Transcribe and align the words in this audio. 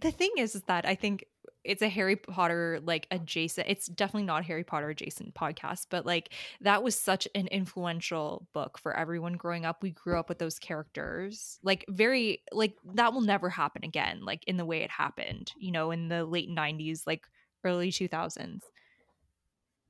the 0.00 0.10
thing 0.10 0.30
is, 0.36 0.54
is 0.54 0.62
that 0.62 0.86
I 0.86 0.94
think 0.94 1.24
it's 1.62 1.82
a 1.82 1.88
Harry 1.88 2.16
Potter 2.16 2.80
like 2.82 3.06
adjacent. 3.10 3.68
It's 3.68 3.86
definitely 3.86 4.26
not 4.26 4.44
Harry 4.44 4.64
Potter 4.64 4.88
adjacent 4.88 5.34
podcast, 5.34 5.86
but 5.90 6.06
like 6.06 6.32
that 6.62 6.82
was 6.82 6.98
such 6.98 7.28
an 7.34 7.46
influential 7.48 8.48
book 8.54 8.78
for 8.78 8.96
everyone 8.96 9.34
growing 9.34 9.64
up. 9.64 9.82
We 9.82 9.90
grew 9.90 10.18
up 10.18 10.28
with 10.28 10.38
those 10.38 10.58
characters, 10.58 11.58
like 11.62 11.84
very 11.88 12.42
like 12.52 12.76
that 12.94 13.12
will 13.12 13.20
never 13.20 13.50
happen 13.50 13.84
again, 13.84 14.24
like 14.24 14.44
in 14.44 14.56
the 14.56 14.64
way 14.64 14.82
it 14.82 14.90
happened, 14.90 15.52
you 15.58 15.72
know, 15.72 15.90
in 15.90 16.08
the 16.08 16.24
late 16.24 16.48
'90s, 16.48 17.06
like 17.06 17.26
early 17.64 17.90
2000s. 17.90 18.60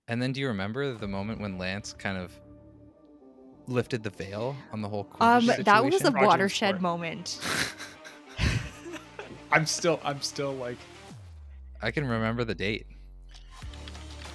And 0.09 0.21
then, 0.21 0.33
do 0.33 0.41
you 0.41 0.49
remember 0.49 0.93
the 0.93 1.07
moment 1.07 1.41
when 1.41 1.57
Lance 1.57 1.93
kind 1.93 2.19
of 2.19 2.33
lifted 3.69 4.03
the 4.03 4.11
veil 4.11 4.57
on 4.73 4.83
the 4.83 4.89
whole? 4.89 5.09
Um, 5.21 5.45
Quidditch 5.45 5.65
that 5.65 5.85
was 5.85 6.03
a? 6.03 6.11
Roger 6.11 6.27
watershed 6.27 6.71
Sport. 6.71 6.83
moment. 6.83 7.39
I'm 9.53 9.67
still, 9.67 9.99
I'm 10.05 10.21
still 10.21 10.53
like, 10.53 10.79
I 11.83 11.91
can 11.91 12.07
remember 12.07 12.45
the 12.45 12.55
date. 12.55 12.87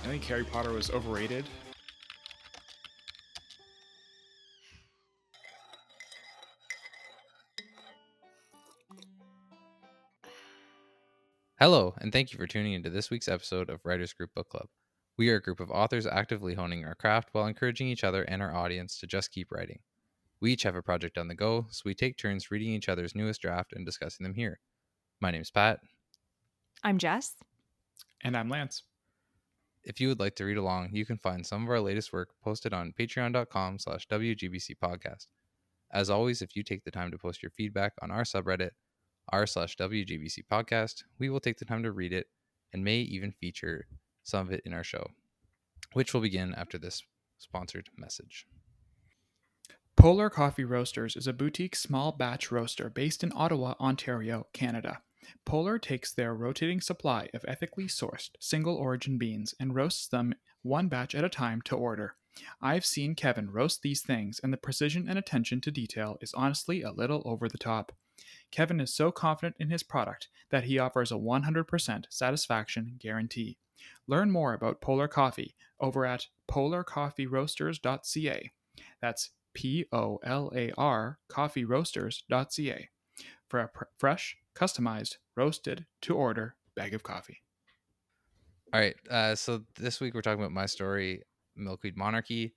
I 0.03 0.07
think 0.07 0.23
Harry 0.26 0.44
Potter 0.44 0.71
was 0.71 0.91
overrated. 0.91 1.45
Hello, 11.59 11.95
and 11.99 12.12
thank 12.12 12.34
you 12.34 12.38
for 12.38 12.45
tuning 12.45 12.73
into 12.73 12.90
this 12.90 13.09
week's 13.09 13.29
episode 13.29 13.70
of 13.70 13.79
Writers 13.85 14.12
Group 14.12 14.32
Book 14.35 14.49
Club. 14.49 14.68
We 15.18 15.29
are 15.29 15.38
a 15.38 15.41
group 15.41 15.62
of 15.62 15.71
authors 15.71 16.05
actively 16.05 16.55
honing 16.55 16.84
our 16.84 16.95
craft 16.95 17.29
while 17.32 17.48
encouraging 17.48 17.88
each 17.88 18.04
other 18.04 18.23
and 18.23 18.41
our 18.41 18.54
audience 18.54 18.99
to 18.99 19.07
just 19.07 19.32
keep 19.32 19.49
writing. 19.49 19.79
We 20.41 20.52
each 20.52 20.63
have 20.63 20.76
a 20.76 20.84
project 20.84 21.18
on 21.18 21.29
the 21.29 21.35
go, 21.35 21.68
so 21.71 21.84
we 21.85 21.95
take 21.95 22.18
turns 22.18 22.52
reading 22.52 22.71
each 22.71 22.90
other's 22.90 23.16
newest 23.16 23.41
draft 23.41 23.71
and 23.71 23.85
discussing 23.85 24.26
them 24.26 24.34
here. 24.34 24.59
My 25.22 25.32
name's 25.32 25.52
Pat. 25.52 25.80
I'm 26.84 26.98
Jess. 26.98 27.36
And 28.24 28.36
I'm 28.36 28.49
Lance. 28.49 28.84
If 29.84 30.02
you 30.02 30.10
would 30.10 30.20
like 30.20 30.35
to 30.35 30.46
read 30.46 30.57
along, 30.57 30.90
you 30.91 31.05
can 31.05 31.18
find 31.18 31.46
some 31.46 31.63
of 31.63 31.70
our 31.70 31.80
latest 31.80 32.12
work 32.12 32.30
posted 32.44 32.74
on 32.74 32.94
patreon.com 32.99 33.80
slash 33.80 34.07
WGBC 34.07 34.72
podcast. 34.84 35.27
As 35.91 36.10
always, 36.10 36.41
if 36.41 36.55
you 36.55 36.63
take 36.63 36.84
the 36.84 36.91
time 36.91 37.12
to 37.12 37.18
post 37.18 37.41
your 37.41 37.52
feedback 37.52 37.94
on 38.02 38.12
our 38.12 38.24
subreddit, 38.24 38.72
r 39.32 39.48
slash 39.48 39.77
WGBC 39.77 40.40
podcast, 40.52 41.04
we 41.18 41.29
will 41.29 41.40
take 41.40 41.57
the 41.60 41.66
time 41.66 41.84
to 41.84 41.91
read 41.91 42.12
it 42.12 42.27
and 42.74 42.84
may 42.84 42.98
even 42.98 43.32
feature 43.32 43.88
some 44.24 44.48
of 44.48 44.54
it 44.54 44.62
in 44.66 44.74
our 44.74 44.84
show, 44.84 45.12
which 45.94 46.13
will 46.13 46.22
begin 46.22 46.54
after 46.55 46.77
this 46.77 47.04
sponsored 47.38 47.90
message. 47.96 48.46
Polar 50.05 50.29
Coffee 50.29 50.65
Roasters 50.65 51.15
is 51.15 51.25
a 51.25 51.34
boutique 51.34 51.75
small 51.75 52.11
batch 52.11 52.51
roaster 52.51 52.91
based 52.91 53.23
in 53.23 53.31
Ottawa, 53.34 53.73
Ontario, 53.79 54.45
Canada. 54.53 55.01
Polar 55.45 55.79
takes 55.79 56.13
their 56.13 56.35
rotating 56.35 56.79
supply 56.79 57.27
of 57.34 57.43
ethically 57.48 57.87
sourced 57.87 58.29
single 58.39 58.76
origin 58.76 59.17
beans 59.17 59.55
and 59.59 59.73
roasts 59.73 60.07
them 60.07 60.35
one 60.61 60.89
batch 60.89 61.15
at 61.15 61.23
a 61.23 61.27
time 61.27 61.59
to 61.63 61.76
order. 61.76 62.17
I've 62.61 62.85
seen 62.85 63.15
Kevin 63.15 63.49
roast 63.49 63.81
these 63.81 64.03
things, 64.03 64.39
and 64.44 64.53
the 64.53 64.57
precision 64.57 65.09
and 65.09 65.17
attention 65.17 65.59
to 65.61 65.72
detail 65.72 66.19
is 66.22 66.35
honestly 66.35 66.83
a 66.83 66.91
little 66.91 67.23
over 67.25 67.50
the 67.50 67.57
top. 67.57 67.91
Kevin 68.51 68.79
is 68.79 68.94
so 68.94 69.11
confident 69.11 69.56
in 69.57 69.72
his 69.72 69.81
product 69.81 70.28
that 70.51 70.66
he 70.66 70.78
offers 70.78 71.11
a 71.11 71.16
100% 71.16 72.06
satisfaction 72.11 72.97
guarantee. 73.00 73.57
Learn 74.06 74.29
more 74.29 74.53
about 74.53 74.81
Polar 74.81 75.07
Coffee 75.07 75.56
over 75.79 76.06
at 76.06 76.28
polarcoffeeroasters.ca. 76.47 78.51
That's 79.01 79.31
P 79.56 79.85
O 79.91 80.19
L 80.23 80.51
A 80.56 80.72
R 80.78 81.17
coffeeroasters.ca 81.31 82.89
for 83.47 83.59
a 83.59 83.67
pr- 83.67 83.84
fresh, 83.97 84.38
customized, 84.56 85.17
roasted 85.35 85.88
to 86.01 86.16
order 86.16 86.56
bag 86.75 86.94
of 86.94 87.01
coffee. 87.01 87.41
All 88.73 88.79
right. 88.79 88.95
Uh, 89.09 89.35
so 89.35 89.63
this 89.79 90.00
week 90.00 90.13
we're 90.13 90.22
talking 90.22 90.41
about 90.41 90.51
my 90.51 90.66
story, 90.66 91.23
Milkweed 91.56 91.97
Monarchy. 91.97 92.53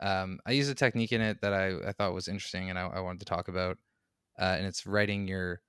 Um, 0.00 0.40
I 0.44 0.52
used 0.52 0.70
a 0.70 0.74
technique 0.74 1.12
in 1.12 1.20
it 1.20 1.40
that 1.42 1.52
I, 1.52 1.76
I 1.86 1.92
thought 1.92 2.12
was 2.12 2.26
interesting 2.28 2.68
and 2.68 2.78
I, 2.78 2.86
I 2.88 3.00
wanted 3.00 3.20
to 3.20 3.26
talk 3.26 3.48
about. 3.48 3.78
Uh, 4.38 4.56
and 4.58 4.66
it's 4.66 4.86
writing 4.86 5.28
your 5.28 5.60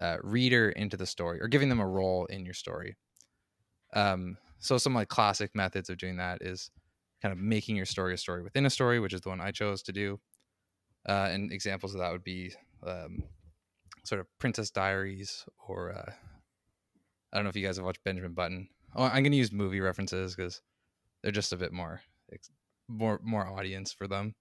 uh, 0.00 0.16
reader 0.22 0.70
into 0.70 0.96
the 0.96 1.06
story 1.06 1.40
or 1.40 1.48
giving 1.48 1.68
them 1.68 1.80
a 1.80 1.86
role 1.86 2.24
in 2.26 2.44
your 2.44 2.54
story. 2.54 2.96
Um, 3.92 4.38
so 4.58 4.78
some 4.78 4.94
like 4.94 5.08
classic 5.08 5.54
methods 5.54 5.90
of 5.90 5.98
doing 5.98 6.16
that 6.16 6.40
is 6.40 6.70
kind 7.22 7.32
of 7.32 7.38
making 7.38 7.76
your 7.76 7.86
story 7.86 8.14
a 8.14 8.18
story 8.18 8.42
within 8.42 8.66
a 8.66 8.70
story, 8.70 9.00
which 9.00 9.12
is 9.12 9.20
the 9.22 9.28
one 9.28 9.40
I 9.40 9.50
chose 9.50 9.82
to 9.84 9.92
do. 9.92 10.20
Uh, 11.08 11.28
and 11.30 11.52
examples 11.52 11.94
of 11.94 12.00
that 12.00 12.12
would 12.12 12.24
be 12.24 12.52
um, 12.84 13.22
sort 14.04 14.20
of 14.20 14.26
Princess 14.38 14.70
Diaries 14.70 15.44
or 15.68 15.92
uh, 15.92 16.12
I 17.32 17.36
don't 17.36 17.44
know 17.44 17.50
if 17.50 17.56
you 17.56 17.66
guys 17.66 17.76
have 17.76 17.84
watched 17.84 18.04
Benjamin 18.04 18.32
Button. 18.32 18.68
Oh, 18.94 19.04
I'm 19.04 19.22
going 19.22 19.32
to 19.32 19.38
use 19.38 19.52
movie 19.52 19.80
references 19.80 20.34
because 20.34 20.62
they're 21.22 21.32
just 21.32 21.52
a 21.52 21.56
bit 21.56 21.72
more 21.72 22.00
more 22.88 23.20
more 23.22 23.46
audience 23.46 23.92
for 23.92 24.06
them. 24.06 24.34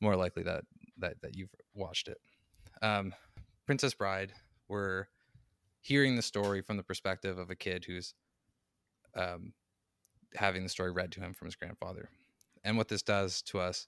More 0.00 0.16
likely 0.16 0.42
that 0.44 0.64
that 0.98 1.20
that 1.22 1.36
you've 1.36 1.54
watched 1.74 2.08
it. 2.08 2.18
Um, 2.82 3.14
Princess 3.66 3.94
Bride. 3.94 4.32
We're 4.68 5.06
hearing 5.80 6.16
the 6.16 6.22
story 6.22 6.62
from 6.62 6.76
the 6.76 6.82
perspective 6.82 7.38
of 7.38 7.50
a 7.50 7.56
kid 7.56 7.84
who's 7.86 8.14
um, 9.16 9.52
having 10.36 10.62
the 10.62 10.68
story 10.68 10.92
read 10.92 11.12
to 11.12 11.20
him 11.20 11.34
from 11.34 11.46
his 11.46 11.56
grandfather. 11.56 12.08
And 12.64 12.76
what 12.76 12.88
this 12.88 13.02
does 13.02 13.42
to 13.42 13.60
us 13.60 13.86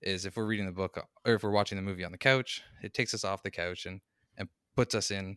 is 0.00 0.24
if 0.26 0.36
we're 0.36 0.46
reading 0.46 0.66
the 0.66 0.72
book 0.72 0.98
or 1.24 1.34
if 1.34 1.42
we're 1.42 1.50
watching 1.50 1.76
the 1.76 1.82
movie 1.82 2.04
on 2.04 2.12
the 2.12 2.18
couch, 2.18 2.62
it 2.82 2.94
takes 2.94 3.14
us 3.14 3.24
off 3.24 3.42
the 3.42 3.50
couch 3.50 3.86
and 3.86 4.00
and 4.36 4.48
puts 4.76 4.94
us 4.94 5.10
in 5.10 5.36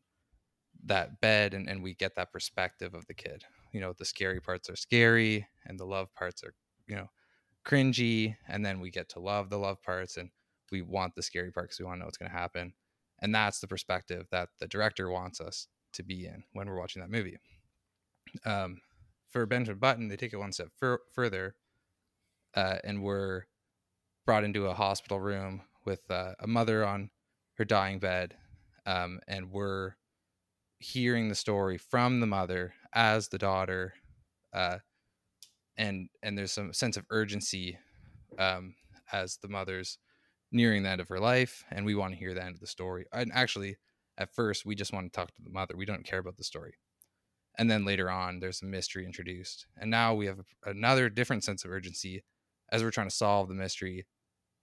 that 0.86 1.22
bed 1.22 1.54
and, 1.54 1.70
and 1.70 1.82
we 1.82 1.94
get 1.94 2.16
that 2.16 2.32
perspective 2.32 2.94
of 2.94 3.06
the 3.08 3.14
kid. 3.14 3.44
You 3.72 3.82
know, 3.82 3.94
the 3.98 4.06
scary 4.06 4.40
parts 4.40 4.70
are 4.70 4.76
scary 4.76 5.48
and 5.66 5.80
the 5.80 5.86
love 5.86 6.14
parts 6.16 6.44
are, 6.44 6.54
you 6.88 6.96
know, 6.96 7.08
cringy. 7.66 8.36
And 8.48 8.66
then 8.66 8.80
we 8.80 8.92
get 8.92 9.10
to 9.10 9.20
love 9.20 9.50
the 9.50 9.58
love 9.58 9.82
parts 9.82 10.18
and 10.18 10.30
we 10.72 10.82
want 10.82 11.16
the 11.16 11.24
scary 11.24 11.52
part 11.52 11.68
because 11.68 11.80
we 11.80 11.86
want 11.86 11.98
to 11.98 12.00
know 12.00 12.06
what's 12.06 12.18
going 12.18 12.32
to 12.32 12.38
happen. 12.38 12.74
And 13.22 13.34
that's 13.34 13.60
the 13.60 13.68
perspective 13.68 14.26
that 14.32 14.50
the 14.60 14.68
director 14.68 15.10
wants 15.10 15.40
us 15.40 15.68
to 15.94 16.04
be 16.04 16.26
in 16.26 16.44
when 16.54 16.68
we're 16.68 16.80
watching 16.80 17.02
that 17.02 17.12
movie. 17.12 17.38
Um, 18.46 18.78
for 19.32 19.46
Benjamin 19.46 19.80
Button, 19.80 20.08
they 20.08 20.18
take 20.18 20.34
it 20.34 20.38
one 20.38 20.52
step 20.52 20.70
fur- 20.78 21.02
further 21.14 21.56
uh, 22.56 22.78
and 22.84 23.02
we're 23.02 23.44
brought 24.26 24.44
into 24.44 24.68
a 24.68 24.74
hospital 24.74 25.20
room 25.20 25.62
with 25.86 26.02
uh, 26.10 26.34
a 26.40 26.48
mother 26.48 26.86
on 26.86 27.10
her 27.56 27.66
dying 27.66 28.00
bed. 28.00 28.36
Um, 28.86 29.20
and 29.28 29.52
we're 29.52 29.94
hearing 30.80 31.30
the 31.30 31.36
story 31.36 31.78
from 31.78 32.20
the 32.20 32.28
mother 32.28 32.74
as 32.94 33.28
the 33.30 33.38
daughter 33.38 33.94
uh, 34.54 34.80
and 35.78 36.10
and 36.24 36.38
there's 36.38 36.52
some 36.52 36.74
sense 36.74 36.98
of 36.98 37.06
urgency 37.12 37.78
um, 38.40 38.76
as 39.12 39.38
the 39.38 39.48
mother's 39.48 40.00
nearing 40.52 40.84
the 40.84 40.90
end 40.90 41.00
of 41.00 41.08
her 41.08 41.20
life 41.20 41.64
and 41.72 41.86
we 41.86 41.96
want 41.96 42.14
to 42.14 42.20
hear 42.20 42.34
the 42.34 42.44
end 42.44 42.56
of 42.56 42.60
the 42.60 42.68
story 42.68 43.06
and 43.14 43.32
actually 43.34 43.78
at 44.18 44.34
first 44.34 44.66
we 44.66 44.76
just 44.76 44.92
want 44.92 45.06
to 45.06 45.16
talk 45.16 45.28
to 45.28 45.42
the 45.44 45.52
mother 45.52 45.76
we 45.78 45.86
don't 45.86 46.04
care 46.04 46.20
about 46.20 46.36
the 46.36 46.44
story 46.44 46.74
and 47.58 47.70
then 47.70 47.86
later 47.86 48.10
on 48.10 48.40
there's 48.40 48.62
a 48.62 48.66
mystery 48.66 49.06
introduced 49.06 49.66
and 49.80 49.90
now 49.90 50.14
we 50.14 50.26
have 50.26 50.40
another 50.66 51.10
different 51.10 51.44
sense 51.44 51.66
of 51.66 51.72
urgency 51.72 52.24
as 52.72 52.84
we're 52.84 52.92
trying 52.92 53.10
to 53.10 53.16
solve 53.16 53.48
the 53.48 53.54
mystery 53.54 54.06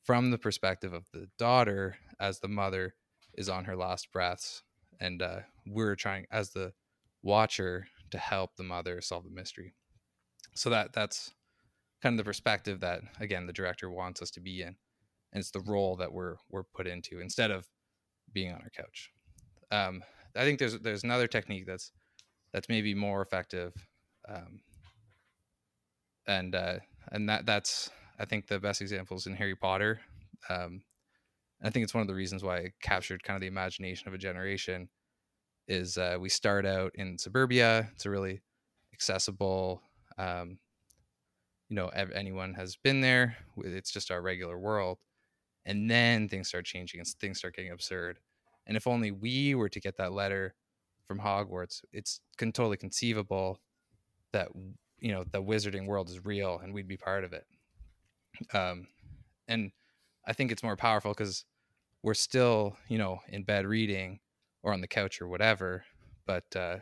from 0.05 0.31
the 0.31 0.39
perspective 0.39 0.93
of 0.93 1.05
the 1.13 1.27
daughter 1.39 1.97
as 2.19 2.41
the 2.41 2.49
mother 2.49 2.95
is 3.35 3.49
on 3.49 3.65
her 3.65 3.77
last 3.77 4.11
breaths 4.13 4.63
and 5.01 5.23
uh, 5.23 5.41
we're 5.67 5.95
trying 5.95 6.27
as 6.31 6.51
the 6.51 6.73
watcher 7.23 7.89
to 8.11 8.19
help 8.19 8.57
the 8.57 8.63
mother 8.63 9.01
solve 9.01 9.25
the 9.25 9.31
mystery. 9.31 9.75
So 10.55 10.71
that 10.71 10.93
that's 10.93 11.33
kind 12.03 12.15
of 12.15 12.19
the 12.19 12.29
perspective 12.29 12.81
that 12.81 13.01
again 13.21 13.47
the 13.47 13.53
director 13.53 13.91
wants 13.91 14.23
us 14.23 14.31
to 14.31 14.41
be 14.41 14.63
in 14.63 14.77
and 15.33 15.41
it's 15.41 15.51
the 15.51 15.61
role 15.61 15.97
that 15.97 16.13
we're 16.13 16.37
we're 16.49 16.63
put 16.63 16.87
into 16.87 17.21
instead 17.21 17.51
of 17.51 17.67
being 18.33 18.53
on 18.53 18.63
our 18.63 18.71
couch. 18.71 19.11
Um, 19.71 20.03
i 20.37 20.45
think 20.45 20.59
there's 20.59 20.79
there's 20.81 21.05
another 21.05 21.27
technique 21.27 21.67
that's 21.67 21.93
that's 22.59 22.69
maybe 22.69 22.95
more 22.95 23.23
effective 23.23 23.73
um, 24.29 24.61
and 26.27 26.55
uh, 26.55 26.79
and 27.13 27.29
that 27.29 27.47
that's 27.47 27.91
i 28.19 28.25
think 28.25 28.47
the 28.47 28.59
best 28.59 28.81
examples 28.81 29.27
in 29.27 29.35
harry 29.35 29.55
potter 29.55 30.01
um, 30.51 30.83
I 31.63 31.71
think 31.71 31.85
it's 31.85 31.95
one 31.95 32.03
of 32.03 32.09
the 32.09 32.15
reasons 32.15 32.45
why 32.45 32.59
it 32.59 32.73
captured 32.81 33.23
kind 33.23 33.37
of 33.37 33.41
the 33.41 33.49
imagination 33.49 34.09
of 34.09 34.15
a 34.15 34.19
generation. 34.19 34.89
Is 35.67 35.99
uh, 35.99 36.17
we 36.19 36.29
start 36.29 36.65
out 36.65 36.93
in 36.95 37.19
suburbia. 37.19 37.91
It's 37.95 38.07
a 38.07 38.11
really 38.11 38.41
accessible. 38.95 39.83
Um, 40.17 40.59
you 41.69 41.77
know, 41.77 41.89
ev- 41.89 42.13
anyone 42.13 42.55
has 42.55 42.77
been 42.77 43.01
there. 43.03 43.37
It's 43.59 43.91
just 43.91 44.11
our 44.11 44.23
regular 44.23 44.59
world, 44.59 44.99
and 45.67 45.91
then 45.91 46.29
things 46.29 46.49
start 46.49 46.65
changing 46.65 47.01
and 47.01 47.09
things 47.21 47.39
start 47.39 47.57
getting 47.57 47.73
absurd. 47.73 48.19
And 48.67 48.77
if 48.77 48.87
only 48.87 49.11
we 49.11 49.55
were 49.55 49.69
to 49.69 49.81
get 49.81 49.99
that 49.99 50.13
letter 50.13 50.55
from 51.09 51.19
Hogwarts, 51.19 51.83
it's 51.93 52.21
con- 52.37 52.53
totally 52.53 52.77
conceivable 52.77 53.61
that 54.33 54.49
you 55.01 55.13
know 55.13 55.25
the 55.25 55.43
wizarding 55.43 55.87
world 55.87 56.09
is 56.09 56.25
real 56.25 56.61
and 56.63 56.73
we'd 56.73 56.87
be 56.87 56.97
part 56.97 57.25
of 57.25 57.33
it. 57.33 57.47
Um, 58.55 58.87
and 59.49 59.73
I 60.27 60.33
think 60.33 60.53
it's 60.53 60.63
more 60.63 60.77
powerful 60.77 61.13
because 61.13 61.45
we're 62.03 62.15
still, 62.15 62.77
you 62.89 62.99
know, 62.99 63.19
in 63.29 63.43
bed 63.43 63.67
reading 63.67 64.21
or 64.63 64.73
on 64.73 64.81
the 64.81 64.87
couch 64.87 65.21
or 65.21 65.27
whatever, 65.27 65.85
but 66.27 66.45
uh, 66.55 66.77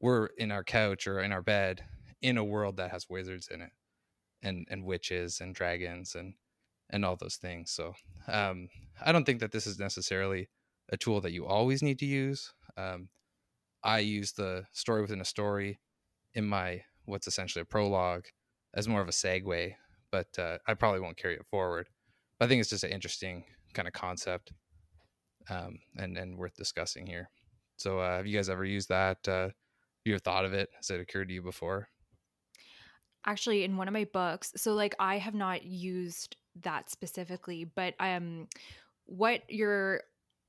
we're 0.00 0.26
in 0.36 0.50
our 0.50 0.64
couch 0.64 1.06
or 1.06 1.20
in 1.20 1.32
our 1.32 1.40
bed 1.40 1.84
in 2.20 2.36
a 2.36 2.44
world 2.44 2.76
that 2.76 2.90
has 2.90 3.08
wizards 3.08 3.48
in 3.52 3.60
it 3.60 3.70
and 4.42 4.66
and 4.70 4.84
witches 4.84 5.40
and 5.40 5.54
dragons 5.54 6.14
and 6.14 6.34
and 6.90 7.04
all 7.04 7.16
those 7.16 7.36
things 7.36 7.70
so 7.70 7.94
um, 8.28 8.68
i 9.04 9.12
don't 9.12 9.24
think 9.24 9.40
that 9.40 9.52
this 9.52 9.66
is 9.66 9.78
necessarily 9.78 10.48
a 10.90 10.96
tool 10.96 11.20
that 11.20 11.32
you 11.32 11.46
always 11.46 11.82
need 11.82 11.98
to 11.98 12.06
use 12.06 12.52
um, 12.76 13.08
i 13.84 13.98
use 13.98 14.32
the 14.32 14.64
story 14.72 15.00
within 15.00 15.20
a 15.20 15.24
story 15.24 15.78
in 16.34 16.44
my 16.44 16.82
what's 17.04 17.26
essentially 17.26 17.62
a 17.62 17.66
prologue 17.66 18.24
as 18.74 18.88
more 18.88 19.00
of 19.00 19.08
a 19.08 19.12
segue 19.12 19.74
but 20.14 20.38
uh, 20.38 20.58
i 20.68 20.74
probably 20.74 21.00
won't 21.00 21.16
carry 21.16 21.34
it 21.34 21.44
forward. 21.50 21.88
But 22.38 22.44
i 22.44 22.48
think 22.48 22.60
it's 22.60 22.70
just 22.70 22.84
an 22.84 22.92
interesting 22.92 23.42
kind 23.72 23.88
of 23.88 23.94
concept 23.94 24.52
um, 25.50 25.80
and 25.98 26.16
and 26.16 26.38
worth 26.38 26.54
discussing 26.54 27.04
here. 27.04 27.28
So 27.76 27.98
uh, 27.98 28.18
have 28.18 28.26
you 28.28 28.36
guys 28.38 28.48
ever 28.48 28.64
used 28.64 28.90
that 28.90 29.26
uh, 29.26 29.48
you 30.04 30.14
ever 30.14 30.20
thought 30.20 30.44
of 30.44 30.52
it? 30.52 30.68
Has 30.76 30.88
it 30.90 31.00
occurred 31.00 31.28
to 31.28 31.34
you 31.34 31.42
before? 31.42 31.88
Actually 33.26 33.64
in 33.64 33.76
one 33.76 33.88
of 33.88 33.94
my 33.94 34.06
books 34.12 34.52
so 34.54 34.74
like 34.74 34.94
i 35.00 35.18
have 35.18 35.34
not 35.34 35.64
used 35.64 36.36
that 36.60 36.90
specifically 36.90 37.64
but 37.64 37.94
um 37.98 38.46
what 39.06 39.42
you're 39.48 40.02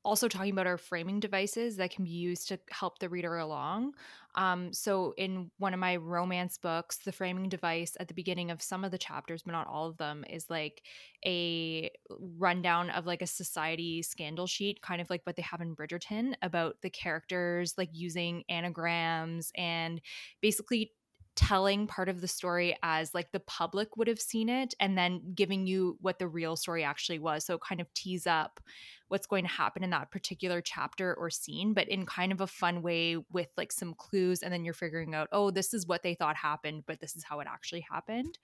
also 0.05 0.27
talking 0.27 0.51
about 0.51 0.67
our 0.67 0.77
framing 0.77 1.19
devices 1.19 1.77
that 1.77 1.91
can 1.91 2.05
be 2.05 2.11
used 2.11 2.47
to 2.49 2.59
help 2.69 2.99
the 2.99 3.09
reader 3.09 3.37
along. 3.37 3.93
Um, 4.35 4.71
so 4.73 5.13
in 5.17 5.49
one 5.57 5.73
of 5.73 5.79
my 5.79 5.95
romance 5.95 6.57
books 6.57 6.97
the 6.97 7.11
framing 7.11 7.49
device 7.49 7.95
at 7.99 8.07
the 8.07 8.13
beginning 8.13 8.51
of 8.51 8.61
some 8.61 8.83
of 8.83 8.91
the 8.91 8.97
chapters 8.97 9.43
but 9.43 9.53
not 9.53 9.67
all 9.67 9.87
of 9.87 9.97
them 9.97 10.25
is 10.29 10.49
like 10.49 10.81
a 11.25 11.89
rundown 12.37 12.89
of 12.89 13.05
like 13.05 13.21
a 13.21 13.27
society 13.27 14.01
scandal 14.01 14.45
sheet 14.45 14.81
kind 14.81 14.99
of 14.99 15.09
like 15.09 15.21
what 15.23 15.37
they 15.37 15.41
have 15.41 15.61
in 15.61 15.73
bridgerton 15.73 16.33
about 16.41 16.75
the 16.81 16.89
characters 16.89 17.75
like 17.77 17.89
using 17.93 18.43
anagrams 18.49 19.53
and 19.55 20.01
basically 20.41 20.91
telling 21.35 21.85
part 21.85 22.07
of 22.07 22.21
the 22.21 22.27
story 22.27 22.77
as 22.81 23.13
like 23.13 23.31
the 23.31 23.39
public 23.41 23.97
would 23.97 24.07
have 24.07 24.19
seen 24.19 24.47
it 24.47 24.73
and 24.79 24.97
then 24.97 25.21
giving 25.35 25.67
you 25.67 25.97
what 26.01 26.17
the 26.17 26.27
real 26.27 26.55
story 26.55 26.83
actually 26.83 27.19
was. 27.19 27.45
So 27.45 27.57
kind 27.57 27.81
of 27.81 27.93
tease 27.93 28.25
up 28.25 28.59
what's 29.07 29.27
going 29.27 29.43
to 29.43 29.49
happen 29.49 29.83
in 29.83 29.89
that 29.91 30.11
particular 30.11 30.61
chapter 30.61 31.13
or 31.13 31.29
scene 31.29 31.73
but 31.73 31.87
in 31.87 32.05
kind 32.05 32.31
of 32.31 32.41
a 32.41 32.47
fun 32.47 32.81
way 32.81 33.17
with 33.31 33.49
like 33.55 33.71
some 33.71 33.93
clues 33.93 34.41
and 34.41 34.51
then 34.51 34.65
you're 34.65 34.73
figuring 34.73 35.13
out 35.13 35.27
oh 35.31 35.51
this 35.51 35.73
is 35.73 35.85
what 35.85 36.01
they 36.01 36.15
thought 36.15 36.35
happened 36.35 36.83
but 36.87 36.99
this 36.99 37.15
is 37.15 37.23
how 37.23 37.39
it 37.39 37.47
actually 37.49 37.81
happened. 37.81 38.39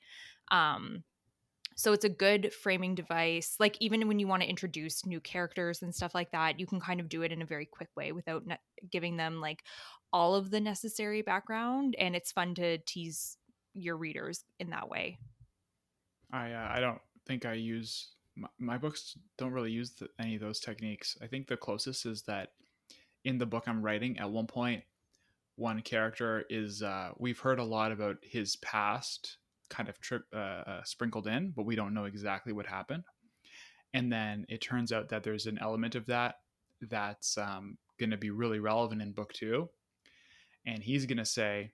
Um 0.49 1.03
so 1.81 1.93
it's 1.93 2.05
a 2.05 2.09
good 2.09 2.53
framing 2.53 2.95
device 2.95 3.55
like 3.59 3.77
even 3.79 4.07
when 4.07 4.19
you 4.19 4.27
want 4.27 4.41
to 4.41 4.49
introduce 4.49 5.05
new 5.05 5.19
characters 5.19 5.81
and 5.81 5.93
stuff 5.93 6.13
like 6.13 6.31
that 6.31 6.59
you 6.59 6.67
can 6.67 6.79
kind 6.79 6.99
of 6.99 7.09
do 7.09 7.21
it 7.21 7.31
in 7.31 7.41
a 7.41 7.45
very 7.45 7.65
quick 7.65 7.89
way 7.95 8.11
without 8.11 8.45
ne- 8.45 8.59
giving 8.89 9.17
them 9.17 9.41
like 9.41 9.63
all 10.13 10.35
of 10.35 10.51
the 10.51 10.59
necessary 10.59 11.21
background 11.21 11.95
and 11.97 12.15
it's 12.15 12.31
fun 12.31 12.53
to 12.55 12.77
tease 12.79 13.37
your 13.73 13.97
readers 13.97 14.43
in 14.59 14.69
that 14.69 14.89
way 14.89 15.17
I 16.31 16.53
uh, 16.53 16.67
I 16.71 16.79
don't 16.79 17.01
think 17.25 17.45
I 17.45 17.53
use 17.53 18.09
my, 18.35 18.47
my 18.59 18.77
books 18.77 19.17
don't 19.37 19.51
really 19.51 19.71
use 19.71 19.91
the, 19.91 20.07
any 20.19 20.35
of 20.35 20.41
those 20.41 20.59
techniques. 20.59 21.17
I 21.21 21.27
think 21.27 21.47
the 21.47 21.57
closest 21.57 22.05
is 22.05 22.23
that 22.23 22.49
in 23.23 23.37
the 23.37 23.45
book 23.45 23.67
I'm 23.67 23.81
writing, 23.81 24.17
at 24.19 24.29
one 24.29 24.47
point, 24.47 24.83
one 25.55 25.81
character 25.81 26.45
is 26.49 26.81
uh, 26.81 27.11
we've 27.17 27.39
heard 27.39 27.59
a 27.59 27.63
lot 27.63 27.91
about 27.91 28.17
his 28.23 28.55
past, 28.57 29.37
kind 29.71 29.89
of 29.89 29.99
tri- 29.99 30.19
uh, 30.33 30.37
uh, 30.37 30.81
sprinkled 30.83 31.27
in, 31.27 31.51
but 31.55 31.65
we 31.65 31.75
don't 31.75 31.95
know 31.95 32.05
exactly 32.05 32.53
what 32.53 32.67
happened. 32.67 33.03
And 33.93 34.11
then 34.11 34.45
it 34.47 34.61
turns 34.61 34.91
out 34.91 35.09
that 35.09 35.23
there's 35.23 35.47
an 35.47 35.57
element 35.59 35.95
of 35.95 36.05
that 36.05 36.35
that's 36.81 37.37
um, 37.37 37.77
going 37.99 38.11
to 38.11 38.17
be 38.17 38.29
really 38.29 38.59
relevant 38.59 39.01
in 39.01 39.11
book 39.11 39.33
two. 39.33 39.69
And 40.65 40.83
he's 40.83 41.05
going 41.07 41.17
to 41.17 41.25
say, 41.25 41.71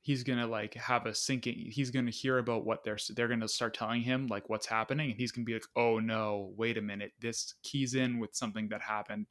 he's 0.00 0.22
gonna 0.22 0.46
like 0.46 0.72
have 0.74 1.06
a 1.06 1.14
sinking 1.14 1.54
he's 1.70 1.90
gonna 1.90 2.10
hear 2.10 2.38
about 2.38 2.64
what 2.64 2.82
they're 2.84 2.96
they're 3.14 3.28
gonna 3.28 3.48
start 3.48 3.74
telling 3.74 4.00
him 4.00 4.26
like 4.28 4.48
what's 4.48 4.64
happening 4.64 5.10
and 5.10 5.18
he's 5.20 5.32
gonna 5.32 5.44
be 5.44 5.52
like 5.52 5.66
oh 5.76 5.98
no 5.98 6.52
wait 6.56 6.78
a 6.78 6.80
minute 6.80 7.12
this 7.20 7.54
keys 7.62 7.94
in 7.94 8.18
with 8.18 8.34
something 8.34 8.68
that 8.68 8.80
happened 8.80 9.26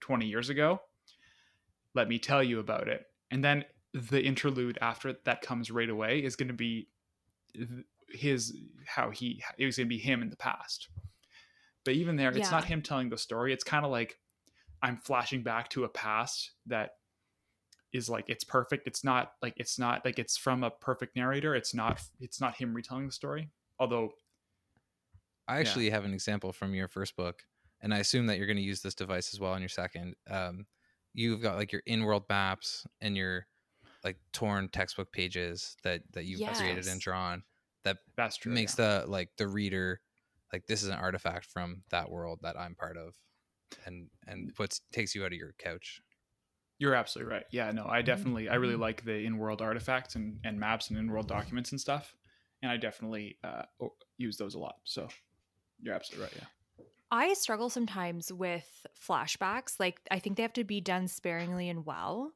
20 0.00 0.26
years 0.26 0.48
ago 0.48 0.80
let 1.94 2.08
me 2.08 2.18
tell 2.18 2.42
you 2.42 2.60
about 2.60 2.88
it 2.88 3.04
and 3.30 3.44
then 3.44 3.64
the 3.94 4.22
interlude 4.22 4.78
after 4.80 5.14
that 5.24 5.40
comes 5.40 5.70
right 5.70 5.88
away 5.88 6.18
is 6.18 6.36
gonna 6.36 6.52
be 6.52 6.88
his 8.10 8.56
how 8.86 9.10
he 9.10 9.42
it 9.58 9.64
was 9.64 9.76
gonna 9.76 9.88
be 9.88 9.98
him 9.98 10.20
in 10.22 10.30
the 10.30 10.36
past 10.36 10.88
but 11.84 11.94
even 11.94 12.16
there 12.16 12.30
it's 12.30 12.50
not 12.50 12.64
him 12.64 12.82
telling 12.82 13.08
the 13.08 13.16
story 13.16 13.52
it's 13.52 13.64
kind 13.64 13.84
of 13.84 13.90
like 13.90 14.18
i'm 14.82 14.96
flashing 14.96 15.42
back 15.42 15.68
to 15.68 15.84
a 15.84 15.88
past 15.88 16.52
that 16.66 16.90
is 17.92 18.08
like 18.08 18.24
it's 18.28 18.44
perfect 18.44 18.86
it's 18.86 19.04
not 19.04 19.32
like 19.40 19.54
it's 19.56 19.78
not 19.78 20.04
like 20.04 20.18
it's 20.18 20.36
from 20.36 20.64
a 20.64 20.70
perfect 20.70 21.14
narrator 21.14 21.54
it's 21.54 21.72
not 21.72 22.00
it's 22.20 22.40
not 22.40 22.56
him 22.56 22.74
retelling 22.74 23.06
the 23.06 23.12
story 23.12 23.48
although 23.78 24.10
I 25.46 25.58
actually 25.58 25.90
have 25.90 26.04
an 26.04 26.14
example 26.14 26.52
from 26.52 26.74
your 26.74 26.88
first 26.88 27.16
book, 27.16 27.42
and 27.82 27.92
I 27.92 27.98
assume 27.98 28.26
that 28.26 28.38
you're 28.38 28.46
going 28.46 28.56
to 28.56 28.62
use 28.62 28.80
this 28.80 28.94
device 28.94 29.34
as 29.34 29.40
well 29.40 29.54
in 29.54 29.60
your 29.60 29.68
second. 29.68 30.14
Um, 30.30 30.66
you've 31.12 31.42
got 31.42 31.56
like 31.56 31.70
your 31.70 31.82
in-world 31.86 32.24
maps 32.28 32.86
and 33.00 33.16
your 33.16 33.46
like 34.04 34.18
torn 34.32 34.68
textbook 34.68 35.12
pages 35.12 35.76
that 35.82 36.02
that 36.12 36.24
you've 36.24 36.44
created 36.44 36.86
and 36.88 37.00
drawn 37.00 37.42
that 37.84 37.98
that's 38.16 38.36
true 38.36 38.52
makes 38.52 38.72
yeah. 38.72 38.76
the 38.76 39.04
like 39.08 39.30
the 39.38 39.48
reader 39.48 40.00
like 40.52 40.66
this 40.66 40.82
is 40.82 40.88
an 40.88 40.98
artifact 40.98 41.46
from 41.46 41.82
that 41.90 42.10
world 42.10 42.38
that 42.42 42.58
I'm 42.58 42.74
part 42.76 42.96
of, 42.96 43.16
and 43.86 44.10
and 44.26 44.54
puts 44.54 44.80
takes 44.92 45.14
you 45.14 45.24
out 45.24 45.32
of 45.32 45.38
your 45.38 45.54
couch. 45.58 46.02
you're 46.78 46.94
absolutely 46.94 47.32
right 47.32 47.44
yeah 47.50 47.70
no 47.70 47.86
i 47.86 48.02
definitely 48.02 48.48
i 48.48 48.54
really 48.54 48.74
Mhm. 48.74 48.80
like 48.80 49.04
the 49.04 49.24
in-world 49.24 49.62
artifacts 49.62 50.14
and, 50.16 50.40
and 50.44 50.58
maps 50.58 50.90
and 50.90 50.98
in-world 50.98 51.28
documents 51.28 51.70
and 51.72 51.80
stuff 51.80 52.14
and 52.62 52.70
i 52.70 52.76
definitely 52.76 53.38
uh, 53.44 53.62
use 54.18 54.36
those 54.36 54.54
a 54.54 54.58
lot 54.58 54.76
so 54.84 55.08
you're 55.80 55.94
absolutely 55.94 56.24
right 56.24 56.34
yeah 56.36 56.48
I 57.10 57.34
struggle 57.34 57.70
sometimes 57.70 58.32
with 58.32 58.86
flashbacks. 58.98 59.78
Like 59.78 60.00
I 60.10 60.18
think 60.18 60.36
they 60.36 60.42
have 60.42 60.52
to 60.54 60.64
be 60.64 60.80
done 60.80 61.08
sparingly 61.08 61.68
and 61.68 61.86
well. 61.86 62.32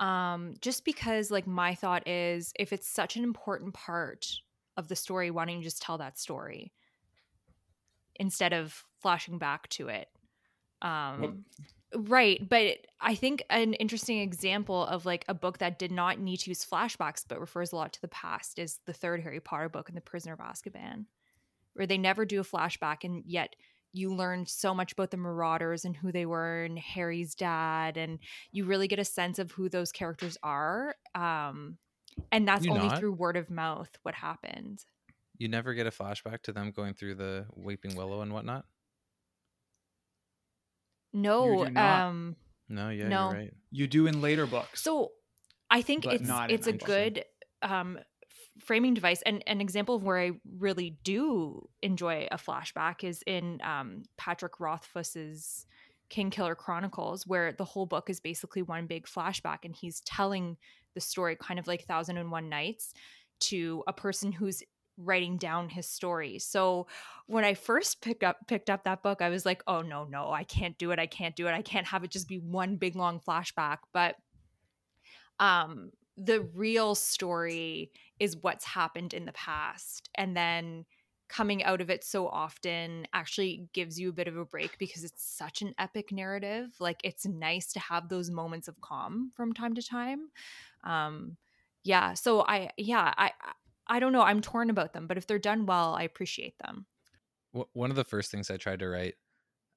Um, 0.00 0.54
just 0.60 0.84
because 0.84 1.30
like 1.30 1.46
my 1.46 1.74
thought 1.74 2.08
is 2.08 2.52
if 2.58 2.72
it's 2.72 2.88
such 2.88 3.16
an 3.16 3.22
important 3.24 3.74
part 3.74 4.26
of 4.76 4.88
the 4.88 4.96
story, 4.96 5.30
why 5.30 5.44
don't 5.44 5.58
you 5.58 5.62
just 5.62 5.82
tell 5.82 5.98
that 5.98 6.18
story 6.18 6.72
instead 8.16 8.52
of 8.52 8.84
flashing 9.00 9.38
back 9.38 9.68
to 9.70 9.88
it? 9.88 10.08
Um 10.82 11.44
Right, 11.92 12.48
but 12.48 12.86
I 13.00 13.16
think 13.16 13.42
an 13.50 13.74
interesting 13.74 14.20
example 14.20 14.86
of 14.86 15.04
like 15.06 15.24
a 15.28 15.34
book 15.34 15.58
that 15.58 15.78
did 15.78 15.90
not 15.90 16.20
need 16.20 16.36
to 16.38 16.50
use 16.50 16.64
flashbacks 16.64 17.24
but 17.26 17.40
refers 17.40 17.72
a 17.72 17.76
lot 17.76 17.92
to 17.94 18.00
the 18.00 18.08
past 18.08 18.60
is 18.60 18.78
the 18.86 18.92
third 18.92 19.20
Harry 19.22 19.40
Potter 19.40 19.68
book 19.68 19.88
and 19.88 19.96
The 19.96 20.02
Prisoner 20.02 20.34
of 20.34 20.38
Azkaban, 20.38 21.06
where 21.74 21.88
they 21.88 21.98
never 21.98 22.24
do 22.24 22.40
a 22.40 22.44
flashback 22.44 23.02
and 23.02 23.24
yet 23.26 23.56
you 23.92 24.14
learn 24.14 24.46
so 24.46 24.72
much 24.74 24.92
about 24.92 25.10
the 25.10 25.16
Marauders 25.16 25.84
and 25.84 25.96
who 25.96 26.12
they 26.12 26.26
were 26.26 26.64
and 26.64 26.78
Harry's 26.78 27.34
dad 27.34 27.96
and 27.96 28.18
you 28.52 28.64
really 28.64 28.86
get 28.88 28.98
a 28.98 29.04
sense 29.04 29.38
of 29.38 29.50
who 29.52 29.68
those 29.68 29.90
characters 29.92 30.36
are. 30.42 30.94
Um 31.14 31.78
and 32.32 32.46
that's 32.46 32.64
You 32.64 32.72
only 32.72 32.88
not? 32.88 32.98
through 32.98 33.12
word 33.12 33.36
of 33.36 33.50
mouth 33.50 33.90
what 34.02 34.14
happened. 34.14 34.84
You 35.38 35.48
never 35.48 35.74
get 35.74 35.86
a 35.86 35.90
flashback 35.90 36.42
to 36.42 36.52
them 36.52 36.70
going 36.70 36.94
through 36.94 37.14
the 37.16 37.46
Weeping 37.56 37.96
Willow 37.96 38.20
and 38.20 38.32
whatnot. 38.32 38.64
No, 41.12 41.64
um 41.76 42.36
No, 42.68 42.90
yeah, 42.90 43.08
No. 43.08 43.30
you're 43.30 43.38
right. 43.40 43.54
you 43.70 43.86
do 43.86 44.06
in 44.06 44.20
later 44.20 44.46
books 44.46 44.82
So 44.82 45.10
I 45.70 45.82
think 45.82 46.04
But 46.04 46.14
it's 46.14 46.28
not 46.28 46.50
it's 46.50 46.66
a 46.66 46.72
good 46.72 47.24
um, 47.62 47.98
f- 47.98 48.04
framing 48.58 48.94
device, 48.94 49.22
and 49.22 49.42
an 49.46 49.60
example 49.60 49.94
of 49.94 50.04
where 50.04 50.18
I 50.18 50.32
really 50.58 50.96
do 51.02 51.68
enjoy 51.82 52.28
a 52.30 52.36
flashback 52.36 53.04
is 53.04 53.22
in 53.26 53.60
um, 53.62 54.02
Patrick 54.16 54.60
Rothfuss's 54.60 55.66
Kingkiller 56.10 56.56
Chronicles, 56.56 57.26
where 57.26 57.52
the 57.52 57.64
whole 57.64 57.86
book 57.86 58.10
is 58.10 58.20
basically 58.20 58.62
one 58.62 58.86
big 58.86 59.06
flashback, 59.06 59.58
and 59.64 59.74
he's 59.74 60.00
telling 60.00 60.56
the 60.94 61.00
story 61.00 61.36
kind 61.36 61.58
of 61.58 61.66
like 61.66 61.84
Thousand 61.84 62.16
and 62.16 62.30
One 62.30 62.48
Nights 62.48 62.92
to 63.40 63.82
a 63.86 63.92
person 63.92 64.32
who's 64.32 64.62
writing 64.98 65.38
down 65.38 65.68
his 65.68 65.88
story. 65.88 66.38
So 66.38 66.86
when 67.26 67.44
I 67.44 67.54
first 67.54 68.02
picked 68.02 68.22
up 68.22 68.36
picked 68.46 68.68
up 68.68 68.84
that 68.84 69.02
book, 69.02 69.22
I 69.22 69.30
was 69.30 69.46
like, 69.46 69.62
"Oh 69.66 69.82
no, 69.82 70.04
no, 70.04 70.30
I 70.30 70.44
can't 70.44 70.76
do 70.76 70.90
it. 70.90 70.98
I 70.98 71.06
can't 71.06 71.36
do 71.36 71.46
it. 71.46 71.52
I 71.52 71.62
can't 71.62 71.86
have 71.86 72.04
it 72.04 72.10
just 72.10 72.28
be 72.28 72.38
one 72.38 72.76
big 72.76 72.96
long 72.96 73.20
flashback." 73.20 73.78
But 73.92 74.16
um 75.38 75.90
the 76.16 76.42
real 76.54 76.94
story 76.94 77.90
is 78.20 78.36
what's 78.40 78.64
happened 78.64 79.14
in 79.14 79.24
the 79.24 79.32
past 79.32 80.08
and 80.14 80.36
then 80.36 80.84
coming 81.28 81.62
out 81.62 81.80
of 81.80 81.90
it 81.90 82.02
so 82.02 82.26
often 82.26 83.06
actually 83.12 83.68
gives 83.72 83.98
you 83.98 84.10
a 84.10 84.12
bit 84.12 84.26
of 84.26 84.36
a 84.36 84.44
break 84.44 84.76
because 84.78 85.04
it's 85.04 85.24
such 85.24 85.62
an 85.62 85.72
epic 85.78 86.10
narrative. 86.10 86.66
Like 86.80 87.00
it's 87.04 87.24
nice 87.24 87.72
to 87.72 87.80
have 87.80 88.08
those 88.08 88.30
moments 88.30 88.66
of 88.66 88.80
calm 88.80 89.30
from 89.36 89.52
time 89.52 89.74
to 89.74 89.82
time. 89.82 90.28
Um 90.84 91.36
yeah 91.82 92.12
so 92.14 92.42
i 92.46 92.70
yeah 92.76 93.14
i 93.16 93.30
i 93.86 93.98
don't 94.00 94.12
know 94.12 94.20
i'm 94.20 94.42
torn 94.42 94.68
about 94.68 94.92
them 94.92 95.06
but 95.06 95.16
if 95.16 95.26
they're 95.26 95.38
done 95.38 95.64
well 95.66 95.94
i 95.94 96.02
appreciate 96.02 96.54
them. 96.58 96.86
One 97.72 97.90
of 97.90 97.96
the 97.96 98.04
first 98.04 98.30
things 98.30 98.48
I 98.48 98.58
tried 98.58 98.78
to 98.78 98.88
write, 98.88 99.14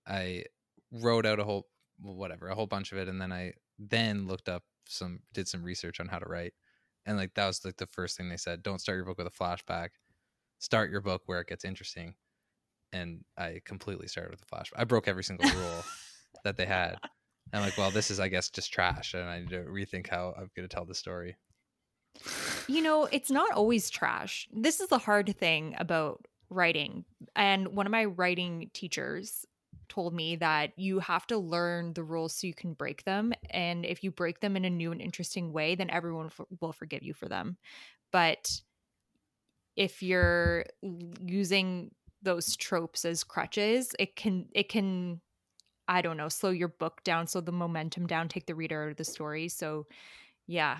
I 0.05 0.43
wrote 0.91 1.25
out 1.25 1.39
a 1.39 1.43
whole 1.43 1.67
whatever 1.99 2.49
a 2.49 2.55
whole 2.55 2.67
bunch 2.67 2.91
of 2.91 2.97
it 2.97 3.07
and 3.07 3.21
then 3.21 3.31
i 3.31 3.53
then 3.79 4.27
looked 4.27 4.49
up 4.49 4.63
some 4.87 5.19
did 5.31 5.47
some 5.47 5.63
research 5.63 5.99
on 5.99 6.07
how 6.07 6.19
to 6.19 6.27
write 6.27 6.53
and 7.05 7.17
like 7.17 7.33
that 7.33 7.47
was 7.47 7.63
like 7.65 7.77
the 7.77 7.87
first 7.87 8.17
thing 8.17 8.29
they 8.29 8.37
said 8.37 8.63
don't 8.63 8.79
start 8.79 8.95
your 8.95 9.05
book 9.05 9.17
with 9.17 9.27
a 9.27 9.29
flashback 9.29 9.89
start 10.59 10.91
your 10.91 11.01
book 11.01 11.21
where 11.25 11.41
it 11.41 11.47
gets 11.47 11.65
interesting 11.65 12.15
and 12.91 13.23
i 13.37 13.59
completely 13.65 14.07
started 14.07 14.31
with 14.31 14.41
a 14.41 14.55
flashback 14.55 14.77
i 14.77 14.83
broke 14.83 15.07
every 15.07 15.23
single 15.23 15.49
rule 15.49 15.83
that 16.43 16.57
they 16.57 16.65
had 16.65 16.97
and 17.51 17.61
i'm 17.61 17.61
like 17.61 17.77
well 17.77 17.91
this 17.91 18.11
is 18.11 18.19
i 18.19 18.27
guess 18.27 18.49
just 18.49 18.71
trash 18.71 19.13
and 19.13 19.23
i 19.23 19.39
need 19.39 19.49
to 19.49 19.63
rethink 19.63 20.09
how 20.09 20.33
i'm 20.37 20.49
going 20.55 20.67
to 20.67 20.73
tell 20.73 20.85
the 20.85 20.95
story 20.95 21.35
you 22.67 22.81
know, 22.81 23.05
it's 23.05 23.31
not 23.31 23.51
always 23.51 23.89
trash. 23.89 24.47
This 24.51 24.79
is 24.79 24.89
the 24.89 24.97
hard 24.97 25.35
thing 25.37 25.75
about 25.77 26.25
writing. 26.49 27.05
And 27.35 27.69
one 27.69 27.85
of 27.85 27.91
my 27.91 28.05
writing 28.05 28.69
teachers 28.73 29.45
told 29.89 30.13
me 30.13 30.35
that 30.37 30.71
you 30.77 30.99
have 30.99 31.27
to 31.27 31.37
learn 31.37 31.93
the 31.93 32.03
rules 32.03 32.33
so 32.33 32.47
you 32.47 32.53
can 32.53 32.73
break 32.73 33.03
them. 33.03 33.33
And 33.49 33.85
if 33.85 34.03
you 34.03 34.11
break 34.11 34.39
them 34.39 34.55
in 34.55 34.65
a 34.65 34.69
new 34.69 34.91
and 34.91 35.01
interesting 35.01 35.53
way, 35.53 35.75
then 35.75 35.89
everyone 35.89 36.27
f- 36.27 36.45
will 36.61 36.73
forgive 36.73 37.03
you 37.03 37.13
for 37.13 37.27
them. 37.27 37.57
But 38.11 38.61
if 39.75 40.03
you're 40.03 40.65
using 41.19 41.91
those 42.21 42.55
tropes 42.55 43.05
as 43.05 43.23
crutches, 43.23 43.93
it 43.99 44.15
can, 44.15 44.47
it 44.53 44.69
can, 44.69 45.19
I 45.87 46.01
don't 46.01 46.17
know, 46.17 46.29
slow 46.29 46.51
your 46.51 46.69
book 46.69 47.03
down, 47.03 47.27
slow 47.27 47.41
the 47.41 47.51
momentum 47.51 48.07
down, 48.07 48.29
take 48.29 48.45
the 48.45 48.55
reader 48.55 48.83
out 48.83 48.91
of 48.91 48.97
the 48.97 49.03
story. 49.03 49.49
So, 49.49 49.87
yeah, 50.47 50.77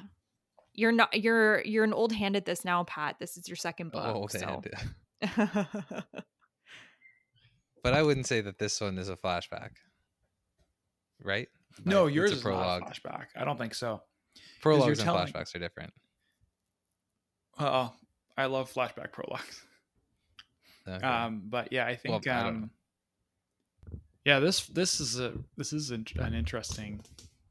you're 0.74 0.92
not 0.92 1.24
you're 1.24 1.62
you're 1.62 1.84
an 1.84 1.94
old 1.94 2.12
hand 2.12 2.36
at 2.36 2.46
this 2.46 2.66
now, 2.66 2.84
Pat. 2.84 3.18
This 3.20 3.38
is 3.38 3.48
your 3.48 3.56
second 3.56 3.92
book. 3.92 4.04
oh 4.06 4.28
so. 4.28 4.62
but 7.84 7.94
i 7.94 8.02
wouldn't 8.02 8.26
say 8.26 8.42
that 8.42 8.58
this 8.58 8.82
one 8.82 8.98
is 8.98 9.10
a 9.10 9.16
flashback 9.16 9.72
right 11.22 11.48
No, 11.86 12.04
Like, 12.04 12.10
it's 12.10 12.16
yours 12.16 12.32
is 12.32 12.46
not 12.46 12.82
a 12.82 12.86
flashback. 12.86 13.26
I 13.36 13.46
don't 13.46 13.58
think 13.58 13.76
so. 13.76 14.02
prologues 14.62 15.00
and 15.00 15.06
telling- 15.06 15.28
flashbacks 15.28 15.56
are 15.56 15.60
different 15.60 15.94
oh, 17.60 17.94
I 18.36 18.46
love 18.48 18.72
flashback 18.74 19.12
prologues. 19.12 19.62
Okay. 20.88 21.06
Um, 21.06 21.44
but 21.46 21.72
yeah, 21.72 21.86
I 21.86 21.96
think 21.96 22.28
I 22.28 22.44
don't 22.44 22.56
um, 22.56 22.72
yeah, 24.26 24.40
this 24.40 24.68
this 24.68 25.00
is 25.00 25.20
a 25.20 25.34
this 25.58 25.74
is 25.74 25.92
an, 25.92 26.06
interesting 26.34 27.02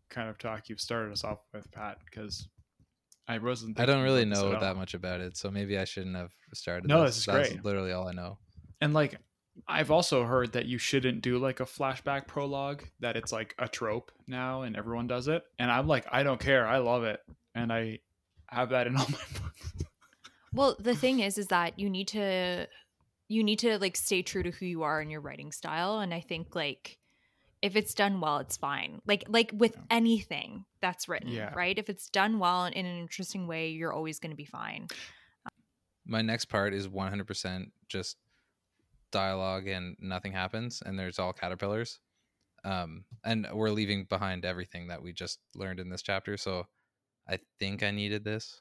kind 0.09 0.29
of 0.29 0.39
talk 0.39 0.69
you've 0.69 0.81
started 0.81 1.13
us 1.13 1.25
off 1.25 1.39
with, 1.53 1.71
Pat, 1.73 1.99
because 2.05 2.49
I 3.29 3.39
wasn't. 3.39 3.79
I 3.79 3.87
don't 3.87 4.03
really 4.03 4.23
about 4.23 4.31
this 4.35 4.39
at 4.45 4.53
know 4.53 4.61
that 4.61 4.77
much 4.77 4.95
about 4.95 5.21
it, 5.21 5.37
so 5.37 5.51
maybe 5.51 5.79
I 5.79 5.85
shouldn't 5.85 6.17
have 6.17 6.31
started. 6.55 6.89
No, 6.89 7.03
this, 7.03 7.11
this 7.11 7.19
is 7.19 7.27
That's 7.27 7.49
great. 7.51 7.65
literally 7.65 7.93
all 7.93 8.09
I 8.09 8.13
know. 8.13 8.39
And 8.81 8.95
like, 8.95 9.19
I've 9.69 9.91
also 9.91 10.25
heard 10.25 10.53
that 10.53 10.67
you 10.67 10.79
shouldn't 10.79 11.23
do 11.23 11.39
like 11.39 11.61
a 11.61 11.65
flashback 11.65 12.27
prologue. 12.27 12.85
That 13.01 13.17
it's 13.17 13.33
like 13.33 13.55
a 13.59 13.69
trope 13.69 14.11
now, 14.27 14.63
and 14.63 14.77
everyone 14.77 15.07
does 15.07 15.29
it. 15.29 15.45
And 15.59 15.71
I'm 15.71 15.87
like, 15.87 16.07
I 16.11 16.23
don't 16.23 16.41
care. 16.41 16.67
I 16.67 16.79
love 16.79 17.05
it, 17.05 17.21
and 17.55 17.73
I 17.73 18.01
have 18.49 18.71
that 18.71 18.87
in 18.87 18.97
all 18.97 19.07
my 19.11 19.19
books. 19.41 19.85
Well, 20.55 20.77
the 20.79 20.95
thing 20.95 21.21
is, 21.21 21.39
is 21.39 21.47
that 21.49 21.79
you 21.79 21.89
need 21.89 22.09
to, 22.09 22.67
you 23.29 23.45
need 23.45 23.59
to 23.61 23.79
like 23.79 23.97
stay 23.97 24.23
true 24.23 24.43
to 24.43 24.51
who 24.51 24.67
you 24.67 24.83
are 24.83 25.01
in 25.01 25.11
your 25.11 25.21
writing 25.21 25.53
style, 25.53 26.01
and 26.01 26.13
I 26.13 26.21
think 26.21 26.55
like 26.55 26.99
if 27.63 27.77
it's 27.77 27.95
done 27.95 28.21
well, 28.21 28.39
it's 28.39 28.57
fine. 28.57 29.01
Like 29.07 29.25
like 29.29 29.53
with 29.55 29.75
Yeah. 29.77 29.83
anything 29.91 30.65
that's 30.81 31.09
written, 31.09 31.29
Yeah. 31.31 31.55
right? 31.55 31.79
If 31.79 31.89
it's 31.89 32.09
done 32.11 32.39
well 32.41 32.65
and 32.65 32.75
in 32.75 32.85
an 32.87 32.99
interesting 32.99 33.47
way, 33.47 33.69
you're 33.71 33.93
always 33.93 34.19
going 34.19 34.33
to 34.33 34.37
be 34.37 34.45
fine. 34.45 34.89
My 36.05 36.21
next 36.23 36.47
part 36.47 36.75
is 36.75 36.89
100% 36.89 37.71
just 37.89 38.17
dialogue 39.13 39.69
and 39.69 39.97
nothing 40.01 40.33
happens, 40.33 40.83
and 40.85 40.99
there's 40.99 41.19
all 41.19 41.33
caterpillars. 41.33 42.01
Um, 42.65 43.05
and 43.25 43.47
we're 43.53 43.71
leaving 43.71 44.05
behind 44.05 44.45
everything 44.45 44.89
that 44.89 45.03
we 45.03 45.13
just 45.13 45.39
learned 45.55 45.81
in 45.81 45.89
this 45.89 46.03
chapter. 46.03 46.37
So 46.37 46.67
I 47.29 47.39
think 47.59 47.83
I 47.83 47.91
needed 47.91 48.25
this 48.25 48.61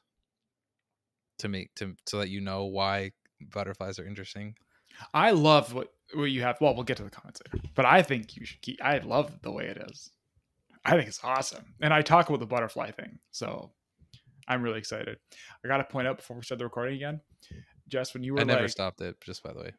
to 1.38 1.48
make 1.48 1.74
to 1.76 1.94
so 2.06 2.18
that 2.18 2.28
you 2.28 2.40
know 2.40 2.64
why 2.64 3.12
butterflies 3.40 3.98
are 3.98 4.06
interesting. 4.06 4.54
I 5.14 5.30
love 5.30 5.74
what 5.74 5.88
what 6.14 6.24
you 6.24 6.42
have. 6.42 6.60
Well, 6.60 6.74
we'll 6.74 6.84
get 6.84 6.98
to 6.98 7.04
the 7.04 7.10
comments 7.10 7.40
later, 7.52 7.66
but 7.74 7.84
I 7.84 8.02
think 8.02 8.36
you 8.36 8.44
should 8.44 8.60
keep. 8.60 8.84
I 8.84 8.98
love 8.98 9.40
the 9.42 9.50
way 9.50 9.66
it 9.66 9.78
is. 9.90 10.10
I 10.84 10.92
think 10.92 11.08
it's 11.08 11.22
awesome, 11.22 11.74
and 11.80 11.94
I 11.94 12.02
talk 12.02 12.28
about 12.28 12.40
the 12.40 12.46
butterfly 12.46 12.90
thing, 12.90 13.18
so 13.30 13.70
I'm 14.48 14.62
really 14.62 14.78
excited. 14.78 15.16
I 15.64 15.68
got 15.68 15.78
to 15.78 15.84
point 15.84 16.08
out 16.08 16.16
before 16.16 16.36
we 16.36 16.42
start 16.42 16.58
the 16.58 16.64
recording 16.64 16.96
again, 16.96 17.20
Jess, 17.88 18.14
when 18.14 18.24
you 18.24 18.34
were 18.34 18.40
I 18.40 18.44
never 18.44 18.62
like, 18.62 18.70
stopped 18.70 19.00
it, 19.00 19.16
just 19.24 19.42
by 19.42 19.52
the 19.52 19.60
way. 19.60 19.72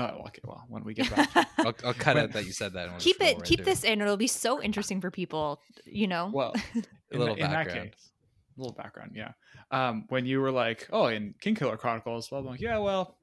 Oh, 0.00 0.22
okay, 0.28 0.40
well, 0.44 0.64
when 0.68 0.84
we 0.84 0.94
get 0.94 1.14
back, 1.14 1.28
I'll, 1.58 1.74
I'll 1.84 1.94
cut 1.94 2.14
When- 2.16 2.24
out 2.24 2.32
that 2.32 2.46
you 2.46 2.52
said 2.52 2.72
that. 2.74 2.84
and 2.84 2.92
we'll 2.92 3.00
keep 3.00 3.20
it, 3.20 3.42
keep 3.44 3.64
this 3.64 3.84
in. 3.84 4.00
It'll 4.00 4.16
be 4.16 4.26
so 4.26 4.62
interesting 4.62 5.00
for 5.00 5.10
people. 5.10 5.60
You 5.84 6.06
know. 6.06 6.30
well, 6.32 6.52
A 6.54 6.58
in, 7.12 7.18
little 7.20 7.34
in 7.34 7.40
that 7.42 7.66
background. 7.66 7.90
case, 7.92 8.10
a 8.56 8.60
little 8.60 8.74
background, 8.74 9.12
yeah. 9.14 9.32
Um, 9.70 10.04
when 10.08 10.26
you 10.26 10.40
were 10.40 10.50
like, 10.52 10.88
oh, 10.92 11.06
in 11.06 11.34
Kingkiller 11.44 11.78
Chronicles, 11.78 12.30
well, 12.30 12.40
I'm 12.40 12.46
like, 12.46 12.60
yeah, 12.60 12.78
well, 12.78 13.16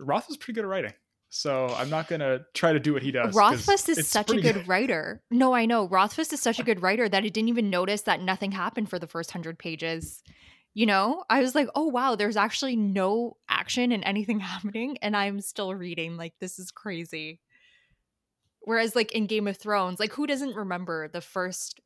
Roth 0.00 0.30
is 0.30 0.36
pretty 0.36 0.54
good 0.54 0.64
at 0.64 0.68
writing, 0.70 0.92
so 1.28 1.66
I'm 1.76 1.90
not 1.90 2.08
gonna 2.08 2.40
try 2.54 2.72
to 2.72 2.80
do 2.80 2.92
what 2.92 3.02
he 3.02 3.10
does. 3.10 3.26
'cause 3.26 3.36
Rothfuss 3.36 3.88
is 3.88 4.08
such 4.08 4.30
a 4.30 4.34
pretty 4.34 4.42
good 4.52 4.66
writer. 4.68 5.22
No, 5.30 5.52
I 5.54 5.66
know. 5.66 5.88
Rothfuss 5.88 6.32
is 6.32 6.40
such 6.40 6.58
a 6.58 6.62
good 6.62 6.82
writer 6.82 7.08
that 7.08 7.24
I 7.24 7.28
didn't 7.28 7.48
even 7.48 7.68
notice 7.70 8.02
that 8.02 8.20
nothing 8.22 8.52
happened 8.52 8.88
for 8.88 8.98
the 8.98 9.06
first 9.06 9.32
hundred 9.32 9.58
pages. 9.58 10.22
You 10.78 10.86
know, 10.86 11.24
I 11.28 11.40
was 11.40 11.56
like, 11.56 11.66
oh, 11.74 11.88
wow, 11.88 12.14
there's 12.14 12.36
actually 12.36 12.76
no 12.76 13.36
action 13.48 13.90
and 13.90 14.04
anything 14.04 14.38
happening. 14.54 14.96
And 15.02 15.16
I'm 15.16 15.40
still 15.40 15.74
reading. 15.74 16.16
Like, 16.16 16.34
this 16.38 16.60
is 16.60 16.70
crazy. 16.70 17.40
Whereas, 18.60 18.94
like, 18.94 19.10
in 19.10 19.26
Game 19.26 19.48
of 19.48 19.56
Thrones, 19.56 19.98
like, 19.98 20.12
who 20.12 20.24
doesn't 20.24 20.54
remember 20.54 21.08
the 21.08 21.20
first 21.20 21.80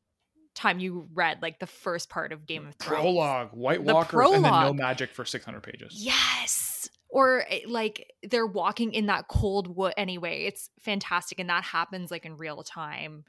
time 0.53 0.77
you 0.77 1.09
read, 1.11 1.41
like, 1.41 1.57
the 1.57 1.65
first 1.65 2.11
part 2.11 2.31
of 2.31 2.45
Game 2.45 2.67
of 2.67 2.75
Thrones? 2.75 3.01
prologue, 3.01 3.49
White 3.53 3.83
The 3.83 3.95
Walkers, 3.95 4.29
and 4.31 4.45
then 4.45 4.51
no 4.51 4.73
magic 4.75 5.11
for 5.11 5.25
600 5.25 5.63
pages. 5.63 5.93
Yes. 5.95 6.87
Or 7.09 7.45
eh, 7.49 7.61
like 7.65 8.13
they're 8.21 8.45
walking 8.45 8.93
in 8.93 9.07
that 9.07 9.27
cold 9.27 9.75
wood 9.75 9.95
anyway. 9.97 10.45
It's 10.45 10.69
fantastic 10.79 11.39
and 11.39 11.49
that 11.49 11.63
happens 11.63 12.11
like 12.11 12.25
in 12.25 12.37
real 12.37 12.61
time. 12.61 13.23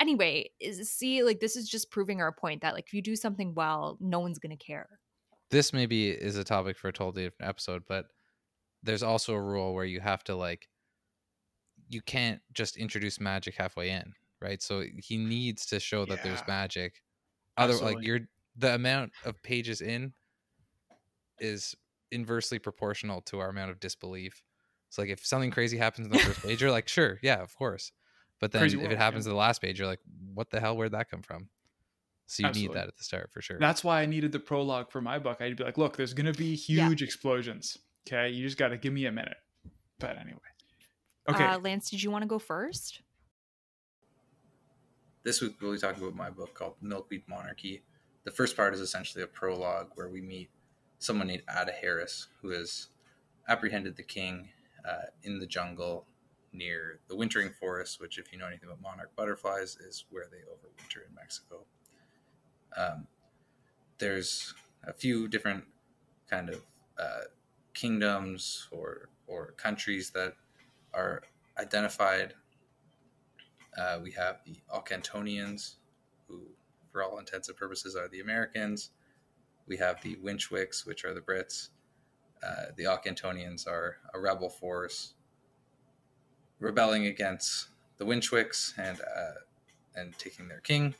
Anyway, 0.00 0.48
is 0.58 0.90
see 0.90 1.22
like 1.22 1.40
this 1.40 1.54
is 1.54 1.68
just 1.68 1.90
proving 1.90 2.22
our 2.22 2.32
point 2.32 2.62
that 2.62 2.72
like 2.72 2.86
if 2.86 2.94
you 2.94 3.02
do 3.02 3.14
something 3.14 3.54
well, 3.54 3.98
no 4.00 4.20
one's 4.20 4.38
going 4.38 4.56
to 4.56 4.64
care. 4.64 4.88
This 5.52 5.72
maybe 5.72 6.08
is 6.08 6.36
a 6.36 6.44
topic 6.44 6.76
for 6.76 6.88
a 6.88 6.92
totally 6.92 7.24
different 7.24 7.48
episode, 7.48 7.82
but 7.86 8.06
there's 8.82 9.02
also 9.02 9.34
a 9.34 9.40
rule 9.40 9.74
where 9.74 9.84
you 9.84 10.00
have 10.00 10.24
to 10.24 10.34
like 10.34 10.68
you 11.88 12.00
can't 12.00 12.40
just 12.54 12.78
introduce 12.78 13.20
magic 13.20 13.54
halfway 13.54 13.90
in, 13.90 14.14
right? 14.40 14.62
So 14.62 14.82
he 14.96 15.18
needs 15.18 15.66
to 15.66 15.78
show 15.78 16.06
that 16.06 16.24
there's 16.24 16.40
magic. 16.48 17.02
Other 17.58 17.74
like 17.74 17.98
you're 18.00 18.20
the 18.56 18.74
amount 18.74 19.12
of 19.24 19.40
pages 19.42 19.82
in 19.82 20.14
is 21.38 21.74
inversely 22.10 22.58
proportional 22.58 23.20
to 23.22 23.38
our 23.38 23.50
amount 23.50 23.70
of 23.70 23.78
disbelief. 23.78 24.42
It's 24.88 24.96
like 24.96 25.10
if 25.10 25.24
something 25.24 25.50
crazy 25.50 25.76
happens 25.76 26.06
in 26.06 26.12
the 26.12 26.18
first 26.18 26.42
page, 26.42 26.62
you're 26.62 26.70
like, 26.70 26.88
sure, 26.88 27.18
yeah, 27.22 27.42
of 27.42 27.54
course. 27.56 27.92
But 28.40 28.52
then 28.52 28.62
Crazy 28.62 28.76
if 28.76 28.82
world, 28.82 28.92
it 28.92 28.98
happens 28.98 29.26
yeah. 29.26 29.30
to 29.30 29.34
the 29.34 29.38
last 29.38 29.60
page, 29.60 29.78
you're 29.78 29.88
like, 29.88 30.00
what 30.34 30.50
the 30.50 30.60
hell? 30.60 30.76
Where'd 30.76 30.92
that 30.92 31.10
come 31.10 31.22
from? 31.22 31.48
So 32.26 32.42
you 32.42 32.48
Absolutely. 32.48 32.74
need 32.74 32.80
that 32.82 32.88
at 32.88 32.96
the 32.96 33.04
start 33.04 33.30
for 33.32 33.42
sure. 33.42 33.58
That's 33.58 33.84
why 33.84 34.00
I 34.00 34.06
needed 34.06 34.32
the 34.32 34.38
prologue 34.40 34.90
for 34.90 35.00
my 35.00 35.18
book. 35.18 35.40
I'd 35.40 35.56
be 35.56 35.64
like, 35.64 35.76
look, 35.76 35.96
there's 35.96 36.14
going 36.14 36.32
to 36.32 36.38
be 36.38 36.54
Yeah. 36.66 36.88
huge 36.88 37.02
explosions. 37.02 37.76
Okay. 38.06 38.30
You 38.30 38.44
just 38.44 38.56
got 38.58 38.68
to 38.68 38.78
give 38.78 38.92
me 38.92 39.06
a 39.06 39.12
minute. 39.12 39.36
But 39.98 40.16
anyway. 40.18 40.38
Okay. 41.28 41.44
Uh, 41.44 41.58
Lance, 41.58 41.90
did 41.90 42.02
you 42.02 42.10
want 42.10 42.22
to 42.22 42.28
go 42.28 42.38
first? 42.38 43.02
This 45.24 45.40
week 45.40 45.54
we'll 45.60 45.72
be 45.72 45.78
talking 45.78 46.02
about 46.02 46.16
my 46.16 46.30
book 46.30 46.54
called 46.54 46.74
Milkweed 46.80 47.22
Monarchy. 47.28 47.82
The 48.24 48.30
first 48.30 48.56
part 48.56 48.74
is 48.74 48.80
essentially 48.80 49.22
a 49.22 49.26
prologue 49.26 49.90
where 49.94 50.08
we 50.08 50.20
meet 50.20 50.50
someone 50.98 51.26
named 51.28 51.42
Ada 51.50 51.72
Harris, 51.72 52.28
who 52.40 52.50
has 52.50 52.88
apprehended 53.48 53.96
the 53.96 54.02
king 54.02 54.48
uh, 54.88 55.06
in 55.22 55.38
the 55.38 55.46
jungle 55.46 56.06
near 56.52 57.00
the 57.08 57.16
wintering 57.16 57.50
forest, 57.50 58.00
which, 58.00 58.18
if 58.18 58.32
you 58.32 58.38
know 58.38 58.46
anything 58.46 58.68
about 58.68 58.80
monarch 58.82 59.14
butterflies, 59.16 59.76
is 59.76 60.04
where 60.10 60.26
they 60.30 60.38
overwinter 60.38 61.06
in 61.08 61.14
Mexico. 61.14 61.64
Um, 62.76 63.06
there's 63.98 64.54
a 64.84 64.92
few 64.92 65.28
different 65.28 65.64
kind 66.28 66.48
of 66.48 66.62
uh, 66.98 67.22
kingdoms 67.74 68.68
or 68.70 69.08
or 69.26 69.52
countries 69.52 70.10
that 70.10 70.34
are 70.92 71.22
identified 71.58 72.34
uh, 73.76 73.98
we 74.02 74.10
have 74.12 74.40
the 74.44 74.56
Alcantonians, 74.72 75.76
who, 76.28 76.42
for 76.90 77.02
all 77.02 77.18
intents 77.18 77.48
and 77.48 77.56
purposes, 77.56 77.96
are 77.96 78.08
the 78.08 78.20
Americans. 78.20 78.90
We 79.66 79.76
have 79.78 80.02
the 80.02 80.16
Winchwicks, 80.16 80.84
which 80.84 81.04
are 81.04 81.14
the 81.14 81.20
Brits. 81.20 81.68
Uh, 82.42 82.66
the 82.76 82.84
Alcantonians 82.84 83.66
are 83.66 83.96
a 84.14 84.20
rebel 84.20 84.50
force 84.50 85.14
rebelling 86.58 87.06
against 87.06 87.68
the 87.98 88.04
Winchwicks 88.04 88.76
and 88.78 89.00
uh, 89.00 89.40
and 89.94 90.16
taking 90.18 90.48
their 90.48 90.60
king, 90.60 90.94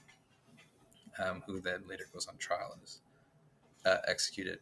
um, 1.18 1.42
who 1.46 1.60
then 1.60 1.82
later 1.88 2.06
goes 2.12 2.26
on 2.26 2.36
trial 2.36 2.72
and 2.74 2.82
is 2.82 3.00
uh, 3.84 3.96
executed. 4.06 4.58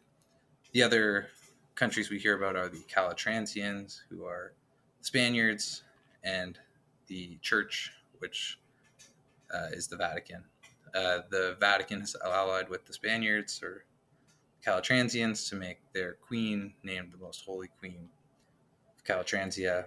The 0.73 0.83
other 0.83 1.27
countries 1.75 2.09
we 2.09 2.19
hear 2.19 2.37
about 2.37 2.55
are 2.55 2.69
the 2.69 2.83
Calotransians, 2.93 4.01
who 4.09 4.25
are 4.25 4.53
Spaniards, 5.01 5.83
and 6.23 6.57
the 7.07 7.37
church, 7.41 7.91
which 8.19 8.59
uh, 9.53 9.67
is 9.71 9.87
the 9.87 9.97
Vatican. 9.97 10.43
Uh, 10.93 11.19
the 11.29 11.57
Vatican 11.59 12.01
is 12.01 12.15
allied 12.23 12.69
with 12.69 12.85
the 12.85 12.93
Spaniards 12.93 13.61
or 13.63 13.85
Calotransians 14.65 15.49
to 15.49 15.55
make 15.55 15.79
their 15.93 16.13
queen 16.13 16.73
named 16.83 17.11
the 17.11 17.17
Most 17.17 17.43
Holy 17.45 17.69
Queen 17.79 18.09
of 18.95 19.03
Calotransia. 19.03 19.85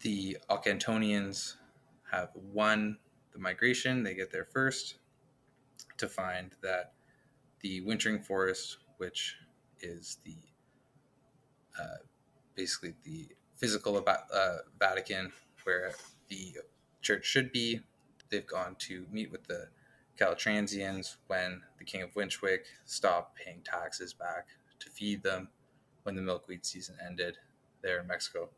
The 0.00 0.36
Alcantonians 0.50 1.54
have 2.10 2.30
won 2.34 2.98
the 3.32 3.38
migration. 3.38 4.02
They 4.02 4.14
get 4.14 4.30
there 4.30 4.44
first 4.44 4.96
to 5.98 6.08
find 6.08 6.52
that 6.62 6.92
the 7.60 7.80
wintering 7.82 8.20
forest, 8.20 8.78
which 8.98 9.36
is 9.80 10.18
the 10.24 10.36
uh, 11.80 11.98
basically 12.54 12.94
the 13.04 13.28
physical 13.56 14.02
uh, 14.06 14.56
Vatican 14.78 15.32
where 15.64 15.92
the 16.28 16.54
church 17.02 17.24
should 17.24 17.50
be, 17.52 17.80
they've 18.30 18.46
gone 18.46 18.76
to 18.78 19.06
meet 19.10 19.30
with 19.32 19.44
the 19.44 19.68
Calotransians 20.18 21.16
when 21.26 21.62
the 21.78 21.84
King 21.84 22.02
of 22.02 22.14
Winchwick 22.14 22.66
stopped 22.84 23.36
paying 23.36 23.62
taxes 23.64 24.12
back 24.12 24.46
to 24.78 24.90
feed 24.90 25.22
them 25.22 25.48
when 26.04 26.14
the 26.14 26.22
milkweed 26.22 26.64
season 26.64 26.96
ended 27.04 27.38
there 27.82 28.00
in 28.00 28.06
Mexico. 28.06 28.50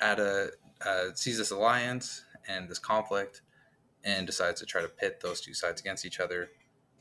Ada 0.00 0.50
uh, 0.84 1.04
sees 1.14 1.38
this 1.38 1.50
alliance 1.50 2.24
and 2.48 2.68
this 2.68 2.78
conflict 2.78 3.42
and 4.04 4.26
decides 4.26 4.60
to 4.60 4.66
try 4.66 4.82
to 4.82 4.88
pit 4.88 5.20
those 5.20 5.40
two 5.40 5.54
sides 5.54 5.80
against 5.80 6.04
each 6.04 6.20
other. 6.20 6.50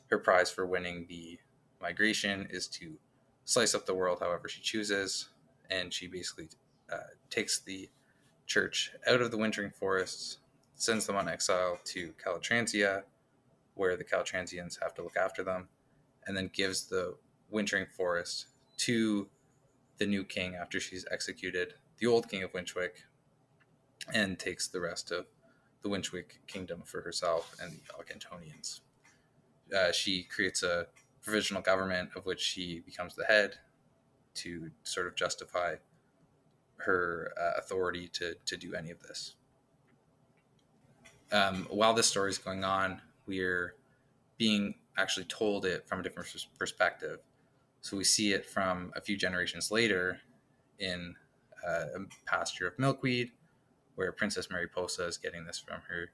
Her 0.08 0.18
prize 0.18 0.52
for 0.52 0.66
winning 0.66 1.06
the 1.08 1.40
migration 1.82 2.48
is 2.50 2.68
to 2.68 2.98
slice 3.46 3.74
up 3.74 3.86
the 3.86 3.96
world 3.96 4.20
however 4.20 4.48
she 4.48 4.62
chooses, 4.62 5.30
and 5.70 5.94
she 5.94 6.08
basically 6.08 6.50
uh, 6.92 6.98
takes 7.30 7.60
the 7.60 7.90
church 8.46 8.92
out 9.08 9.22
of 9.22 9.32
the 9.32 9.38
wintering 9.38 9.72
forests, 9.72 10.40
sends 10.76 11.08
them 11.08 11.16
on 11.16 11.30
exile 11.30 11.80
to 11.86 12.14
Calotransia, 12.24 13.04
where 13.76 13.96
the 13.96 14.04
Calotransians 14.04 14.82
have 14.82 14.94
to 14.96 15.02
look 15.02 15.18
after 15.18 15.44
them, 15.44 15.70
and 16.28 16.36
then 16.36 16.50
gives 16.54 16.86
the 16.86 17.16
wintering 17.50 17.86
forest 17.86 18.48
to 18.78 19.28
the 19.98 20.06
new 20.06 20.24
king 20.24 20.56
after 20.56 20.80
she's 20.80 21.06
executed 21.12 21.76
the 22.02 22.08
old 22.08 22.28
king 22.28 22.42
of 22.42 22.52
Winchwick, 22.52 23.04
and 24.12 24.40
takes 24.40 24.68
the 24.68 24.82
rest 24.82 25.12
of 25.12 25.28
the 25.82 25.90
Winchwick 25.90 26.40
kingdom 26.48 26.82
for 26.86 27.02
herself 27.02 27.56
and 27.62 27.72
the 27.72 27.94
Alcantonians. 27.94 28.82
Uh, 29.76 29.92
she 29.92 30.24
creates 30.24 30.64
a 30.64 30.88
provisional 31.22 31.62
government 31.62 32.10
of 32.16 32.26
which 32.26 32.42
she 32.42 32.82
becomes 32.82 33.16
the 33.16 33.26
head 33.26 33.56
to 34.34 34.72
sort 34.84 35.08
of 35.08 35.16
justify 35.16 35.76
her 36.78 37.32
uh, 37.40 37.60
authority 37.60 38.08
to, 38.08 38.36
to 38.46 38.58
do 38.58 38.74
any 38.74 38.92
of 38.92 39.00
this. 39.02 39.36
Um, 41.32 41.68
while 41.70 41.94
this 41.94 42.08
story 42.08 42.30
is 42.30 42.38
going 42.38 42.64
on, 42.64 43.02
we're 43.26 43.76
being 44.38 44.76
actually 44.98 45.26
told 45.26 45.66
it 45.66 45.88
from 45.88 46.00
a 46.00 46.04
different 46.04 46.28
perspective. 46.58 47.20
So 47.82 47.96
we 47.98 48.04
see 48.04 48.34
it 48.34 48.46
from 48.46 48.92
a 48.96 49.02
few 49.02 49.16
generations 49.16 49.72
later 49.72 50.20
in 50.80 51.16
uh, 51.66 51.86
a 51.96 52.00
pasture 52.26 52.68
of 52.68 52.78
milkweed, 52.78 53.32
where 53.96 54.12
Princess 54.12 54.50
Mariposa 54.50 55.06
is 55.06 55.18
getting 55.18 55.46
this 55.46 55.60
from 55.60 55.82
her 55.90 56.12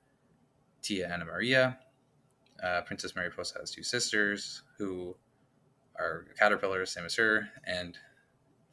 tia 0.82 1.08
Anna 1.08 1.26
Maria. 1.26 1.78
Uh, 2.64 2.82
Princess 2.82 3.16
Mariposa 3.16 3.60
has 3.60 3.72
two 3.72 3.84
sisters 3.84 4.64
who 4.78 5.16
are 6.00 6.26
caterpillars, 6.38 6.92
same 6.92 7.06
as 7.06 7.16
her, 7.16 7.50
and 7.66 7.98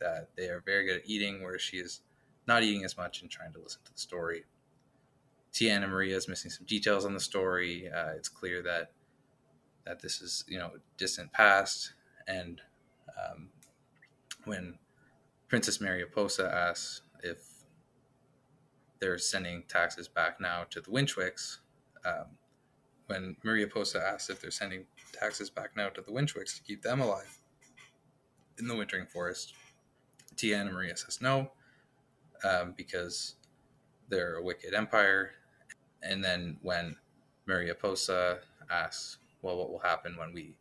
that 0.01 0.29
they 0.37 0.45
are 0.47 0.63
very 0.65 0.87
good 0.87 0.97
at 0.97 1.03
eating, 1.07 1.43
where 1.43 1.59
she 1.59 1.79
is 1.79 2.01
not 2.47 2.63
eating 2.63 2.85
as 2.85 2.97
much 2.97 3.23
and 3.23 3.31
trying 3.31 3.53
to 3.53 3.59
listen 3.61 3.81
to 3.85 3.93
the 3.93 3.99
story. 3.99 4.45
Tia 5.53 5.73
Anna 5.73 5.87
Maria 5.87 6.17
is 6.17 6.29
missing 6.29 6.51
some 6.51 6.67
details 6.67 7.05
on 7.05 7.15
the 7.15 7.21
story. 7.21 7.89
Uh, 7.89 8.11
it's 8.17 8.29
clear 8.29 8.63
that 8.63 8.93
that 9.87 10.01
this 10.01 10.21
is 10.21 10.45
you 10.49 10.59
know 10.59 10.73
distant 10.97 11.33
past, 11.33 11.93
and 12.27 12.61
um, 13.09 13.49
when 14.45 14.79
Princess 15.49 15.81
Mariposa 15.81 16.53
asks 16.53 17.03
if 17.23 17.54
they're 19.05 19.19
sending 19.19 19.63
taxes 19.69 20.09
back 20.09 20.41
now 20.41 20.65
to 20.71 20.81
the 20.81 20.91
Winchwicks, 20.91 21.59
um, 22.07 22.25
when 23.07 23.37
Mariposa 23.45 24.03
asks 24.03 24.31
if 24.31 24.41
they're 24.41 24.51
sending 24.51 24.87
taxes 25.13 25.51
back 25.51 25.77
now 25.77 25.91
to 25.91 26.01
the 26.01 26.11
Winchwicks 26.11 26.57
to 26.57 26.63
keep 26.63 26.81
them 26.81 27.03
alive 27.03 27.39
in 28.59 28.67
the 28.67 28.75
wintering 28.75 29.05
forest, 29.05 29.53
Tia 30.37 30.57
Anna 30.57 30.73
Maria 30.73 30.97
says 30.97 31.21
no, 31.21 31.51
um, 32.45 32.73
because 32.79 33.35
they're 34.09 34.37
a 34.37 34.43
wicked 34.43 34.73
empire. 34.73 35.33
And 36.03 36.25
then 36.25 36.57
when 36.63 36.97
Mariposa 37.45 38.39
asks, 38.71 39.19
well, 39.43 39.59
what 39.59 39.71
will 39.71 39.81
happen 39.81 40.17
when 40.17 40.33
we 40.33 40.57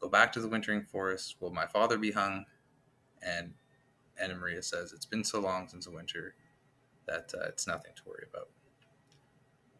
go 0.00 0.08
back 0.08 0.32
to 0.32 0.40
the 0.40 0.48
wintering 0.48 0.82
forest? 0.82 1.36
Will 1.38 1.52
my 1.52 1.66
father 1.66 1.98
be 1.98 2.10
hung? 2.10 2.46
And 3.22 3.54
Anna 4.20 4.34
Maria 4.34 4.62
says, 4.62 4.92
it's 4.92 5.06
been 5.06 5.22
so 5.22 5.38
long 5.38 5.68
since 5.68 5.84
the 5.84 5.92
winter 5.92 6.34
that 7.06 7.32
uh, 7.34 7.46
it's 7.48 7.66
nothing 7.66 7.92
to 7.96 8.02
worry 8.06 8.24
about. 8.30 8.48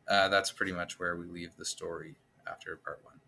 Uh, 0.08 0.28
that's 0.28 0.52
pretty 0.52 0.72
much 0.72 0.98
where 0.98 1.16
we 1.16 1.26
leave 1.26 1.56
the 1.56 1.64
story 1.64 2.16
after 2.48 2.76
part 2.76 3.00
one. 3.02 3.20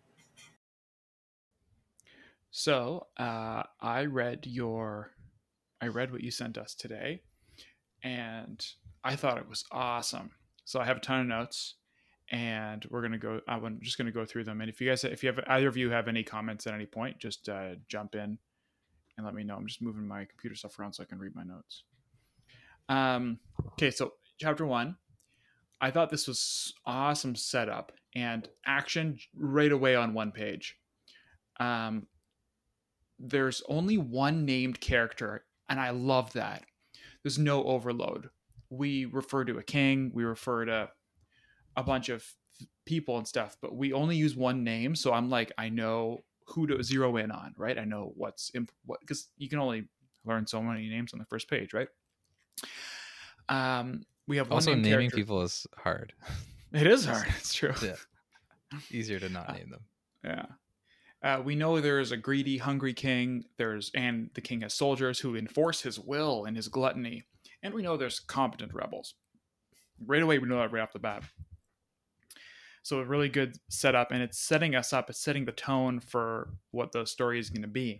So 2.51 3.07
uh, 3.17 3.63
I 3.81 4.05
read 4.05 4.47
your 4.47 5.11
I 5.81 5.87
read 5.87 6.11
what 6.11 6.21
you 6.21 6.31
sent 6.31 6.57
us 6.57 6.75
today, 6.75 7.21
and 8.03 8.65
I 9.03 9.15
thought 9.15 9.37
it 9.37 9.47
was 9.47 9.63
awesome. 9.71 10.31
So 10.65 10.79
I 10.79 10.85
have 10.85 10.97
a 10.97 11.01
ton 11.01 11.21
of 11.21 11.27
notes, 11.27 11.75
and 12.31 12.85
we're 12.89 13.01
gonna 13.01 13.17
go. 13.17 13.41
I'm 13.47 13.79
just 13.81 13.97
gonna 13.97 14.11
go 14.11 14.25
through 14.25 14.45
them. 14.45 14.61
And 14.61 14.69
if 14.69 14.81
you 14.81 14.89
guys, 14.89 15.03
if 15.03 15.23
you 15.23 15.27
have 15.27 15.39
either 15.47 15.67
of 15.67 15.77
you 15.77 15.89
have 15.91 16.07
any 16.07 16.23
comments 16.23 16.67
at 16.67 16.73
any 16.73 16.85
point, 16.85 17.19
just 17.19 17.49
uh, 17.49 17.75
jump 17.87 18.15
in 18.15 18.37
and 19.17 19.25
let 19.25 19.35
me 19.35 19.43
know. 19.43 19.55
I'm 19.55 19.67
just 19.67 19.81
moving 19.81 20.07
my 20.07 20.25
computer 20.25 20.55
stuff 20.55 20.79
around 20.79 20.93
so 20.93 21.03
I 21.03 21.05
can 21.05 21.19
read 21.19 21.35
my 21.35 21.43
notes. 21.43 21.83
Um, 22.89 23.39
okay, 23.73 23.91
so 23.91 24.13
chapter 24.39 24.65
one. 24.65 24.97
I 25.81 25.91
thought 25.91 26.09
this 26.09 26.27
was 26.27 26.73
awesome 26.85 27.35
setup 27.35 27.93
and 28.15 28.49
action 28.65 29.17
right 29.33 29.71
away 29.71 29.95
on 29.95 30.13
one 30.13 30.31
page. 30.31 30.75
Um, 31.59 32.07
there's 33.17 33.63
only 33.69 33.97
one 33.97 34.45
named 34.45 34.81
character 34.81 35.45
and 35.69 35.79
I 35.79 35.91
love 35.91 36.33
that. 36.33 36.63
There's 37.23 37.37
no 37.37 37.63
overload. 37.63 38.29
We 38.69 39.05
refer 39.05 39.45
to 39.45 39.57
a 39.57 39.63
king, 39.63 40.11
we 40.13 40.23
refer 40.23 40.65
to 40.65 40.89
a 41.75 41.83
bunch 41.83 42.09
of 42.09 42.25
people 42.85 43.17
and 43.17 43.27
stuff, 43.27 43.55
but 43.61 43.75
we 43.75 43.93
only 43.93 44.15
use 44.15 44.35
one 44.35 44.63
name. 44.63 44.95
So 44.95 45.13
I'm 45.13 45.29
like, 45.29 45.51
I 45.57 45.69
know 45.69 46.19
who 46.47 46.67
to 46.67 46.83
zero 46.83 47.17
in 47.17 47.31
on, 47.31 47.53
right? 47.57 47.77
I 47.77 47.85
know 47.85 48.11
what's 48.15 48.51
imp- 48.55 48.71
what 48.85 48.99
because 49.01 49.29
you 49.37 49.47
can 49.47 49.59
only 49.59 49.87
learn 50.25 50.47
so 50.47 50.61
many 50.61 50.89
names 50.89 51.13
on 51.13 51.19
the 51.19 51.25
first 51.25 51.49
page, 51.49 51.73
right? 51.73 51.87
Um, 53.49 54.03
we 54.27 54.37
have 54.37 54.51
also 54.51 54.75
naming 54.75 55.09
character. 55.09 55.17
people 55.17 55.41
is 55.41 55.67
hard. 55.77 56.13
It 56.71 56.85
is 56.85 57.03
hard. 57.03 57.25
It's 57.39 57.51
true. 57.51 57.73
Yeah, 57.81 57.95
easier 58.91 59.19
to 59.19 59.27
not 59.27 59.49
uh, 59.49 59.53
name 59.53 59.71
them. 59.71 59.81
Yeah. 60.23 60.45
Uh, 61.23 61.41
we 61.43 61.55
know 61.55 61.81
there 61.81 61.99
is 61.99 62.11
a 62.11 62.17
greedy, 62.17 62.59
hungry 62.59 62.93
king. 62.93 63.45
There's 63.57 63.89
and 63.95 64.29
the 64.35 64.41
king 64.41 64.61
has 64.61 64.75
soldiers 64.75 65.19
who 65.19 65.35
enforce 65.35 65.81
his 65.81 65.99
will 65.99 66.45
and 66.45 66.55
his 66.55 66.67
gluttony, 66.67 67.23
and 67.63 67.73
we 67.73 67.81
know 67.81 67.97
there's 67.97 68.19
competent 68.19 68.71
rebels. 68.71 69.15
Right 70.05 70.21
away, 70.21 70.37
we 70.37 70.47
know 70.47 70.59
that 70.59 70.71
right 70.71 70.83
off 70.83 70.93
the 70.93 70.99
bat. 70.99 71.23
So 72.83 72.99
a 72.99 73.05
really 73.05 73.29
good 73.29 73.57
setup, 73.67 74.11
and 74.11 74.21
it's 74.21 74.39
setting 74.39 74.75
us 74.75 74.93
up. 74.93 75.09
It's 75.09 75.19
setting 75.19 75.45
the 75.45 75.51
tone 75.51 75.99
for 75.99 76.53
what 76.71 76.91
the 76.91 77.05
story 77.05 77.39
is 77.39 77.49
going 77.49 77.63
to 77.63 77.67
be. 77.67 77.99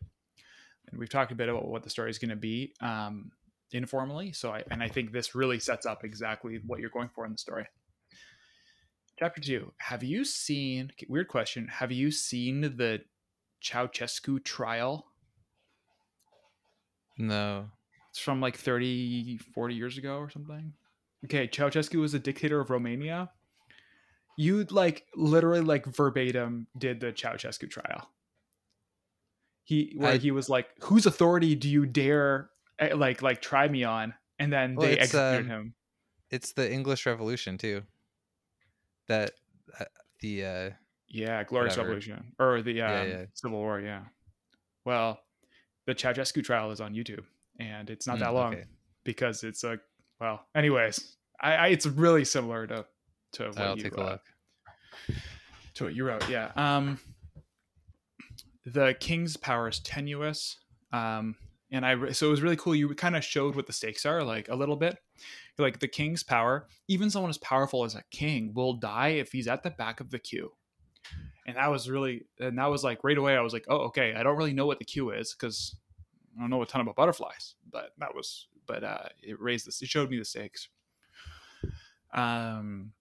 And 0.89 0.99
we've 0.99 1.09
talked 1.09 1.31
a 1.31 1.35
bit 1.35 1.49
about 1.49 1.67
what 1.67 1.83
the 1.83 1.89
story 1.89 2.09
is 2.09 2.17
going 2.17 2.29
to 2.29 2.35
be 2.35 2.73
um, 2.81 3.31
informally. 3.71 4.34
So 4.34 4.51
I 4.51 4.63
and 4.71 4.82
I 4.82 4.88
think 4.88 5.12
this 5.12 5.36
really 5.36 5.60
sets 5.60 5.86
up 5.86 6.03
exactly 6.03 6.60
what 6.65 6.79
you're 6.79 6.89
going 6.89 7.10
for 7.13 7.25
in 7.25 7.32
the 7.32 7.38
story. 7.38 7.65
Chapter 9.17 9.41
two. 9.41 9.73
Have 9.79 10.01
you 10.01 10.23
seen, 10.23 10.91
weird 11.10 11.27
question, 11.27 11.67
have 11.67 11.91
you 11.91 12.10
seen 12.10 12.62
the 12.62 13.01
Ceausescu 13.62 14.41
trial? 14.45 15.08
No. 17.17 17.65
It's 18.12 18.19
from 18.19 18.39
like 18.39 18.55
30, 18.55 19.38
40 19.53 19.75
years 19.75 19.97
ago 19.97 20.17
or 20.19 20.29
something. 20.29 20.71
Okay, 21.25 21.49
Ceausescu 21.49 21.99
was 21.99 22.13
a 22.13 22.19
dictator 22.19 22.62
of 22.62 22.69
Romania. 22.69 23.29
You 24.38 24.63
like 24.69 25.03
literally 25.17 25.60
like 25.60 25.86
verbatim 25.86 26.67
did 26.77 27.01
the 27.01 27.12
Ceausescu 27.12 27.69
trial. 27.69 28.10
He 29.65 29.95
where 29.97 30.13
I, 30.13 30.17
he 30.17 30.32
was 30.32 30.47
like, 30.49 30.69
"Whose 30.84 31.05
authority 31.05 31.55
do 31.55 31.69
you 31.69 31.86
dare 31.86 32.49
like 32.96 33.22
like 33.22 33.42
try 33.42 33.68
me 33.68 33.84
on?" 33.84 34.13
And 34.38 34.52
then 34.52 34.76
well, 34.76 34.88
they 34.88 34.98
executed 34.98 35.46
um, 35.46 35.48
him. 35.48 35.74
It's 36.30 36.54
the 36.54 36.72
English 36.72 37.06
Revolution 37.06 37.58
too 37.58 37.84
that 39.08 39.32
uh, 39.80 39.86
the 40.22 40.46
uh 40.46 40.70
yeah 41.08 41.44
glorious 41.44 41.74
whatever. 41.74 41.96
revolution 41.96 42.34
or 42.39 42.62
the 42.62 42.82
um, 42.82 42.92
yeah, 42.92 43.04
yeah. 43.04 43.26
civil 43.34 43.58
war 43.58 43.80
yeah 43.80 44.02
well 44.86 45.20
the 45.88 45.96
Ceausescu 45.96 46.44
trial 46.44 46.70
is 46.70 46.80
on 46.80 46.94
youtube 46.94 47.24
and 47.60 47.89
it's 47.89 48.06
not 48.06 48.18
mm, 48.18 48.20
that 48.20 48.36
long 48.36 48.54
okay. 48.54 48.65
because 49.04 49.44
it's 49.44 49.63
a 49.63 49.80
well 50.22 50.46
anyways 50.54 51.18
I, 51.42 51.54
I, 51.54 51.68
it's 51.68 51.86
really 51.86 52.26
similar 52.26 52.68
to 52.68 52.86
to 53.34 53.48
what 53.48 53.58
I'll 53.58 53.78
you, 53.78 53.84
take 53.84 53.96
a 53.96 54.02
uh, 54.02 54.10
look. 54.12 54.22
to 55.76 55.84
what 55.86 55.96
you 55.96 56.06
wrote. 56.06 56.28
Yeah. 56.30 56.52
Um, 56.56 57.00
the 58.65 58.96
king's 59.00 59.38
power 59.38 59.68
is 59.68 59.80
tenuous. 59.80 60.58
Um, 60.92 61.36
and 61.71 61.86
I 61.86 62.12
so 62.12 62.27
it 62.27 62.32
was 62.32 62.41
really 62.41 62.55
cool. 62.55 62.75
You 62.75 62.93
kind 62.95 63.15
of 63.15 63.23
showed 63.23 63.55
what 63.55 63.67
the 63.67 63.73
stakes 63.73 64.05
are, 64.05 64.23
like 64.23 64.49
a 64.49 64.55
little 64.55 64.75
bit. 64.75 64.97
Like 65.58 65.79
the 65.79 65.88
king's 65.88 66.23
power, 66.23 66.67
even 66.88 67.10
someone 67.10 67.29
as 67.29 67.38
powerful 67.38 67.84
as 67.84 67.95
a 67.95 68.03
king 68.12 68.53
will 68.53 68.73
die 68.73 69.10
if 69.10 69.32
he's 69.32 69.47
at 69.47 69.63
the 69.63 69.69
back 69.69 69.99
of 69.99 70.10
the 70.10 70.19
queue. 70.19 70.53
And 71.45 71.58
that 71.58 71.69
was 71.69 71.89
really, 71.89 72.25
and 72.39 72.58
that 72.58 72.67
was 72.67 72.84
like 72.84 73.03
right 73.03 73.17
away. 73.17 73.36
I 73.36 73.41
was 73.41 73.53
like, 73.53 73.65
oh, 73.67 73.79
okay. 73.88 74.13
I 74.13 74.23
don't 74.23 74.38
really 74.38 74.53
know 74.53 74.67
what 74.67 74.79
the 74.79 74.86
queue 74.86 75.10
is 75.10 75.34
because 75.34 75.75
I 76.38 76.41
don't 76.41 76.49
know 76.49 76.62
a 76.62 76.65
ton 76.65 76.82
about 76.82 76.95
butterflies, 76.95 77.55
but 77.69 77.91
that 77.97 78.15
was, 78.15 78.47
but 78.67 78.84
uh, 78.84 79.10
it 79.21 79.41
raised 79.41 79.67
this. 79.67 79.82
It 79.82 79.89
showed 79.89 80.10
me 80.10 80.17
the 80.17 80.25
stakes. 80.25 80.69
Um, 82.13 82.93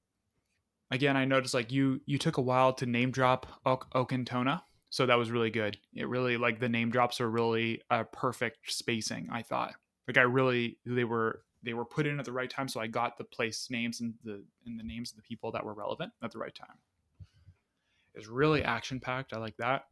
again, 0.91 1.17
I 1.17 1.25
noticed 1.25 1.55
like 1.55 1.71
you 1.73 2.01
you 2.07 2.19
took 2.19 2.39
a 2.39 2.43
while 2.43 2.73
to 2.75 2.87
name 2.87 3.11
drop 3.11 3.47
ok- 3.65 3.89
Okintona, 3.95 4.63
so 4.91 5.07
that 5.07 5.19
was 5.19 5.31
really 5.31 5.51
good. 5.51 5.79
It 5.95 6.09
really 6.09 6.37
like 6.37 6.61
the 6.61 6.69
name 6.69 6.91
drops 6.91 7.21
are 7.21 7.31
really 7.31 7.83
a 7.91 8.05
perfect 8.05 8.73
spacing. 8.73 9.29
I 9.31 9.43
thought 9.43 9.75
like 10.07 10.19
I 10.19 10.23
really 10.23 10.79
they 10.87 11.05
were 11.05 11.43
they 11.63 11.75
were 11.75 11.85
put 11.85 12.07
in 12.07 12.19
at 12.19 12.25
the 12.25 12.33
right 12.33 12.49
time, 12.49 12.69
so 12.69 12.81
I 12.81 12.87
got 12.87 13.19
the 13.19 13.25
place 13.25 13.69
names 13.71 14.01
and 14.01 14.15
the 14.25 14.43
and 14.67 14.79
the 14.79 14.85
names 14.85 15.11
of 15.11 15.17
the 15.17 15.23
people 15.23 15.53
that 15.53 15.65
were 15.65 15.75
relevant 15.75 16.13
at 16.23 16.33
the 16.33 16.39
right 16.39 16.55
time. 16.55 16.79
It's 18.15 18.29
really 18.29 18.65
action 18.65 19.01
packed. 19.01 19.33
I 19.33 19.39
like 19.39 19.57
that. 19.59 19.85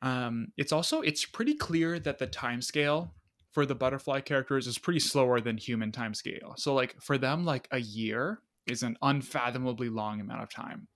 Um, 0.00 0.52
it's 0.56 0.72
also 0.72 1.00
it's 1.00 1.24
pretty 1.24 1.54
clear 1.54 1.98
that 1.98 2.18
the 2.18 2.26
time 2.26 2.62
scale 2.62 3.14
for 3.50 3.66
the 3.66 3.74
butterfly 3.74 4.20
characters 4.20 4.66
is 4.66 4.78
pretty 4.78 5.00
slower 5.00 5.40
than 5.40 5.56
human 5.56 5.90
time 5.90 6.14
scale. 6.14 6.54
So 6.56 6.74
like 6.74 7.00
for 7.00 7.18
them, 7.18 7.44
like 7.44 7.66
a 7.72 7.80
year 7.80 8.40
is 8.66 8.82
an 8.82 8.96
unfathomably 9.02 9.88
long 9.88 10.20
amount 10.20 10.42
of 10.42 10.50
time. 10.50 10.86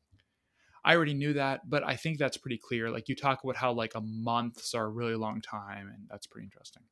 I 0.85 0.97
already 0.97 1.15
knew 1.15 1.35
that, 1.35 1.69
but 1.69 1.85
I 1.87 1.97
think 1.97 2.19
that's 2.19 2.37
pretty 2.37 2.59
clear. 2.59 2.91
Like 2.91 3.09
you 3.09 3.15
talk 3.15 3.45
about 3.45 3.57
how 3.57 3.73
like 3.73 3.95
a 3.95 4.01
months 4.01 4.75
are 4.75 4.85
a 4.85 4.91
really 4.91 5.15
long 5.15 5.41
time, 5.41 5.89
and 5.89 6.09
that's 6.11 6.27
pretty 6.27 6.47
interesting. 6.47 6.83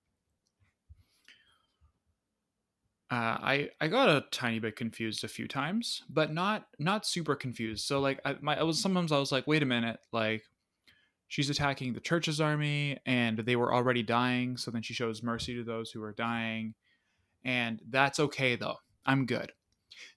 Uh, 3.10 3.38
I 3.42 3.70
I 3.80 3.88
got 3.88 4.08
a 4.08 4.24
tiny 4.30 4.60
bit 4.60 4.76
confused 4.76 5.24
a 5.24 5.28
few 5.28 5.48
times, 5.48 6.02
but 6.08 6.32
not 6.32 6.66
not 6.78 7.04
super 7.04 7.34
confused. 7.34 7.84
So 7.84 7.98
like 8.00 8.20
I, 8.24 8.36
my 8.40 8.58
I 8.60 8.62
was 8.62 8.80
sometimes 8.80 9.10
I 9.10 9.18
was 9.18 9.32
like, 9.32 9.48
wait 9.48 9.64
a 9.64 9.66
minute, 9.66 9.98
like 10.12 10.44
she's 11.28 11.50
attacking 11.50 11.92
the 11.92 12.00
church's 12.00 12.40
army, 12.40 12.98
and 13.06 13.38
they 13.40 13.56
were 13.56 13.74
already 13.74 14.04
dying. 14.04 14.56
So 14.56 14.70
then 14.70 14.82
she 14.82 14.94
shows 14.94 15.22
mercy 15.24 15.54
to 15.56 15.64
those 15.64 15.90
who 15.90 16.02
are 16.04 16.12
dying, 16.12 16.74
and 17.44 17.82
that's 17.90 18.20
okay 18.20 18.56
though. 18.56 18.76
I'm 19.06 19.26
good. 19.26 19.52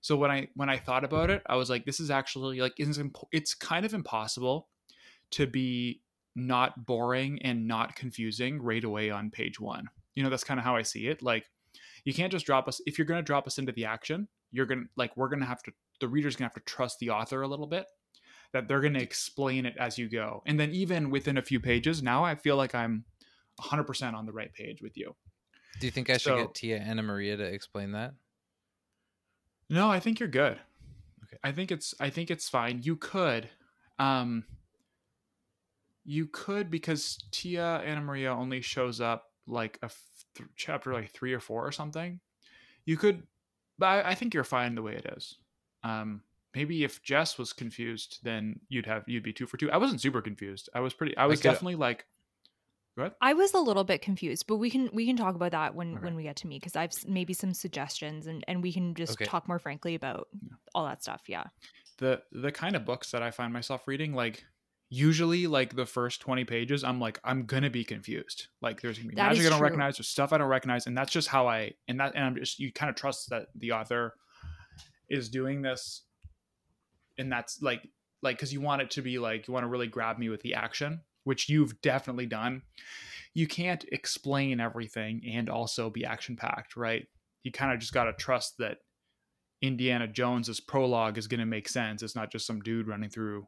So 0.02 0.15
when 0.15 0.32
I 0.32 0.48
when 0.56 0.69
I 0.69 0.78
thought 0.78 1.04
about 1.04 1.30
it, 1.30 1.41
I 1.48 1.56
was 1.56 1.69
like, 1.69 1.86
this 1.86 2.00
is 2.00 2.12
actually 2.12 2.60
like 2.62 2.74
it's, 2.78 3.00
it's 3.32 3.54
kind 3.54 3.86
of 3.86 3.93
impossible 3.93 4.67
to 5.32 5.48
be 5.48 6.02
not 6.36 6.86
boring 6.86 7.41
and 7.43 7.67
not 7.67 7.96
confusing 7.96 8.62
right 8.62 8.84
away 8.84 9.10
on 9.10 9.30
page 9.30 9.60
one. 9.60 9.89
You 10.15 10.24
know, 10.24 10.30
that's 10.30 10.43
kind 10.43 10.60
of 10.60 10.63
how 10.63 10.76
I 10.76 10.82
see 10.82 11.08
it. 11.08 11.22
Like 11.22 11.46
you 12.06 12.13
can't 12.13 12.32
just 12.32 12.46
drop 12.46 12.67
us 12.67 12.82
if 12.86 12.98
you're 12.98 13.06
going 13.06 13.19
to 13.19 13.26
drop 13.26 13.48
us 13.48 13.58
into 13.58 13.72
the 13.72 13.86
action, 13.86 14.28
you're 14.52 14.65
going 14.65 14.84
to 14.84 14.89
like 14.96 15.15
we're 15.17 15.30
going 15.30 15.39
to 15.41 15.46
have 15.46 15.63
to 15.63 15.72
the 16.00 16.08
reader's 16.08 16.36
going 16.36 16.50
to 16.50 16.54
have 16.56 16.63
to 16.65 16.72
trust 16.72 17.00
the 17.00 17.10
author 17.10 17.41
a 17.41 17.48
little 17.48 17.67
bit 17.67 17.86
that 18.52 18.67
they're 18.67 18.82
going 18.82 18.93
to 18.93 19.02
explain 19.02 19.65
it 19.65 19.76
as 19.80 19.98
you 19.98 20.08
go. 20.08 20.43
And 20.46 20.60
then 20.60 20.72
even 20.72 21.10
within 21.10 21.38
a 21.38 21.41
few 21.41 21.60
pages, 21.60 22.04
now 22.04 22.24
I 22.24 22.36
feel 22.36 22.56
like 22.56 22.76
I'm 22.76 23.04
100% 23.60 24.13
on 24.13 24.26
the 24.26 24.32
right 24.32 24.54
page 24.54 24.82
with 24.82 24.96
you. 24.96 25.15
Do 25.80 25.88
you 25.88 25.91
think 25.91 26.10
I 26.10 26.13
should 26.13 26.24
So- 26.24 26.38
get 26.38 26.54
Tia 26.54 26.78
Anna 26.78 27.02
Maria 27.02 27.36
to 27.36 27.43
explain 27.43 27.93
that? 27.93 28.13
No, 29.73 29.89
I 29.89 29.99
think 29.99 30.19
you're 30.19 30.29
good. 30.29 30.59
Okay. 31.23 31.38
I 31.43 31.51
think 31.51 31.71
it's 31.71 31.93
I 31.99 32.09
think 32.09 32.29
it's 32.29 32.47
fine. 32.47 32.81
You 32.83 32.95
could 32.95 33.49
um 33.99 34.43
you 36.05 36.27
could 36.27 36.69
because 36.69 37.17
Tia 37.31 37.77
Anna 37.77 38.01
Maria 38.01 38.31
only 38.33 38.62
shows 38.62 38.99
up 39.01 39.25
like 39.47 39.79
a 39.81 39.89
th- 40.36 40.49
chapter 40.55 40.93
like 40.93 41.12
3 41.12 41.33
or 41.33 41.39
4 41.39 41.65
or 41.65 41.71
something. 41.71 42.19
You 42.86 42.97
could 42.97 43.23
but 43.79 43.86
I, 43.88 44.09
I 44.12 44.15
think 44.15 44.33
you're 44.33 44.43
fine 44.43 44.75
the 44.75 44.81
way 44.81 44.93
it 44.95 45.05
is. 45.17 45.38
Um 45.83 46.21
maybe 46.53 46.83
if 46.83 47.01
Jess 47.01 47.38
was 47.39 47.51
confused 47.51 48.19
then 48.21 48.59
you'd 48.69 48.86
have 48.86 49.03
you'd 49.07 49.23
be 49.23 49.33
2 49.33 49.47
for 49.47 49.57
2. 49.57 49.71
I 49.71 49.77
wasn't 49.77 50.01
super 50.01 50.21
confused. 50.21 50.69
I 50.75 50.81
was 50.81 50.93
pretty 50.93 51.17
I 51.17 51.25
was 51.25 51.39
could- 51.41 51.49
definitely 51.49 51.75
like 51.75 52.05
what? 52.95 53.15
I 53.21 53.34
was 53.34 53.53
a 53.53 53.60
little 53.60 53.84
bit 53.84 54.01
confused, 54.01 54.45
but 54.47 54.58
we 54.58 54.69
can 54.69 54.89
we 54.93 55.06
can 55.06 55.15
talk 55.15 55.36
about 55.36 55.51
that 55.51 55.75
when 55.75 55.95
Okay. 55.95 56.03
when 56.06 56.15
we 56.15 56.23
get 56.23 56.36
to 56.38 56.47
me 56.47 56.58
because 56.60 56.75
I've 56.75 56.91
maybe 57.08 57.34
some 57.34 57.53
suggestions 57.53 58.27
and 58.27 58.43
and 58.47 58.62
we 58.62 58.71
can 58.73 58.93
just 58.95 59.13
Okay. 59.13 59.25
talk 59.25 59.47
more 59.47 59.60
frankly 59.60 59.95
about 59.95 60.27
Yeah. 60.41 60.56
all 60.75 60.86
that 60.86 61.01
stuff. 61.01 61.23
Yeah. 61.27 61.45
the 61.99 62.21
the 62.32 62.51
kind 62.51 62.75
of 62.75 62.86
books 62.86 63.12
that 63.12 63.21
I 63.21 63.32
find 63.32 63.53
myself 63.53 63.88
reading, 63.88 64.13
like 64.13 64.43
usually 64.89 65.47
like 65.47 65.75
the 65.75 65.86
first 65.86 66.21
20 66.21 66.43
pages, 66.45 66.84
I'm 66.84 66.99
like, 66.99 67.19
I'm 67.23 67.45
gonna 67.45 67.69
be 67.69 67.84
confused. 67.84 68.47
Like 68.62 68.82
there's 68.82 68.97
gonna 68.97 69.10
be 69.10 69.15
That 69.15 69.29
magic 69.29 69.45
I 69.45 69.49
don't 69.49 69.58
true. 69.60 69.63
recognize, 69.63 69.97
there's 69.97 70.08
stuff 70.10 70.34
I 70.34 70.38
don't 70.39 70.47
recognize, 70.49 70.86
and 70.88 70.97
that's 70.97 71.12
just 71.12 71.27
how 71.29 71.47
I 71.47 71.73
and 71.88 71.99
that 71.99 72.13
and 72.15 72.23
I'm 72.23 72.36
just 72.36 72.60
you 72.60 72.71
kind 72.73 72.89
of 72.89 72.95
trust 72.95 73.29
that 73.29 73.47
the 73.56 73.71
author 73.73 74.15
is 75.10 75.29
doing 75.29 75.62
this 75.62 76.03
and 77.17 77.32
that's 77.32 77.62
like 77.62 77.88
like 78.21 78.38
because 78.38 78.51
you 78.53 78.62
want 78.62 78.82
it 78.82 78.89
to 78.91 79.01
be 79.01 79.19
like 79.19 79.47
you 79.47 79.53
want 79.53 79.63
to 79.63 79.67
really 79.67 79.88
grab 79.88 80.17
me 80.17 80.29
with 80.29 80.41
the 80.41 80.56
action, 80.56 81.01
which 81.23 81.49
you've 81.49 81.81
definitely 81.81 82.25
done. 82.25 82.62
You 83.33 83.47
can't 83.47 83.83
explain 83.91 84.59
everything 84.59 85.21
and 85.25 85.49
also 85.49 85.89
be 85.89 86.05
action 86.05 86.36
packed, 86.36 86.75
right? 86.75 87.07
You 87.43 87.51
kind 87.51 87.73
of 87.73 87.79
just 87.79 87.93
gotta 87.93 88.13
trust 88.13 88.57
that 88.59 88.77
Indiana 89.62 90.07
Jones's 90.07 90.59
prologue 90.59 91.17
is 91.17 91.27
going 91.27 91.39
to 91.39 91.45
make 91.45 91.69
sense. 91.69 92.03
It's 92.03 92.15
not 92.17 92.31
just 92.31 92.45
some 92.45 92.59
dude 92.62 92.88
running 92.88 93.09
through 93.09 93.47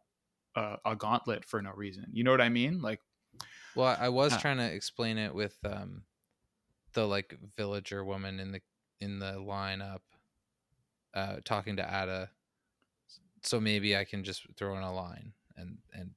a, 0.55 0.77
a 0.85 0.95
gauntlet 0.95 1.43
for 1.43 1.61
no 1.61 1.71
reason. 1.71 2.05
You 2.13 2.23
know 2.23 2.31
what 2.31 2.39
I 2.39 2.47
mean? 2.47 2.81
Like, 2.81 3.01
Well, 3.75 3.97
I 3.99 4.07
was 4.09 4.31
Ah. 4.33 4.37
trying 4.39 4.57
to 4.57 4.71
explain 4.73 5.17
it 5.17 5.35
with 5.35 5.57
um 5.65 6.03
the 6.93 7.05
like 7.05 7.37
villager 7.57 8.05
woman 8.05 8.39
in 8.39 8.53
the 8.53 8.61
in 9.01 9.19
the 9.19 9.33
lineup 9.33 9.99
uh 11.13 11.37
talking 11.43 11.75
to 11.75 11.83
Ada. 11.83 12.29
So 13.43 13.59
maybe 13.59 13.95
I 13.97 14.05
can 14.05 14.23
just 14.23 14.47
throw 14.55 14.77
in 14.77 14.83
a 14.83 14.93
line 14.93 15.33
and 15.57 15.77
and 15.93 16.11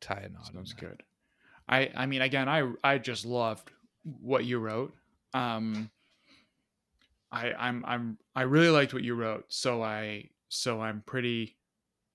tie 0.00 0.24
a 0.26 0.28
knot. 0.28 0.50
sounds 0.52 0.72
good. 0.72 1.02
I 1.68 1.90
I 1.96 2.06
mean, 2.06 2.22
again, 2.22 2.48
I 2.48 2.70
I 2.82 2.98
just 2.98 3.24
loved 3.24 3.70
what 4.02 4.44
you 4.44 4.58
wrote. 4.58 4.94
Um, 5.34 5.90
I 7.30 7.52
I'm 7.52 7.84
I'm 7.86 8.18
I 8.34 8.42
really 8.42 8.70
liked 8.70 8.92
what 8.92 9.04
you 9.04 9.14
wrote. 9.14 9.44
So 9.48 9.82
I 9.82 10.30
so 10.48 10.80
I'm 10.80 11.02
pretty, 11.06 11.56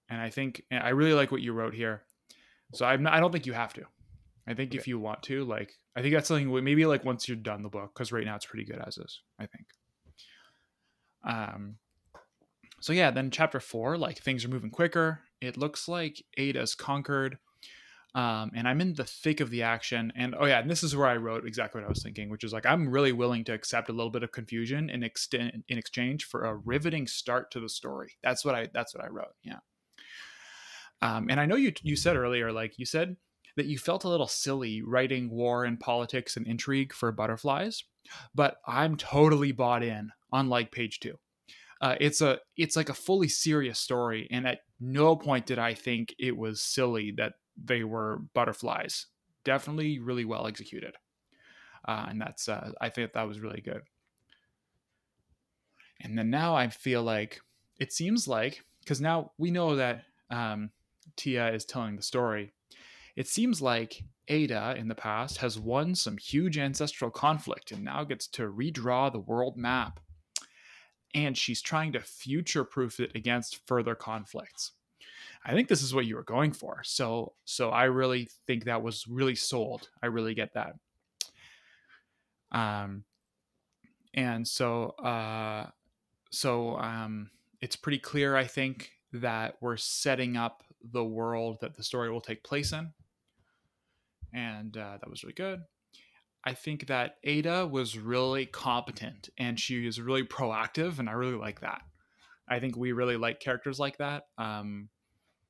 and 0.09 0.19
I 0.19 0.29
think 0.29 0.63
and 0.69 0.83
I 0.83 0.89
really 0.89 1.13
like 1.13 1.31
what 1.31 1.41
you 1.41 1.53
wrote 1.53 1.73
here. 1.73 2.03
So 2.73 2.85
I'm 2.85 3.03
not, 3.03 3.13
I 3.13 3.19
don't 3.19 3.31
think 3.31 3.45
you 3.45 3.53
have 3.53 3.73
to. 3.75 3.83
I 4.47 4.53
think 4.53 4.75
if 4.75 4.87
you 4.87 4.99
want 4.99 5.23
to, 5.23 5.43
like, 5.43 5.73
I 5.95 6.01
think 6.01 6.13
that's 6.13 6.27
something 6.27 6.63
maybe 6.63 6.85
like 6.85 7.03
once 7.03 7.27
you're 7.27 7.37
done 7.37 7.63
the 7.63 7.69
book, 7.69 7.93
because 7.93 8.11
right 8.11 8.25
now 8.25 8.35
it's 8.35 8.45
pretty 8.45 8.65
good 8.65 8.81
as 8.85 8.97
is. 8.97 9.21
I 9.39 9.47
think. 9.47 9.65
Um. 11.27 11.77
So 12.81 12.93
yeah, 12.93 13.09
then 13.09 13.31
chapter 13.31 13.59
four, 13.59 13.97
like 13.97 14.19
things 14.19 14.45
are 14.45 14.49
moving 14.49 14.69
quicker. 14.69 15.21
It 15.41 15.57
looks 15.57 15.87
like 15.87 16.23
Ada's 16.37 16.75
conquered. 16.75 17.39
Um, 18.15 18.51
and 18.55 18.65
I'm 18.65 18.79
in 18.79 18.93
the 18.93 19.03
thick 19.03 19.41
of 19.41 19.49
the 19.49 19.63
action. 19.63 20.13
And 20.15 20.35
oh 20.39 20.45
yeah, 20.45 20.59
and 20.59 20.71
this 20.71 20.83
is 20.83 20.95
where 20.95 21.07
I 21.07 21.17
wrote 21.17 21.45
exactly 21.45 21.81
what 21.81 21.85
I 21.85 21.89
was 21.89 22.01
thinking, 22.01 22.29
which 22.29 22.45
is 22.45 22.53
like 22.53 22.65
I'm 22.65 22.89
really 22.89 23.11
willing 23.11 23.43
to 23.43 23.53
accept 23.53 23.89
a 23.89 23.93
little 23.93 24.09
bit 24.09 24.23
of 24.23 24.31
confusion 24.31 24.89
in 24.89 25.03
extent 25.03 25.65
in 25.67 25.77
exchange 25.77 26.23
for 26.23 26.45
a 26.45 26.55
riveting 26.55 27.07
start 27.07 27.51
to 27.51 27.59
the 27.59 27.67
story. 27.67 28.13
That's 28.23 28.45
what 28.45 28.55
I 28.55 28.69
that's 28.73 28.95
what 28.95 29.03
I 29.03 29.09
wrote. 29.09 29.35
Yeah. 29.43 29.59
Um, 31.01 31.27
and 31.29 31.41
I 31.41 31.45
know 31.45 31.57
you 31.57 31.73
you 31.81 31.97
said 31.97 32.15
earlier, 32.15 32.53
like 32.53 32.79
you 32.79 32.85
said 32.85 33.17
that 33.57 33.65
you 33.65 33.77
felt 33.77 34.05
a 34.05 34.09
little 34.09 34.27
silly 34.27 34.81
writing 34.81 35.29
war 35.29 35.65
and 35.65 35.77
politics 35.77 36.37
and 36.37 36.47
intrigue 36.47 36.93
for 36.93 37.11
butterflies, 37.11 37.83
but 38.33 38.57
I'm 38.65 38.95
totally 38.95 39.51
bought 39.51 39.83
in. 39.83 40.11
Unlike 40.31 40.71
page 40.71 40.99
two, 41.01 41.17
uh, 41.81 41.95
it's 41.99 42.21
a 42.21 42.39
it's 42.55 42.77
like 42.77 42.89
a 42.89 42.93
fully 42.93 43.27
serious 43.27 43.79
story, 43.79 44.27
and 44.31 44.47
at 44.47 44.59
no 44.79 45.17
point 45.17 45.45
did 45.45 45.59
I 45.59 45.73
think 45.73 46.15
it 46.17 46.37
was 46.37 46.61
silly 46.61 47.13
that 47.17 47.33
they 47.63 47.83
were 47.83 48.19
butterflies. 48.33 49.07
Definitely 49.43 49.99
really 49.99 50.25
well 50.25 50.47
executed, 50.47 50.95
uh, 51.87 52.07
and 52.09 52.19
that's 52.19 52.49
uh, 52.49 52.71
I 52.81 52.89
think 52.89 53.13
that 53.13 53.27
was 53.27 53.39
really 53.39 53.61
good. 53.61 53.81
And 56.01 56.17
then 56.17 56.29
now 56.29 56.55
I 56.55 56.67
feel 56.69 57.03
like 57.03 57.39
it 57.79 57.93
seems 57.93 58.27
like 58.27 58.63
because 58.81 59.01
now 59.01 59.31
we 59.37 59.51
know 59.51 59.75
that 59.75 60.03
um, 60.29 60.71
Tia 61.15 61.51
is 61.53 61.65
telling 61.65 61.95
the 61.95 62.01
story. 62.01 62.53
It 63.15 63.27
seems 63.27 63.61
like 63.61 64.03
Ada 64.27 64.75
in 64.77 64.87
the 64.87 64.95
past 64.95 65.37
has 65.37 65.57
won 65.57 65.95
some 65.95 66.17
huge 66.17 66.57
ancestral 66.57 67.11
conflict 67.11 67.71
and 67.71 67.83
now 67.83 68.03
gets 68.03 68.27
to 68.29 68.43
redraw 68.43 69.11
the 69.11 69.19
world 69.19 69.57
map. 69.57 69.99
And 71.13 71.37
she's 71.37 71.61
trying 71.61 71.93
to 71.93 72.01
future 72.01 72.65
proof 72.65 72.99
it 72.99 73.11
against 73.15 73.65
further 73.67 73.95
conflicts. 73.95 74.73
I 75.45 75.53
think 75.53 75.67
this 75.67 75.83
is 75.83 75.93
what 75.93 76.05
you 76.05 76.15
were 76.15 76.23
going 76.23 76.53
for. 76.53 76.81
So 76.83 77.33
so 77.45 77.69
I 77.69 77.85
really 77.85 78.29
think 78.47 78.65
that 78.65 78.81
was 78.81 79.07
really 79.07 79.35
sold. 79.35 79.89
I 80.01 80.07
really 80.07 80.33
get 80.33 80.53
that. 80.53 80.75
Um 82.51 83.03
and 84.13 84.47
so 84.47 84.89
uh 84.91 85.67
so 86.35 86.77
um, 86.77 87.29
it's 87.61 87.77
pretty 87.77 87.97
clear, 87.97 88.35
I 88.35 88.43
think, 88.43 88.91
that 89.13 89.55
we're 89.61 89.77
setting 89.77 90.35
up 90.35 90.63
the 90.83 91.03
world 91.03 91.59
that 91.61 91.75
the 91.75 91.83
story 91.83 92.11
will 92.11 92.19
take 92.19 92.43
place 92.43 92.73
in, 92.73 92.91
and 94.33 94.75
uh, 94.75 94.97
that 94.99 95.09
was 95.09 95.23
really 95.23 95.33
good. 95.33 95.61
I 96.43 96.53
think 96.53 96.87
that 96.87 97.15
Ada 97.23 97.67
was 97.67 97.97
really 97.97 98.45
competent 98.45 99.29
and 99.37 99.59
she 99.59 99.87
is 99.87 99.99
really 100.01 100.23
proactive, 100.23 100.99
and 100.99 101.09
I 101.09 101.13
really 101.13 101.37
like 101.37 101.61
that. 101.61 101.81
I 102.47 102.59
think 102.59 102.75
we 102.75 102.91
really 102.91 103.17
like 103.17 103.39
characters 103.39 103.79
like 103.79 103.97
that. 103.99 104.27
Um, 104.37 104.89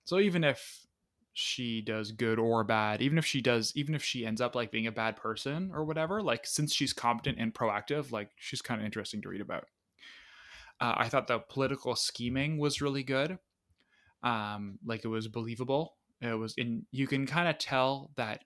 so 0.05 0.19
even 0.19 0.43
if 0.43 0.85
she 1.33 1.81
does 1.81 2.11
good 2.11 2.39
or 2.39 2.63
bad, 2.63 3.01
even 3.01 3.17
if 3.17 3.25
she 3.25 3.41
does, 3.41 3.73
even 3.75 3.93
if 3.93 4.03
she 4.03 4.25
ends 4.25 4.39
up 4.39 4.55
like 4.55 4.71
being 4.71 4.87
a 4.87 4.91
bad 4.91 5.17
person 5.17 5.71
or 5.73 5.83
whatever, 5.83 6.21
like 6.21 6.45
since 6.45 6.73
she's 6.73 6.93
competent 6.93 7.37
and 7.39 7.53
proactive, 7.53 8.11
like 8.11 8.29
she's 8.37 8.61
kind 8.61 8.79
of 8.79 8.85
interesting 8.85 9.21
to 9.21 9.29
read 9.29 9.41
about. 9.41 9.65
Uh, 10.79 10.93
I 10.95 11.09
thought 11.09 11.27
the 11.27 11.39
political 11.39 11.95
scheming 11.95 12.57
was 12.57 12.81
really 12.81 13.03
good. 13.03 13.37
Um, 14.23 14.79
like 14.85 15.03
it 15.03 15.09
was 15.09 15.27
believable. 15.27 15.95
It 16.21 16.37
was 16.37 16.53
in 16.55 16.85
you 16.91 17.05
can 17.05 17.27
kind 17.27 17.49
of 17.49 17.57
tell 17.57 18.11
that 18.15 18.45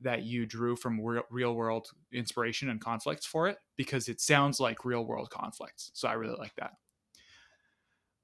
that 0.00 0.22
you 0.22 0.46
drew 0.46 0.76
from 0.76 1.00
real, 1.00 1.22
real 1.30 1.54
world 1.54 1.88
inspiration 2.12 2.70
and 2.70 2.80
conflicts 2.80 3.26
for 3.26 3.48
it 3.48 3.58
because 3.76 4.08
it 4.08 4.20
sounds 4.20 4.60
like 4.60 4.84
real 4.84 5.04
world 5.04 5.30
conflicts. 5.30 5.90
So 5.94 6.08
I 6.08 6.14
really 6.14 6.36
like 6.38 6.54
that. 6.56 6.72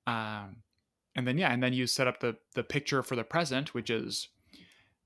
Um, 0.06 0.56
and 1.14 1.26
then 1.26 1.38
yeah, 1.38 1.52
and 1.52 1.62
then 1.62 1.72
you 1.72 1.86
set 1.86 2.06
up 2.06 2.20
the 2.20 2.36
the 2.54 2.64
picture 2.64 3.02
for 3.02 3.16
the 3.16 3.24
present, 3.24 3.74
which 3.74 3.90
is 3.90 4.28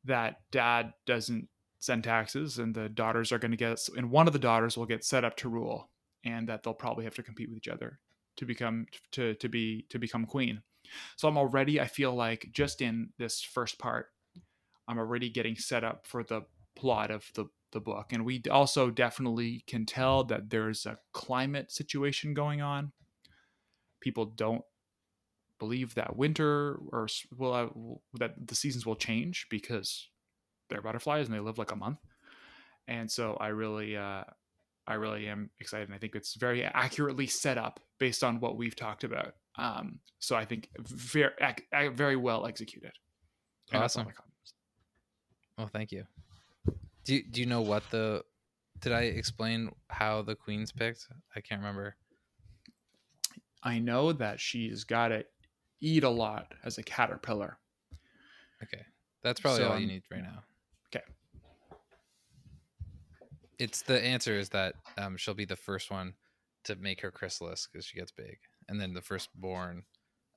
that 0.05 0.41
dad 0.51 0.93
doesn't 1.07 1.49
send 1.81 2.05
taxes, 2.05 2.59
and 2.59 2.75
the 2.75 2.89
daughters 2.89 3.33
are 3.33 3.39
going 3.39 3.51
to 3.51 3.57
get, 3.57 3.81
and 3.97 4.11
one 4.11 4.27
of 4.27 4.33
the 4.33 4.39
daughters 4.39 4.77
will 4.77 4.87
get 4.87 5.05
set 5.05 5.25
up 5.25 5.37
to 5.37 5.49
rule, 5.49 5.91
and 6.25 6.49
that 6.49 6.63
they'll 6.63 6.75
probably 6.75 7.05
have 7.05 7.15
to 7.15 7.23
compete 7.23 7.49
with 7.49 7.59
each 7.59 7.69
other 7.69 8.01
to 8.37 8.45
become 8.45 8.87
to 9.13 9.35
to 9.35 9.49
be 9.49 9.87
to 9.91 9.99
become 9.99 10.27
queen. 10.27 10.63
So 11.17 11.27
I'm 11.29 11.39
already 11.39 11.81
I 11.81 11.87
feel 11.87 12.15
like 12.15 12.49
just 12.53 12.81
in 12.81 13.11
this 13.19 13.43
first 13.43 13.79
part, 13.79 14.07
I'm 14.87 14.99
already 14.99 15.31
getting 15.31 15.57
set 15.57 15.85
up 15.85 16.07
for 16.07 16.23
the 16.23 16.43
plot 16.77 17.11
of 17.11 17.31
the 17.35 17.47
the 17.73 17.81
book, 17.81 18.13
and 18.13 18.25
we 18.25 18.43
also 18.51 18.91
definitely 18.91 19.65
can 19.67 19.87
tell 19.87 20.23
that 20.25 20.51
there's 20.51 20.87
a 20.87 20.99
climate 21.13 21.73
situation 21.73 22.33
going 22.33 22.63
on. 22.63 22.93
People 24.01 24.27
don't 24.27 24.63
believe 25.59 25.95
that 25.95 26.17
winter 26.17 26.79
or 26.93 27.09
will 27.37 27.53
uh, 27.53 27.69
that 28.19 28.35
the 28.47 28.55
seasons 28.55 28.87
will 28.87 28.97
change 28.97 29.47
because 29.51 30.09
they're 30.69 30.83
butterflies 30.83 31.27
and 31.27 31.35
they 31.35 31.41
live 31.41 31.59
like 31.59 31.73
a 31.73 31.77
month. 31.77 31.99
And 32.89 33.11
so 33.11 33.37
I 33.41 33.49
really 33.49 33.97
uh, 33.97 34.25
I 34.87 34.95
really 34.95 35.29
am 35.29 35.51
excited. 35.61 35.89
And 35.89 35.95
I 35.95 35.99
think 35.99 36.15
it's 36.15 36.35
very 36.35 36.65
accurately 36.65 37.27
set 37.27 37.59
up 37.59 37.81
based 37.99 38.23
on 38.23 38.41
what 38.41 38.57
we've 38.57 38.77
talked 38.77 39.05
about. 39.05 39.35
Um, 39.57 40.01
so 40.19 40.37
I 40.37 40.45
think 40.45 40.69
very 40.79 41.33
very 41.95 42.17
well 42.17 42.47
executed. 42.47 42.93
And 43.73 43.83
awesome. 43.83 44.07
Well, 45.59 45.69
thank 45.73 45.91
you. 45.91 46.05
Do 47.05 47.15
you, 47.15 47.23
do 47.23 47.41
you 47.41 47.47
know 47.47 47.63
what 47.63 47.83
the 47.91 48.23
did 48.81 48.93
I 48.93 49.03
explain 49.03 49.71
how 49.89 50.23
the 50.23 50.35
queen's 50.35 50.73
picked? 50.73 51.07
I 51.35 51.41
can't 51.41 51.61
remember. 51.61 51.97
I 53.63 53.79
know 53.79 54.13
that 54.13 54.39
she's 54.39 54.85
got 54.85 55.09
to 55.09 55.25
eat 55.81 56.05
a 56.05 56.11
lot 56.11 56.55
as 56.65 56.79
a 56.79 56.83
caterpillar. 56.83 57.59
Okay. 58.63 58.83
That's 59.23 59.41
probably 59.41 59.61
so, 59.61 59.69
all 59.71 59.79
you 59.79 59.87
need 59.87 60.03
right 60.11 60.23
now. 60.23 60.43
Okay. 60.95 61.05
It's 63.59 63.83
the 63.83 64.03
answer 64.03 64.39
is 64.39 64.51
that 64.51 64.75
um, 64.99 65.17
she'll 65.17 65.35
be 65.35 65.45
the 65.45 65.57
first 65.57 65.91
one 65.91 66.15
to 66.65 66.77
make 66.77 67.01
her 67.01 67.11
chrysalis 67.11 67.69
because 67.71 67.85
she 67.85 67.99
gets 67.99 68.13
big, 68.13 68.39
and 68.69 68.81
then 68.81 68.93
the 68.93 69.01
firstborn, 69.01 69.85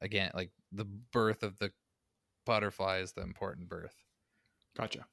again, 0.02 0.32
like 0.34 0.52
the 0.71 0.86
birth 0.86 1.43
of 1.43 1.58
the 1.60 1.71
butterfly 2.45 2.99
is 2.99 3.12
the 3.12 3.21
important 3.21 3.69
birth. 3.69 3.95
Gotcha. 4.78 5.06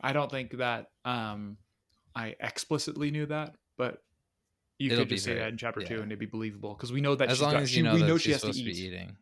I 0.00 0.12
don't 0.12 0.30
think 0.30 0.58
that 0.58 0.86
um, 1.04 1.56
I 2.14 2.34
explicitly 2.40 3.10
knew 3.10 3.26
that, 3.26 3.54
but 3.76 3.98
you 4.78 4.90
It'll 4.90 5.04
could 5.04 5.10
just 5.10 5.24
say 5.24 5.32
very, 5.32 5.44
that 5.44 5.48
in 5.50 5.58
chapter 5.58 5.80
yeah. 5.80 5.88
two 5.88 6.02
and 6.02 6.10
it'd 6.10 6.18
be 6.18 6.26
believable 6.26 6.74
because 6.74 6.92
we 6.92 7.00
know 7.00 7.14
that 7.14 7.28
as 7.28 7.40
long 7.40 7.52
got, 7.52 7.62
as 7.62 7.76
you 7.76 7.82
know 7.82 7.94
we 7.94 8.02
know 8.02 8.18
she 8.18 8.32
has 8.32 8.42
to 8.42 8.50
eat. 8.50 8.76
eating 8.76 9.16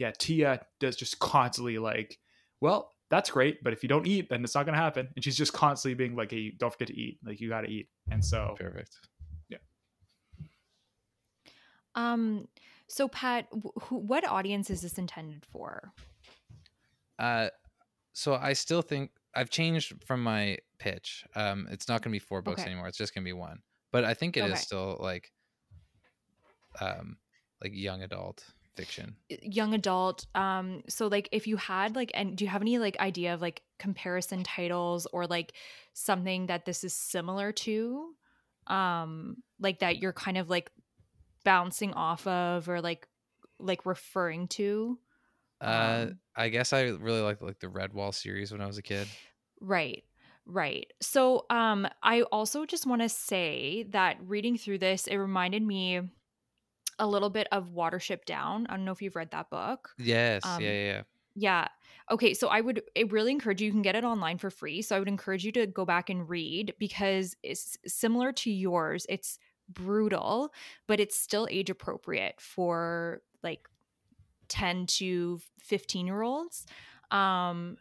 yeah, 0.00 0.12
Tia 0.18 0.60
does 0.80 0.96
just 0.96 1.18
constantly 1.18 1.76
like, 1.76 2.18
well, 2.62 2.90
that's 3.10 3.30
great, 3.30 3.62
but 3.62 3.74
if 3.74 3.82
you 3.82 3.88
don't 3.88 4.06
eat, 4.06 4.30
then 4.30 4.42
it's 4.42 4.54
not 4.54 4.64
going 4.64 4.74
to 4.74 4.80
happen. 4.80 5.08
And 5.14 5.22
she's 5.22 5.36
just 5.36 5.52
constantly 5.52 5.94
being 5.94 6.16
like, 6.16 6.30
hey, 6.30 6.54
don't 6.56 6.72
forget 6.72 6.88
to 6.88 6.96
eat. 6.96 7.18
Like, 7.22 7.38
you 7.38 7.50
got 7.50 7.60
to 7.62 7.68
eat. 7.68 7.88
And 8.10 8.24
so, 8.24 8.56
perfect. 8.58 8.96
Yeah. 9.50 9.58
Um, 11.94 12.48
so 12.88 13.08
Pat, 13.08 13.46
wh- 13.52 13.92
what 13.92 14.26
audience 14.26 14.70
is 14.70 14.80
this 14.80 14.96
intended 14.96 15.44
for? 15.44 15.92
Uh, 17.18 17.48
so 18.14 18.34
I 18.34 18.54
still 18.54 18.80
think 18.80 19.10
I've 19.34 19.50
changed 19.50 19.92
from 20.06 20.22
my 20.22 20.56
pitch. 20.78 21.24
Um, 21.36 21.68
it's 21.70 21.88
not 21.88 22.00
going 22.00 22.10
to 22.10 22.18
be 22.18 22.24
four 22.24 22.40
books 22.40 22.62
okay. 22.62 22.70
anymore. 22.70 22.88
It's 22.88 22.96
just 22.96 23.14
going 23.14 23.24
to 23.24 23.28
be 23.28 23.34
one. 23.34 23.58
But 23.92 24.04
I 24.04 24.14
think 24.14 24.38
it 24.38 24.44
okay. 24.44 24.54
is 24.54 24.60
still 24.60 24.96
like, 24.98 25.30
um, 26.80 27.18
like 27.62 27.72
young 27.74 28.02
adult 28.02 28.44
fiction. 28.80 29.16
Young 29.28 29.74
adult 29.74 30.26
um 30.34 30.82
so 30.88 31.06
like 31.06 31.28
if 31.32 31.46
you 31.46 31.56
had 31.56 31.94
like 31.94 32.10
and 32.14 32.36
do 32.36 32.44
you 32.44 32.50
have 32.50 32.62
any 32.62 32.78
like 32.78 32.98
idea 32.98 33.34
of 33.34 33.40
like 33.40 33.62
comparison 33.78 34.42
titles 34.42 35.06
or 35.12 35.26
like 35.26 35.52
something 35.92 36.46
that 36.46 36.64
this 36.64 36.82
is 36.84 36.94
similar 36.94 37.52
to 37.52 38.14
um 38.66 39.36
like 39.58 39.80
that 39.80 39.98
you're 39.98 40.12
kind 40.12 40.38
of 40.38 40.48
like 40.48 40.70
bouncing 41.44 41.92
off 41.94 42.26
of 42.26 42.68
or 42.68 42.80
like 42.80 43.06
like 43.58 43.84
referring 43.84 44.48
to? 44.48 44.98
Uh 45.60 46.06
um, 46.08 46.18
i 46.36 46.48
guess 46.48 46.72
i 46.72 46.82
really 46.84 47.20
liked 47.20 47.42
like 47.42 47.60
the 47.60 47.66
redwall 47.66 48.14
series 48.14 48.50
when 48.50 48.60
i 48.60 48.66
was 48.66 48.78
a 48.78 48.82
kid. 48.82 49.06
Right 49.60 50.04
right. 50.46 50.90
So 51.00 51.44
um 51.50 51.86
i 52.02 52.22
also 52.22 52.64
just 52.64 52.86
want 52.86 53.02
to 53.02 53.08
say 53.08 53.86
that 53.90 54.16
reading 54.24 54.56
through 54.56 54.78
this 54.78 55.06
it 55.06 55.16
reminded 55.16 55.62
me 55.62 56.00
a 57.00 57.06
little 57.06 57.30
bit 57.30 57.48
of 57.50 57.70
Watership 57.70 58.24
Down. 58.24 58.66
I 58.68 58.76
don't 58.76 58.84
know 58.84 58.92
if 58.92 59.02
you've 59.02 59.16
read 59.16 59.32
that 59.32 59.50
book. 59.50 59.90
Yes. 59.98 60.42
Um, 60.44 60.62
yeah, 60.62 60.72
yeah. 60.72 61.02
Yeah. 61.34 61.68
Okay, 62.10 62.34
so 62.34 62.48
I 62.48 62.60
would 62.60 62.82
I 62.96 63.02
really 63.02 63.32
encourage 63.32 63.60
you. 63.60 63.66
You 63.66 63.72
can 63.72 63.82
get 63.82 63.96
it 63.96 64.04
online 64.04 64.38
for 64.38 64.50
free. 64.50 64.82
So 64.82 64.94
I 64.94 64.98
would 64.98 65.08
encourage 65.08 65.44
you 65.44 65.52
to 65.52 65.66
go 65.66 65.84
back 65.84 66.10
and 66.10 66.28
read 66.28 66.74
because 66.78 67.36
it's 67.42 67.78
similar 67.86 68.32
to 68.32 68.50
yours. 68.50 69.06
It's 69.08 69.38
brutal, 69.68 70.52
but 70.86 71.00
it's 71.00 71.16
still 71.16 71.48
age 71.50 71.70
appropriate 71.70 72.40
for 72.40 73.22
like 73.42 73.68
10 74.48 74.86
to 74.86 75.40
15 75.60 76.06
year 76.06 76.22
olds. 76.22 76.66
Um, 77.10 77.76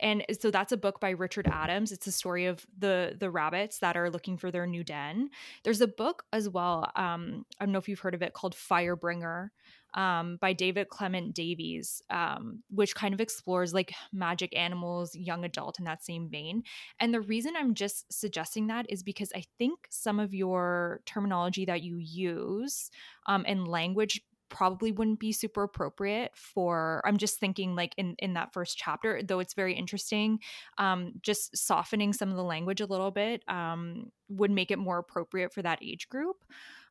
and 0.00 0.24
so 0.40 0.50
that's 0.50 0.72
a 0.72 0.76
book 0.76 1.00
by 1.00 1.10
Richard 1.10 1.48
Adams. 1.50 1.92
It's 1.92 2.06
a 2.06 2.12
story 2.12 2.46
of 2.46 2.66
the 2.78 3.16
the 3.18 3.30
rabbits 3.30 3.78
that 3.78 3.96
are 3.96 4.10
looking 4.10 4.36
for 4.36 4.50
their 4.50 4.66
new 4.66 4.84
den. 4.84 5.30
There's 5.64 5.80
a 5.80 5.88
book 5.88 6.24
as 6.32 6.48
well. 6.48 6.90
Um, 6.96 7.44
I 7.58 7.64
don't 7.64 7.72
know 7.72 7.78
if 7.78 7.88
you've 7.88 8.00
heard 8.00 8.14
of 8.14 8.22
it 8.22 8.32
called 8.32 8.54
Firebringer 8.54 9.48
um, 9.94 10.36
by 10.40 10.52
David 10.52 10.88
Clement 10.88 11.34
Davies, 11.34 12.02
um, 12.10 12.62
which 12.70 12.94
kind 12.94 13.14
of 13.14 13.20
explores 13.20 13.72
like 13.72 13.92
magic 14.12 14.56
animals, 14.56 15.14
young 15.14 15.44
adult 15.44 15.78
in 15.78 15.84
that 15.86 16.04
same 16.04 16.28
vein. 16.28 16.62
And 17.00 17.12
the 17.12 17.20
reason 17.20 17.54
I'm 17.56 17.74
just 17.74 18.12
suggesting 18.12 18.66
that 18.68 18.86
is 18.88 19.02
because 19.02 19.32
I 19.34 19.44
think 19.58 19.86
some 19.90 20.20
of 20.20 20.34
your 20.34 21.00
terminology 21.06 21.64
that 21.64 21.82
you 21.82 21.96
use 21.96 22.90
um, 23.26 23.44
and 23.46 23.66
language 23.66 24.20
probably 24.48 24.92
wouldn't 24.92 25.20
be 25.20 25.32
super 25.32 25.62
appropriate 25.62 26.32
for 26.34 27.02
i'm 27.04 27.16
just 27.16 27.38
thinking 27.38 27.74
like 27.74 27.94
in 27.96 28.14
in 28.18 28.34
that 28.34 28.52
first 28.52 28.76
chapter 28.76 29.20
though 29.22 29.40
it's 29.40 29.54
very 29.54 29.74
interesting 29.74 30.38
um 30.78 31.12
just 31.22 31.56
softening 31.56 32.12
some 32.12 32.30
of 32.30 32.36
the 32.36 32.44
language 32.44 32.80
a 32.80 32.86
little 32.86 33.10
bit 33.10 33.42
um 33.48 34.10
would 34.28 34.50
make 34.50 34.70
it 34.70 34.78
more 34.78 34.98
appropriate 34.98 35.52
for 35.52 35.62
that 35.62 35.78
age 35.82 36.08
group. 36.08 36.36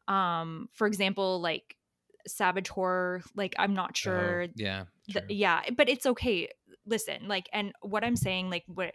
Um 0.07 0.69
for 0.73 0.87
example 0.87 1.41
like 1.41 1.75
saboteur 2.27 3.21
like 3.35 3.55
i'm 3.57 3.73
not 3.73 3.91
oh, 3.91 3.95
sure 3.95 4.43
oh, 4.43 4.47
yeah 4.55 4.83
th- 5.11 5.25
yeah 5.29 5.61
but 5.75 5.89
it's 5.89 6.05
okay 6.05 6.49
listen 6.85 7.27
like 7.27 7.49
and 7.53 7.71
what 7.81 8.03
i'm 8.03 8.15
saying 8.15 8.49
like 8.49 8.63
what 8.67 8.93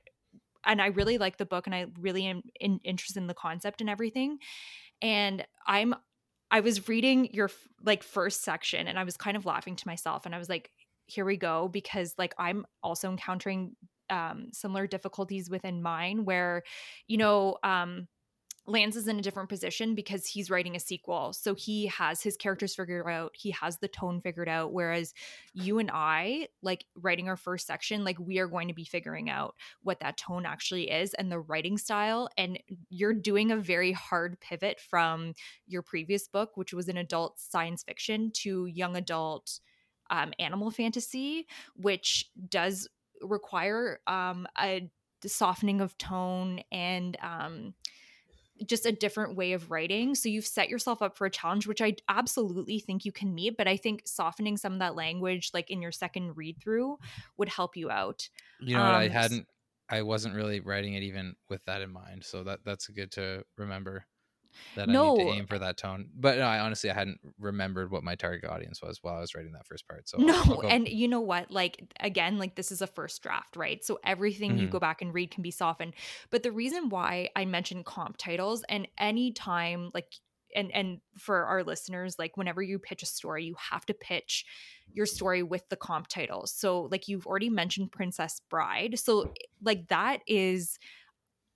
and 0.64 0.80
i 0.80 0.86
really 0.88 1.18
like 1.18 1.38
the 1.38 1.46
book 1.46 1.66
and 1.66 1.74
i 1.74 1.86
really 1.98 2.26
am 2.26 2.42
in, 2.60 2.78
interested 2.84 3.20
in 3.20 3.26
the 3.26 3.34
concept 3.34 3.80
and 3.80 3.88
everything 3.90 4.38
and 5.00 5.44
i'm 5.66 5.94
I 6.52 6.60
was 6.60 6.88
reading 6.88 7.30
your 7.32 7.50
like 7.82 8.04
first 8.04 8.42
section 8.44 8.86
and 8.86 8.98
I 8.98 9.04
was 9.04 9.16
kind 9.16 9.36
of 9.36 9.46
laughing 9.46 9.74
to 9.74 9.88
myself 9.88 10.26
and 10.26 10.34
I 10.34 10.38
was 10.38 10.50
like, 10.50 10.70
here 11.06 11.24
we 11.24 11.36
go 11.36 11.68
because 11.68 12.14
like 12.18 12.34
I'm 12.38 12.66
also 12.82 13.10
encountering 13.10 13.74
um, 14.10 14.48
similar 14.52 14.86
difficulties 14.86 15.50
within 15.50 15.82
mine 15.82 16.24
where, 16.26 16.62
you 17.08 17.16
know, 17.16 17.56
um, 17.64 18.06
Lance 18.66 18.94
is 18.94 19.08
in 19.08 19.18
a 19.18 19.22
different 19.22 19.48
position 19.48 19.94
because 19.96 20.24
he's 20.24 20.50
writing 20.50 20.76
a 20.76 20.80
sequel. 20.80 21.32
So 21.32 21.54
he 21.54 21.86
has 21.88 22.22
his 22.22 22.36
characters 22.36 22.74
figured 22.76 23.08
out, 23.08 23.32
he 23.34 23.50
has 23.50 23.78
the 23.78 23.88
tone 23.88 24.20
figured 24.20 24.48
out. 24.48 24.72
Whereas 24.72 25.14
you 25.52 25.78
and 25.78 25.90
I, 25.92 26.48
like 26.62 26.84
writing 26.94 27.28
our 27.28 27.36
first 27.36 27.66
section, 27.66 28.04
like 28.04 28.18
we 28.20 28.38
are 28.38 28.46
going 28.46 28.68
to 28.68 28.74
be 28.74 28.84
figuring 28.84 29.28
out 29.28 29.56
what 29.82 29.98
that 30.00 30.16
tone 30.16 30.46
actually 30.46 30.90
is 30.90 31.12
and 31.14 31.30
the 31.30 31.40
writing 31.40 31.76
style. 31.76 32.28
And 32.38 32.58
you're 32.88 33.14
doing 33.14 33.50
a 33.50 33.56
very 33.56 33.92
hard 33.92 34.38
pivot 34.40 34.78
from 34.78 35.34
your 35.66 35.82
previous 35.82 36.28
book, 36.28 36.56
which 36.56 36.72
was 36.72 36.88
an 36.88 36.96
adult 36.96 37.40
science 37.40 37.82
fiction, 37.82 38.30
to 38.42 38.66
young 38.66 38.96
adult 38.96 39.58
um, 40.10 40.32
animal 40.38 40.70
fantasy, 40.70 41.46
which 41.74 42.30
does 42.48 42.88
require 43.22 44.00
um, 44.06 44.46
a 44.60 44.88
softening 45.24 45.80
of 45.80 45.96
tone 45.98 46.60
and 46.70 47.16
um, 47.22 47.74
just 48.66 48.86
a 48.86 48.92
different 48.92 49.36
way 49.36 49.52
of 49.52 49.70
writing. 49.70 50.14
So 50.14 50.28
you've 50.28 50.46
set 50.46 50.68
yourself 50.68 51.02
up 51.02 51.16
for 51.16 51.26
a 51.26 51.30
challenge, 51.30 51.66
which 51.66 51.80
I 51.80 51.96
absolutely 52.08 52.78
think 52.78 53.04
you 53.04 53.12
can 53.12 53.34
meet. 53.34 53.56
But 53.56 53.68
I 53.68 53.76
think 53.76 54.02
softening 54.04 54.56
some 54.56 54.74
of 54.74 54.78
that 54.80 54.94
language, 54.94 55.50
like 55.52 55.70
in 55.70 55.82
your 55.82 55.92
second 55.92 56.36
read 56.36 56.58
through, 56.60 56.98
would 57.36 57.48
help 57.48 57.76
you 57.76 57.90
out. 57.90 58.28
You 58.60 58.76
know, 58.76 58.82
um, 58.82 58.94
I 58.94 59.08
hadn't, 59.08 59.46
I 59.88 60.02
wasn't 60.02 60.34
really 60.34 60.60
writing 60.60 60.94
it 60.94 61.02
even 61.02 61.34
with 61.48 61.64
that 61.66 61.82
in 61.82 61.92
mind. 61.92 62.24
So 62.24 62.44
that 62.44 62.60
that's 62.64 62.88
good 62.88 63.12
to 63.12 63.44
remember 63.56 64.06
that 64.76 64.88
no. 64.88 65.14
I 65.14 65.18
need 65.18 65.24
to 65.24 65.30
aim 65.38 65.46
for 65.46 65.58
that 65.58 65.76
tone. 65.76 66.08
But 66.14 66.38
no, 66.38 66.44
I 66.44 66.60
honestly 66.60 66.90
I 66.90 66.94
hadn't 66.94 67.20
remembered 67.38 67.90
what 67.90 68.02
my 68.02 68.14
target 68.14 68.50
audience 68.50 68.80
was 68.82 69.02
while 69.02 69.16
I 69.16 69.20
was 69.20 69.34
writing 69.34 69.52
that 69.52 69.66
first 69.66 69.86
part. 69.86 70.08
So 70.08 70.18
no, 70.18 70.34
I'll, 70.34 70.60
I'll 70.62 70.66
and 70.68 70.88
you 70.88 71.08
know 71.08 71.20
what? 71.20 71.50
Like 71.50 71.92
again, 72.00 72.38
like 72.38 72.54
this 72.54 72.72
is 72.72 72.82
a 72.82 72.86
first 72.86 73.22
draft, 73.22 73.56
right? 73.56 73.84
So 73.84 73.98
everything 74.04 74.52
mm-hmm. 74.52 74.60
you 74.60 74.68
go 74.68 74.78
back 74.78 75.02
and 75.02 75.12
read 75.14 75.30
can 75.30 75.42
be 75.42 75.50
softened. 75.50 75.94
But 76.30 76.42
the 76.42 76.52
reason 76.52 76.88
why 76.88 77.30
I 77.36 77.44
mentioned 77.44 77.84
comp 77.84 78.16
titles 78.16 78.64
and 78.68 78.88
any 78.98 79.32
time 79.32 79.90
like 79.94 80.06
and 80.54 80.70
and 80.72 81.00
for 81.16 81.44
our 81.44 81.62
listeners 81.62 82.18
like 82.18 82.36
whenever 82.36 82.62
you 82.62 82.78
pitch 82.78 83.02
a 83.02 83.06
story 83.06 83.44
you 83.44 83.54
have 83.70 83.84
to 83.86 83.94
pitch 83.94 84.44
your 84.92 85.06
story 85.06 85.42
with 85.42 85.68
the 85.68 85.76
comp 85.76 86.08
titles 86.08 86.52
so 86.52 86.88
like 86.90 87.08
you've 87.08 87.26
already 87.26 87.48
mentioned 87.48 87.90
princess 87.90 88.40
bride 88.50 88.98
so 88.98 89.32
like 89.62 89.88
that 89.88 90.20
is 90.26 90.78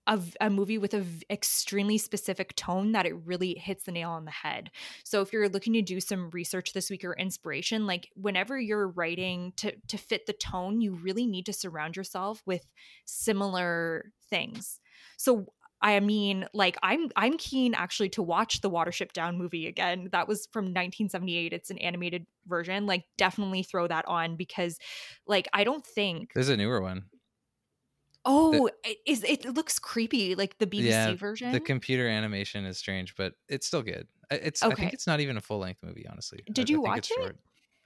a, 0.06 0.20
a 0.40 0.50
movie 0.50 0.78
with 0.78 0.94
an 0.94 1.22
extremely 1.30 1.98
specific 1.98 2.54
tone 2.56 2.92
that 2.92 3.06
it 3.06 3.14
really 3.24 3.54
hits 3.54 3.84
the 3.84 3.92
nail 3.92 4.10
on 4.10 4.24
the 4.24 4.30
head. 4.30 4.70
So 5.04 5.20
if 5.20 5.32
you're 5.32 5.48
looking 5.48 5.72
to 5.74 5.82
do 5.82 6.00
some 6.00 6.30
research 6.30 6.72
this 6.72 6.90
week 6.90 7.04
or 7.04 7.14
inspiration, 7.14 7.86
like 7.86 8.10
whenever 8.14 8.58
you're 8.58 8.88
writing 8.88 9.52
to 9.56 9.72
to 9.88 9.98
fit 9.98 10.26
the 10.26 10.32
tone, 10.32 10.80
you 10.80 10.94
really 10.94 11.26
need 11.26 11.46
to 11.46 11.52
surround 11.52 11.96
yourself 11.96 12.42
with 12.46 12.66
similar 13.04 14.12
things. 14.30 14.80
So 15.16 15.46
I 15.82 16.00
mean, 16.00 16.46
like 16.54 16.78
I'm 16.82 17.10
I'm 17.16 17.36
keen 17.36 17.74
actually 17.74 18.08
to 18.10 18.22
watch 18.22 18.60
the 18.60 18.70
Watership 18.70 19.12
Down 19.12 19.36
movie 19.36 19.66
again. 19.66 20.08
That 20.12 20.26
was 20.26 20.48
from 20.50 20.66
1978. 20.66 21.52
It's 21.52 21.70
an 21.70 21.78
animated 21.78 22.26
version. 22.46 22.86
Like 22.86 23.04
definitely 23.18 23.62
throw 23.62 23.86
that 23.86 24.06
on 24.08 24.36
because 24.36 24.78
like 25.26 25.48
I 25.52 25.64
don't 25.64 25.84
think 25.84 26.32
There's 26.34 26.48
a 26.48 26.56
newer 26.56 26.80
one. 26.80 27.04
Oh, 28.28 28.68
it 28.84 28.98
is 29.06 29.22
it 29.22 29.44
looks 29.44 29.78
creepy 29.78 30.34
like 30.34 30.58
the 30.58 30.66
BBC 30.66 30.82
yeah, 30.82 31.14
version? 31.14 31.52
The 31.52 31.60
computer 31.60 32.08
animation 32.08 32.66
is 32.66 32.76
strange, 32.76 33.14
but 33.14 33.34
it's 33.48 33.66
still 33.66 33.82
good. 33.82 34.08
It's 34.30 34.62
okay. 34.62 34.72
I 34.72 34.74
think 34.74 34.92
it's 34.92 35.06
not 35.06 35.20
even 35.20 35.36
a 35.36 35.40
full 35.40 35.58
length 35.58 35.80
movie, 35.82 36.06
honestly. 36.10 36.40
Did 36.52 36.68
I, 36.68 36.72
you 36.72 36.84
I 36.84 36.88
watch 36.88 37.10
it? 37.10 37.14
Short. 37.14 37.36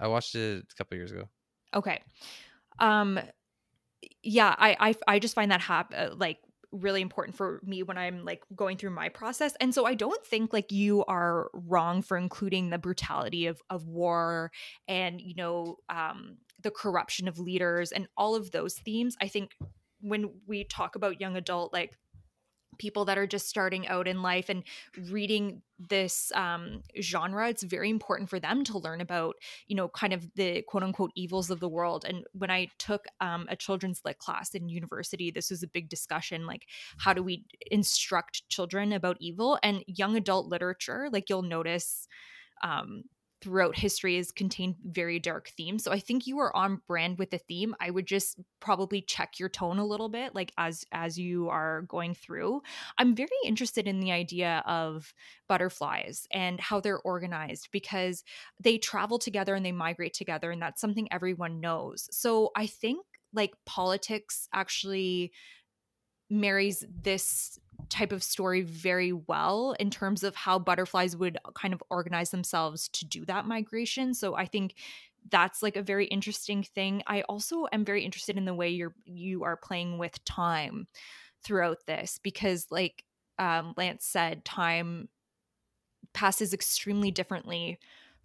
I 0.01 0.09
watched 0.09 0.35
it 0.35 0.65
a 0.71 0.75
couple 0.75 0.97
years 0.97 1.13
ago. 1.13 1.29
Okay. 1.75 2.03
Um 2.79 3.21
yeah, 4.23 4.55
I 4.59 4.77
I 4.81 4.95
I 5.07 5.19
just 5.19 5.35
find 5.35 5.51
that 5.51 5.61
hap- 5.61 5.95
uh, 5.95 6.11
like 6.17 6.39
really 6.73 7.03
important 7.03 7.37
for 7.37 7.61
me 7.65 7.83
when 7.83 7.99
I'm 7.99 8.25
like 8.25 8.43
going 8.55 8.77
through 8.77 8.91
my 8.91 9.09
process. 9.09 9.55
And 9.61 9.75
so 9.75 9.85
I 9.85 9.95
don't 9.95 10.25
think 10.25 10.53
like 10.53 10.73
you 10.73 11.05
are 11.07 11.51
wrong 11.53 12.01
for 12.01 12.17
including 12.17 12.71
the 12.71 12.79
brutality 12.79 13.47
of 13.47 13.61
of 13.69 13.87
war 13.87 14.53
and 14.89 15.21
you 15.21 15.35
know 15.35 15.77
um 15.91 16.39
the 16.63 16.71
corruption 16.71 17.27
of 17.27 17.39
leaders 17.39 17.93
and 17.93 18.07
all 18.17 18.35
of 18.35 18.53
those 18.53 18.75
themes. 18.75 19.17
I 19.21 19.29
think 19.29 19.57
when 20.01 20.31
we 20.47 20.65
talk 20.65 20.97
about 20.97 21.21
young 21.21 21.37
adult 21.37 21.73
like 21.73 21.97
people 22.79 23.05
that 23.05 23.19
are 23.19 23.27
just 23.27 23.47
starting 23.47 23.87
out 23.89 24.09
in 24.09 24.23
life 24.23 24.49
and 24.49 24.65
reading 25.11 25.61
this 25.79 26.33
um, 26.35 26.83
genre 27.01 27.49
it's 27.49 27.63
very 27.63 27.91
important 27.91 28.29
for 28.29 28.41
them 28.41 28.65
to 28.65 28.79
learn 28.79 29.01
about 29.01 29.37
you 29.67 29.77
know 29.77 29.89
kind 29.89 30.13
of 30.13 30.27
the 30.35 30.63
quote 30.63 30.83
unquote 30.83 31.11
evils 31.15 31.51
of 31.51 31.61
the 31.61 31.69
world. 31.69 32.05
And 32.09 32.25
when 32.33 32.51
i 32.51 32.69
took 32.79 33.05
um, 33.21 33.47
a 33.51 33.57
children's 33.57 34.01
lit 34.05 34.19
class 34.19 34.55
in 34.55 34.69
university 34.69 35.31
this 35.31 35.51
was 35.51 35.63
a 35.63 35.69
big 35.69 35.89
discussion 35.89 36.47
like 36.47 36.67
how 36.99 37.13
do 37.13 37.23
we 37.23 37.45
instruct 37.71 38.49
children 38.49 38.93
about 38.93 39.19
evil? 39.21 39.59
And 39.63 39.85
young 39.87 40.17
adult 40.17 40.47
literature 40.47 41.09
like 41.13 41.29
you'll 41.29 41.43
notice 41.43 42.09
um, 42.63 43.05
throughout 43.41 43.77
history 43.77 44.17
has 44.17 44.31
contained 44.31 44.77
very 44.85 45.19
dark 45.19 45.49
themes. 45.49 45.85
So 45.85 45.93
I 45.93 45.99
think 45.99 46.27
you 46.27 46.39
are 46.39 46.55
on 46.55 46.81
brand 46.87 47.19
with 47.19 47.31
the 47.31 47.39
theme. 47.39 47.75
I 47.81 47.91
would 47.91 48.07
just 48.07 48.39
probably 48.61 49.01
check 49.01 49.39
your 49.39 49.49
tone 49.49 49.79
a 49.79 49.87
little 49.87 50.09
bit 50.09 50.35
like 50.35 50.53
as 50.59 50.85
as 50.93 51.19
you 51.19 51.49
are 51.49 51.83
going 51.83 52.15
through. 52.15 52.63
I'm 52.99 53.15
very 53.15 53.29
interested 53.45 53.87
in 53.87 54.01
the 54.01 54.13
idea 54.13 54.63
of 54.67 55.15
butterflies 55.49 56.27
and 56.31 56.61
how 56.61 56.81
they're 56.81 57.01
organized 57.01 57.69
because 57.73 58.25
they 58.63 58.77
travel 58.77 59.19
together 59.19 59.55
and 59.55 59.65
they 59.65 59.73
migrate 59.73 60.15
together 60.15 60.51
and 60.51 60.61
that's 60.61 60.81
something 60.81 61.09
everyone 61.11 61.61
knows. 61.61 62.09
So 62.11 62.51
I 62.55 62.67
think 62.67 63.05
like 63.33 63.55
politics 63.65 64.49
actually 64.53 65.33
marries 66.29 66.85
this 67.03 67.59
type 67.91 68.13
of 68.13 68.23
story 68.23 68.63
very 68.63 69.13
well 69.13 69.75
in 69.79 69.91
terms 69.91 70.23
of 70.23 70.35
how 70.35 70.59
butterflies 70.59 71.17
would 71.17 71.37
kind 71.55 71.75
of 71.75 71.83
organize 71.91 72.31
themselves 72.31 72.89
to 72.89 73.05
do 73.05 73.25
that 73.27 73.47
migration. 73.47 74.15
So 74.15 74.35
I 74.35 74.47
think 74.47 74.75
that's 75.29 75.63
like 75.63 75.77
a 75.77 75.83
very 75.83 76.07
interesting 76.07 76.63
thing. 76.63 77.03
I 77.07 77.23
also 77.23 77.67
am 77.73 77.85
very 77.85 78.05
interested 78.05 78.39
in 78.39 78.47
the 78.47 78.55
way 78.55 78.71
you're 78.71 78.95
you 79.05 79.45
are 79.45 79.57
playing 79.57 79.99
with 79.99 80.25
time 80.25 80.87
throughout 81.43 81.79
this 81.87 82.19
because 82.23 82.67
like 82.71 83.05
um, 83.39 83.75
Lance 83.77 84.07
said, 84.07 84.45
time 84.45 85.09
passes 86.13 86.55
extremely 86.55 87.11
differently 87.11 87.79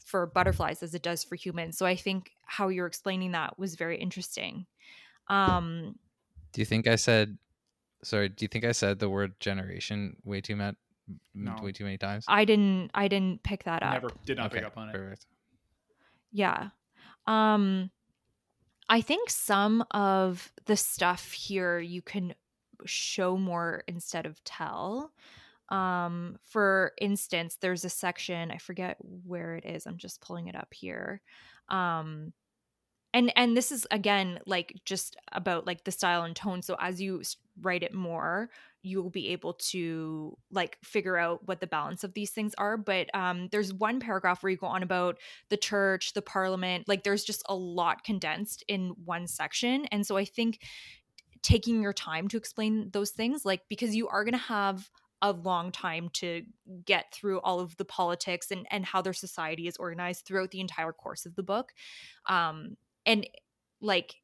for 0.05 0.25
butterflies 0.25 0.83
as 0.83 0.93
it 0.93 1.01
does 1.01 1.23
for 1.23 1.35
humans. 1.35 1.77
So 1.77 1.85
I 1.85 1.95
think 1.95 2.31
how 2.45 2.67
you're 2.67 2.85
explaining 2.85 3.31
that 3.31 3.57
was 3.57 3.75
very 3.75 3.97
interesting. 3.97 4.65
Um, 5.27 5.95
Do 6.53 6.61
you 6.61 6.65
think 6.65 6.87
I 6.87 6.95
said 6.95 7.37
Sorry, 8.05 8.29
do 8.29 8.43
you 8.43 8.47
think 8.47 8.65
I 8.65 8.71
said 8.71 8.99
the 8.99 9.09
word 9.09 9.39
generation 9.39 10.15
way 10.23 10.39
too 10.39 10.55
much, 10.55 10.75
no. 11.33 11.55
way 11.61 11.71
too 11.71 11.83
many 11.83 11.97
times? 11.97 12.25
I 12.27 12.45
didn't. 12.45 12.91
I 12.93 13.07
didn't 13.07 13.41
pick 13.43 13.63
that 13.63 13.81
up. 13.81 13.93
Never 13.93 14.09
did 14.25 14.37
not 14.37 14.47
okay, 14.47 14.57
pick 14.57 14.65
up 14.67 14.77
on 14.77 14.89
it. 14.89 14.93
Perfect. 14.93 15.25
Yeah. 16.31 16.69
Um, 17.25 17.89
I 18.87 19.01
think 19.01 19.31
some 19.31 19.83
of 19.91 20.51
the 20.65 20.77
stuff 20.77 21.31
here 21.31 21.79
you 21.79 22.03
can 22.03 22.35
show 22.85 23.37
more 23.37 23.83
instead 23.87 24.27
of 24.27 24.43
tell. 24.43 25.11
Um, 25.69 26.37
for 26.43 26.91
instance, 27.01 27.57
there's 27.59 27.85
a 27.85 27.89
section 27.89 28.51
I 28.51 28.57
forget 28.57 28.97
where 28.99 29.55
it 29.55 29.65
is. 29.65 29.87
I'm 29.87 29.97
just 29.97 30.21
pulling 30.21 30.47
it 30.47 30.55
up 30.55 30.71
here. 30.73 31.21
Um, 31.69 32.33
and 33.15 33.31
and 33.35 33.55
this 33.57 33.71
is 33.71 33.87
again 33.89 34.39
like 34.45 34.75
just 34.85 35.15
about 35.31 35.65
like 35.65 35.85
the 35.85 35.91
style 35.91 36.23
and 36.23 36.35
tone. 36.35 36.61
So 36.61 36.75
as 36.79 37.01
you 37.01 37.23
write 37.61 37.81
it 37.83 37.93
more 37.93 38.49
you'll 38.83 39.09
be 39.09 39.29
able 39.29 39.53
to 39.53 40.37
like 40.51 40.77
figure 40.83 41.17
out 41.17 41.47
what 41.47 41.59
the 41.59 41.65
balance 41.65 42.03
of 42.03 42.13
these 42.13 42.29
things 42.29 42.53
are. 42.59 42.77
But 42.77 43.09
um 43.15 43.47
there's 43.51 43.73
one 43.73 43.99
paragraph 43.99 44.43
where 44.43 44.51
you 44.51 44.57
go 44.57 44.67
on 44.67 44.83
about 44.83 45.17
the 45.49 45.57
church 45.57 46.13
the 46.13 46.21
parliament 46.21 46.87
like 46.87 47.03
there's 47.03 47.23
just 47.23 47.41
a 47.49 47.55
lot 47.55 48.03
condensed 48.03 48.63
in 48.67 48.89
one 49.05 49.25
section. 49.27 49.85
And 49.85 50.05
so 50.05 50.17
i 50.17 50.25
think 50.25 50.59
taking 51.41 51.81
your 51.81 51.93
time 51.93 52.27
to 52.27 52.37
explain 52.37 52.89
those 52.91 53.11
things 53.11 53.45
like 53.45 53.61
because 53.69 53.95
you 53.95 54.07
are 54.07 54.23
going 54.23 54.33
to 54.33 54.39
have 54.39 54.89
a 55.21 55.31
long 55.31 55.71
time 55.71 56.09
to 56.09 56.43
get 56.85 57.13
through 57.13 57.39
all 57.41 57.59
of 57.59 57.77
the 57.77 57.85
politics 57.85 58.51
and 58.51 58.67
and 58.69 58.85
how 58.85 59.01
their 59.01 59.13
society 59.13 59.67
is 59.67 59.77
organized 59.77 60.25
throughout 60.25 60.51
the 60.51 60.59
entire 60.59 60.91
course 60.91 61.25
of 61.25 61.35
the 61.35 61.43
book. 61.43 61.71
Um 62.27 62.75
and 63.05 63.27
like 63.81 64.15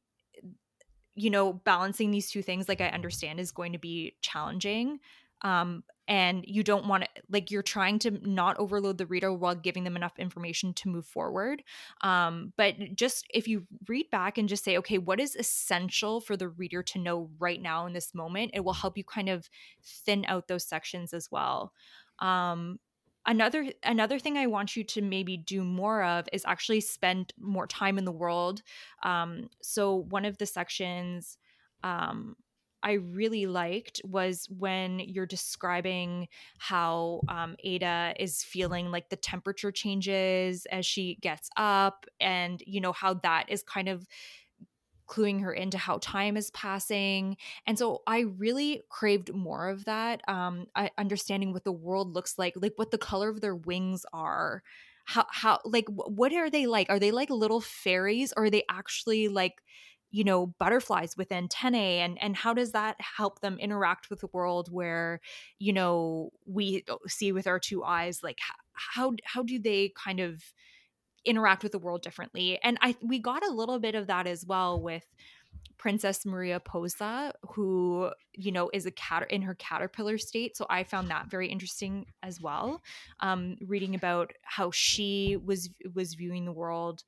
you 1.14 1.30
know 1.30 1.52
balancing 1.52 2.10
these 2.10 2.30
two 2.30 2.42
things 2.42 2.68
like 2.68 2.80
i 2.80 2.88
understand 2.88 3.38
is 3.38 3.50
going 3.50 3.72
to 3.72 3.78
be 3.78 4.14
challenging 4.20 4.98
um 5.42 5.82
and 6.08 6.44
you 6.48 6.62
don't 6.62 6.86
want 6.86 7.04
to 7.04 7.08
like 7.30 7.50
you're 7.50 7.62
trying 7.62 7.98
to 7.98 8.10
not 8.28 8.58
overload 8.58 8.98
the 8.98 9.06
reader 9.06 9.32
while 9.32 9.54
giving 9.54 9.84
them 9.84 9.96
enough 9.96 10.18
information 10.18 10.72
to 10.74 10.88
move 10.88 11.06
forward 11.06 11.62
um 12.00 12.52
but 12.56 12.74
just 12.94 13.26
if 13.32 13.46
you 13.46 13.66
read 13.88 14.08
back 14.10 14.38
and 14.38 14.48
just 14.48 14.64
say 14.64 14.76
okay 14.76 14.98
what 14.98 15.20
is 15.20 15.36
essential 15.36 16.20
for 16.20 16.36
the 16.36 16.48
reader 16.48 16.82
to 16.82 16.98
know 16.98 17.30
right 17.38 17.62
now 17.62 17.86
in 17.86 17.92
this 17.92 18.14
moment? 18.14 18.50
it 18.54 18.64
will 18.64 18.72
help 18.72 18.96
you 18.96 19.04
kind 19.04 19.28
of 19.28 19.48
thin 19.82 20.24
out 20.28 20.48
those 20.48 20.66
sections 20.66 21.12
as 21.12 21.30
well 21.30 21.72
um 22.18 22.78
another 23.26 23.70
another 23.84 24.18
thing 24.18 24.36
i 24.36 24.46
want 24.46 24.76
you 24.76 24.82
to 24.82 25.00
maybe 25.00 25.36
do 25.36 25.62
more 25.62 26.02
of 26.02 26.26
is 26.32 26.44
actually 26.46 26.80
spend 26.80 27.32
more 27.38 27.66
time 27.66 27.98
in 27.98 28.04
the 28.04 28.12
world 28.12 28.62
um, 29.02 29.48
so 29.62 30.04
one 30.08 30.24
of 30.24 30.38
the 30.38 30.46
sections 30.46 31.38
um, 31.84 32.36
I 32.82 32.92
really 32.94 33.46
liked 33.46 34.00
was 34.04 34.46
when 34.50 34.98
you're 34.98 35.26
describing 35.26 36.28
how 36.58 37.20
um, 37.28 37.54
Ada 37.62 38.14
is 38.18 38.42
feeling 38.42 38.90
like 38.90 39.08
the 39.08 39.16
temperature 39.16 39.70
changes 39.70 40.66
as 40.66 40.84
she 40.84 41.16
gets 41.20 41.48
up, 41.56 42.06
and 42.20 42.62
you 42.66 42.80
know 42.80 42.92
how 42.92 43.14
that 43.14 43.46
is 43.48 43.62
kind 43.62 43.88
of 43.88 44.06
cluing 45.12 45.42
her 45.42 45.52
into 45.52 45.76
how 45.76 45.98
time 45.98 46.36
is 46.38 46.50
passing. 46.52 47.36
And 47.66 47.78
so 47.78 48.02
I 48.06 48.20
really 48.20 48.82
craved 48.88 49.34
more 49.34 49.68
of 49.68 49.84
that, 49.84 50.22
um, 50.26 50.66
understanding 50.96 51.52
what 51.52 51.64
the 51.64 51.72
world 51.72 52.14
looks 52.14 52.38
like, 52.38 52.54
like 52.56 52.72
what 52.76 52.90
the 52.90 52.98
color 52.98 53.28
of 53.28 53.42
their 53.42 53.54
wings 53.54 54.06
are. 54.14 54.62
How, 55.04 55.26
how, 55.30 55.58
like, 55.64 55.86
what 55.88 56.32
are 56.32 56.48
they 56.48 56.66
like? 56.66 56.88
Are 56.88 56.98
they 56.98 57.10
like 57.10 57.28
little 57.28 57.60
fairies 57.60 58.32
or 58.36 58.44
are 58.44 58.50
they 58.50 58.64
actually 58.70 59.28
like, 59.28 59.60
you 60.14 60.24
know 60.24 60.48
butterflies 60.58 61.16
with 61.16 61.32
antennae 61.32 62.00
and 62.00 62.20
and 62.20 62.36
how 62.36 62.52
does 62.52 62.72
that 62.72 62.96
help 63.00 63.40
them 63.40 63.58
interact 63.58 64.10
with 64.10 64.20
the 64.20 64.28
world 64.34 64.70
where 64.70 65.22
you 65.58 65.72
know 65.72 66.28
we 66.44 66.84
see 67.06 67.32
with 67.32 67.46
our 67.46 67.58
two 67.58 67.82
eyes 67.82 68.22
like 68.22 68.38
how 68.74 69.14
how 69.24 69.42
do 69.42 69.58
they 69.58 69.90
kind 69.96 70.20
of 70.20 70.42
interact 71.24 71.62
with 71.62 71.72
the 71.72 71.78
world 71.78 72.02
differently 72.02 72.58
and 72.62 72.78
i 72.80 72.94
we 73.02 73.18
got 73.18 73.46
a 73.46 73.50
little 73.50 73.78
bit 73.78 73.94
of 73.94 74.06
that 74.06 74.26
as 74.26 74.44
well 74.46 74.80
with 74.80 75.04
princess 75.78 76.24
Mariposa 76.24 77.32
who 77.50 78.10
you 78.32 78.52
know 78.52 78.70
is 78.72 78.86
a 78.86 78.90
cat 78.92 79.28
in 79.30 79.42
her 79.42 79.54
caterpillar 79.54 80.18
state 80.18 80.56
so 80.56 80.66
i 80.70 80.84
found 80.84 81.08
that 81.08 81.26
very 81.26 81.48
interesting 81.48 82.06
as 82.22 82.40
well 82.40 82.80
um 83.20 83.56
reading 83.66 83.94
about 83.94 84.32
how 84.42 84.70
she 84.70 85.36
was 85.44 85.70
was 85.94 86.14
viewing 86.14 86.44
the 86.44 86.52
world 86.52 87.02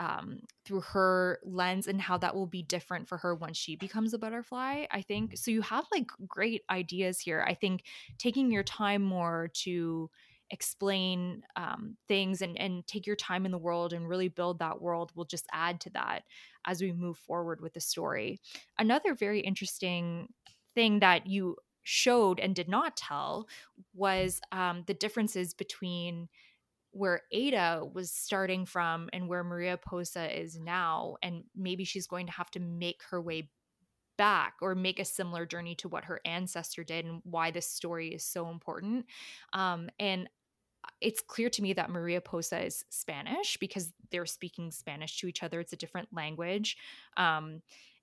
um, 0.00 0.40
through 0.64 0.80
her 0.80 1.38
lens 1.44 1.86
and 1.86 2.00
how 2.00 2.16
that 2.16 2.34
will 2.34 2.46
be 2.46 2.62
different 2.62 3.06
for 3.06 3.18
her 3.18 3.34
once 3.34 3.58
she 3.58 3.76
becomes 3.76 4.14
a 4.14 4.18
butterfly. 4.18 4.86
I 4.90 5.02
think 5.02 5.36
so. 5.36 5.50
You 5.50 5.60
have 5.60 5.84
like 5.92 6.06
great 6.26 6.62
ideas 6.70 7.20
here. 7.20 7.44
I 7.46 7.52
think 7.52 7.84
taking 8.18 8.50
your 8.50 8.62
time 8.62 9.02
more 9.02 9.50
to 9.62 10.10
explain 10.50 11.42
um, 11.56 11.96
things 12.08 12.42
and 12.42 12.58
and 12.58 12.86
take 12.86 13.06
your 13.06 13.16
time 13.16 13.46
in 13.46 13.52
the 13.52 13.58
world 13.58 13.92
and 13.92 14.08
really 14.08 14.28
build 14.28 14.58
that 14.58 14.80
world 14.80 15.12
will 15.14 15.24
just 15.24 15.46
add 15.52 15.80
to 15.80 15.90
that 15.90 16.22
as 16.66 16.82
we 16.82 16.92
move 16.92 17.16
forward 17.18 17.60
with 17.60 17.72
the 17.74 17.80
story. 17.80 18.40
Another 18.78 19.14
very 19.14 19.40
interesting 19.40 20.28
thing 20.74 21.00
that 21.00 21.26
you 21.26 21.56
showed 21.82 22.38
and 22.40 22.54
did 22.54 22.68
not 22.68 22.96
tell 22.96 23.48
was 23.94 24.40
um, 24.52 24.84
the 24.86 24.94
differences 24.94 25.54
between 25.54 26.28
where 26.92 27.22
Ada 27.32 27.82
was 27.92 28.10
starting 28.10 28.66
from 28.66 29.08
and 29.12 29.28
where 29.28 29.44
Mariposa 29.44 30.38
is 30.38 30.58
now. 30.58 31.16
And 31.22 31.44
maybe 31.56 31.84
she's 31.84 32.06
going 32.06 32.26
to 32.26 32.32
have 32.32 32.50
to 32.52 32.60
make 32.60 33.02
her 33.10 33.20
way 33.20 33.48
back 34.18 34.54
or 34.60 34.74
make 34.74 35.00
a 35.00 35.04
similar 35.04 35.46
journey 35.46 35.74
to 35.76 35.88
what 35.88 36.04
her 36.04 36.20
ancestor 36.24 36.84
did 36.84 37.06
and 37.06 37.22
why 37.24 37.50
this 37.50 37.66
story 37.66 38.08
is 38.08 38.24
so 38.24 38.50
important. 38.50 39.06
Um, 39.52 39.88
and 39.98 40.28
it's 41.00 41.20
clear 41.20 41.50
to 41.50 41.62
me 41.62 41.72
that 41.74 41.90
Mariposa 41.90 42.64
is 42.64 42.84
Spanish 42.90 43.56
because 43.56 43.92
they're 44.10 44.26
speaking 44.26 44.70
Spanish 44.70 45.18
to 45.18 45.26
each 45.26 45.42
other. 45.42 45.60
It's 45.60 45.72
a 45.72 45.76
different 45.76 46.08
language. 46.12 46.76
Um, 47.16 47.62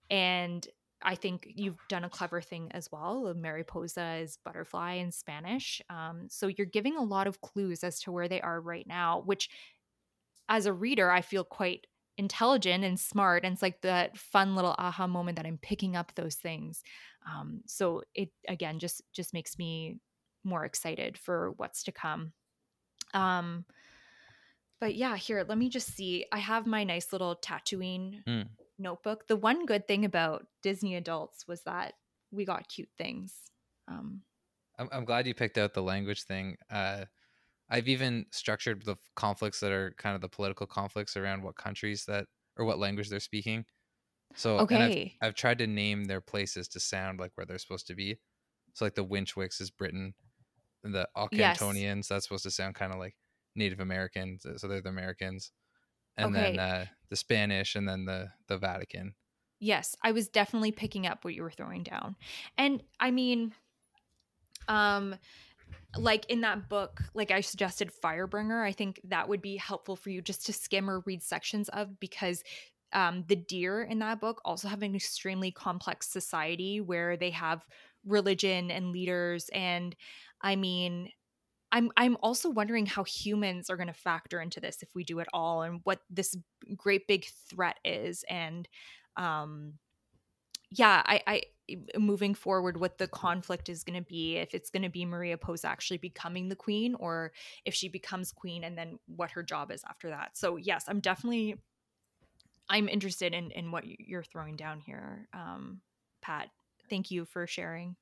and 0.10 0.68
I 1.02 1.16
think 1.16 1.48
you've 1.56 1.80
done 1.90 2.04
a 2.04 2.10
clever 2.10 2.42
thing 2.42 2.72
as 2.72 2.92
well. 2.92 3.34
Mariposa 3.36 4.16
is 4.16 4.40
butterfly 4.44 4.94
in 4.94 5.12
Spanish. 5.12 5.82
Um, 5.90 6.28
so 6.30 6.48
you're 6.48 6.66
giving 6.66 6.98
a 6.98 7.04
lot 7.04 7.28
of 7.28 7.42
clues 7.42 7.84
as 7.84 8.00
to 8.02 8.12
where 8.12 8.28
they 8.28 8.42
are 8.42 8.60
right 8.60 8.88
now, 8.88 9.22
which 9.26 9.50
as 10.50 10.66
a 10.66 10.74
reader, 10.74 11.12
I 11.12 11.22
feel 11.22 11.44
quite 11.44 11.86
intelligent 12.18 12.84
and 12.84 13.00
smart. 13.00 13.44
And 13.44 13.54
it's 13.54 13.62
like 13.62 13.82
that 13.82 14.18
fun 14.18 14.56
little 14.56 14.76
aha 14.78 15.08
moment 15.08 15.38
that 15.38 15.46
I'm 15.46 15.60
picking 15.62 15.96
up 15.96 16.14
those 16.16 16.36
things. 16.36 16.84
Um, 17.30 17.62
so 17.68 18.02
it 18.16 18.30
again 18.48 18.80
just 18.80 19.02
just 19.14 19.34
makes 19.34 19.58
me 19.60 19.98
more 20.44 20.66
excited 20.66 21.18
for 21.18 21.52
what's 21.58 21.84
to 21.84 21.92
come. 21.92 22.34
Um, 23.14 23.66
but 24.80 24.96
yeah, 24.96 25.16
here, 25.18 25.44
let 25.48 25.58
me 25.58 25.70
just 25.70 25.96
see. 25.96 26.26
I 26.32 26.38
have 26.38 26.68
my 26.68 26.84
nice 26.84 27.12
little 27.12 27.36
Tatooine 27.36 28.24
mm 28.24 28.48
notebook. 28.80 29.28
The 29.28 29.36
one 29.36 29.66
good 29.66 29.88
thing 29.88 30.06
about 30.06 30.46
Disney 30.62 30.96
adults 30.96 31.48
was 31.48 31.62
that 31.64 31.94
we 32.32 32.46
got 32.46 32.70
cute 32.70 32.90
things. 32.98 33.34
Um, 33.88 34.22
I'm, 34.78 34.90
I'm 34.92 35.06
glad 35.06 35.28
you 35.28 35.34
picked 35.34 35.58
out 35.58 35.74
the 35.74 35.82
language 35.82 36.24
thing. 36.24 36.58
Uh, 36.70 37.06
I've 37.70 37.88
even 37.88 38.26
structured 38.32 38.86
the 38.86 38.96
conflicts 39.16 39.60
that 39.60 39.72
are 39.72 39.94
kind 39.98 40.16
of 40.16 40.22
the 40.22 40.30
political 40.30 40.68
conflicts 40.68 41.18
around 41.18 41.44
what 41.44 41.56
countries 41.56 42.06
that 42.06 42.28
or 42.56 42.66
what 42.66 42.80
language 42.80 43.10
they're 43.10 43.20
speaking. 43.20 43.66
So 44.36 44.60
okay, 44.60 45.16
I've, 45.22 45.30
I've, 45.30 45.36
tried 45.36 45.58
to 45.60 45.68
name 45.68 46.06
their 46.06 46.22
places 46.22 46.68
to 46.70 46.80
sound 46.80 47.20
like 47.20 47.32
where 47.36 47.46
they're 47.46 47.58
supposed 47.58 47.88
to 47.88 47.96
be. 47.96 48.20
So 48.74 48.86
like 48.86 48.96
the 48.96 49.06
Winchwicks 49.06 49.62
is 49.62 49.72
Britain, 49.72 50.14
the 50.84 51.08
Ocantonians 51.16 51.96
yes. 51.98 52.08
that's 52.08 52.26
supposed 52.26 52.44
to 52.44 52.52
sound 52.52 52.76
kind 52.76 52.94
of 52.94 53.00
like 53.00 53.16
Native 53.56 53.80
Americans, 53.80 54.46
so 54.58 54.68
they're 54.68 54.82
the 54.82 54.90
Americans 54.90 55.52
and 56.18 56.36
okay. 56.36 56.52
then 56.52 56.60
uh, 56.60 56.86
the 57.10 57.16
Spanish, 57.16 57.76
and 57.76 57.88
then 57.88 58.06
the 58.06 58.30
the 58.48 58.58
Vatican. 58.58 59.14
Yes, 59.60 59.96
I 60.04 60.12
was 60.12 60.28
definitely 60.28 60.72
picking 60.72 61.08
up 61.08 61.24
what 61.24 61.34
you 61.34 61.44
were 61.44 61.52
throwing 61.52 61.84
down, 61.84 62.16
and 62.58 62.84
I 63.00 63.12
mean, 63.12 63.54
um, 64.68 65.16
like 65.98 66.26
in 66.30 66.42
that 66.42 66.70
book, 66.70 67.02
like 67.14 67.32
I 67.32 67.42
suggested, 67.42 67.92
Firebringer. 68.04 68.64
I 68.64 68.72
think 68.72 69.00
that 69.06 69.30
would 69.30 69.42
be 69.42 69.58
helpful 69.58 69.96
for 69.96 70.10
you 70.10 70.22
just 70.22 70.46
to 70.48 70.54
skim 70.54 70.90
or 70.90 71.02
read 71.06 71.22
sections 71.22 71.70
of 71.70 72.00
because 72.00 72.44
um, 72.94 73.24
the 73.28 73.36
deer 73.36 73.84
in 73.84 74.00
that 74.00 74.20
book 74.20 74.42
also 74.46 74.68
have 74.68 74.82
an 74.82 74.96
extremely 74.96 75.52
complex 75.52 76.08
society 76.08 76.82
where 76.82 77.18
they 77.18 77.32
have 77.32 77.66
religion 78.06 78.72
and 78.72 78.92
leaders 78.92 79.50
and 79.54 79.96
i 80.42 80.56
mean 80.56 81.10
I'm 81.70 81.92
I'm 81.98 82.16
also 82.22 82.50
wondering 82.50 82.86
how 82.86 83.04
humans 83.04 83.70
are 83.70 83.76
going 83.76 83.88
to 83.88 83.94
factor 83.94 84.40
into 84.40 84.62
this 84.62 84.82
if 84.82 84.90
we 84.96 85.04
do 85.04 85.20
it 85.20 85.28
all 85.34 85.64
and 85.64 85.82
what 85.84 86.00
this 86.10 86.34
great 86.78 87.08
big 87.08 87.26
threat 87.50 87.78
is 87.84 88.24
and 88.30 88.68
um 89.18 89.74
yeah, 90.72 91.02
I 91.06 91.22
I 91.28 91.42
moving 91.98 92.34
forward 92.34 92.80
what 92.80 92.98
the 92.98 93.08
conflict 93.08 93.70
is 93.70 93.84
going 93.84 94.02
to 94.02 94.08
be 94.08 94.38
if 94.38 94.54
it's 94.54 94.70
going 94.70 94.84
to 94.84 94.90
be 94.90 95.06
Mariposa 95.06 95.68
actually 95.68 95.98
becoming 95.98 96.50
the 96.50 96.56
queen 96.56 96.96
or 96.96 97.32
if 97.66 97.74
she 97.74 97.90
becomes 97.90 98.32
queen 98.32 98.64
and 98.64 98.78
then 98.78 99.00
what 99.08 99.32
her 99.32 99.44
job 99.44 99.72
is 99.72 99.84
after 99.90 100.10
that. 100.10 100.38
So 100.38 100.58
yes, 100.58 100.86
I'm 100.88 101.00
definitely 101.00 101.56
I'm 102.70 102.90
interested 102.90 103.34
in 103.34 103.52
in 103.52 103.72
what 103.72 103.86
you're 103.86 104.24
throwing 104.24 104.56
down 104.56 104.80
here. 104.80 105.28
Um 105.34 105.82
Pat, 106.22 106.50
thank 106.90 107.12
you 107.12 107.26
for 107.26 107.48
sharing. 107.48 107.96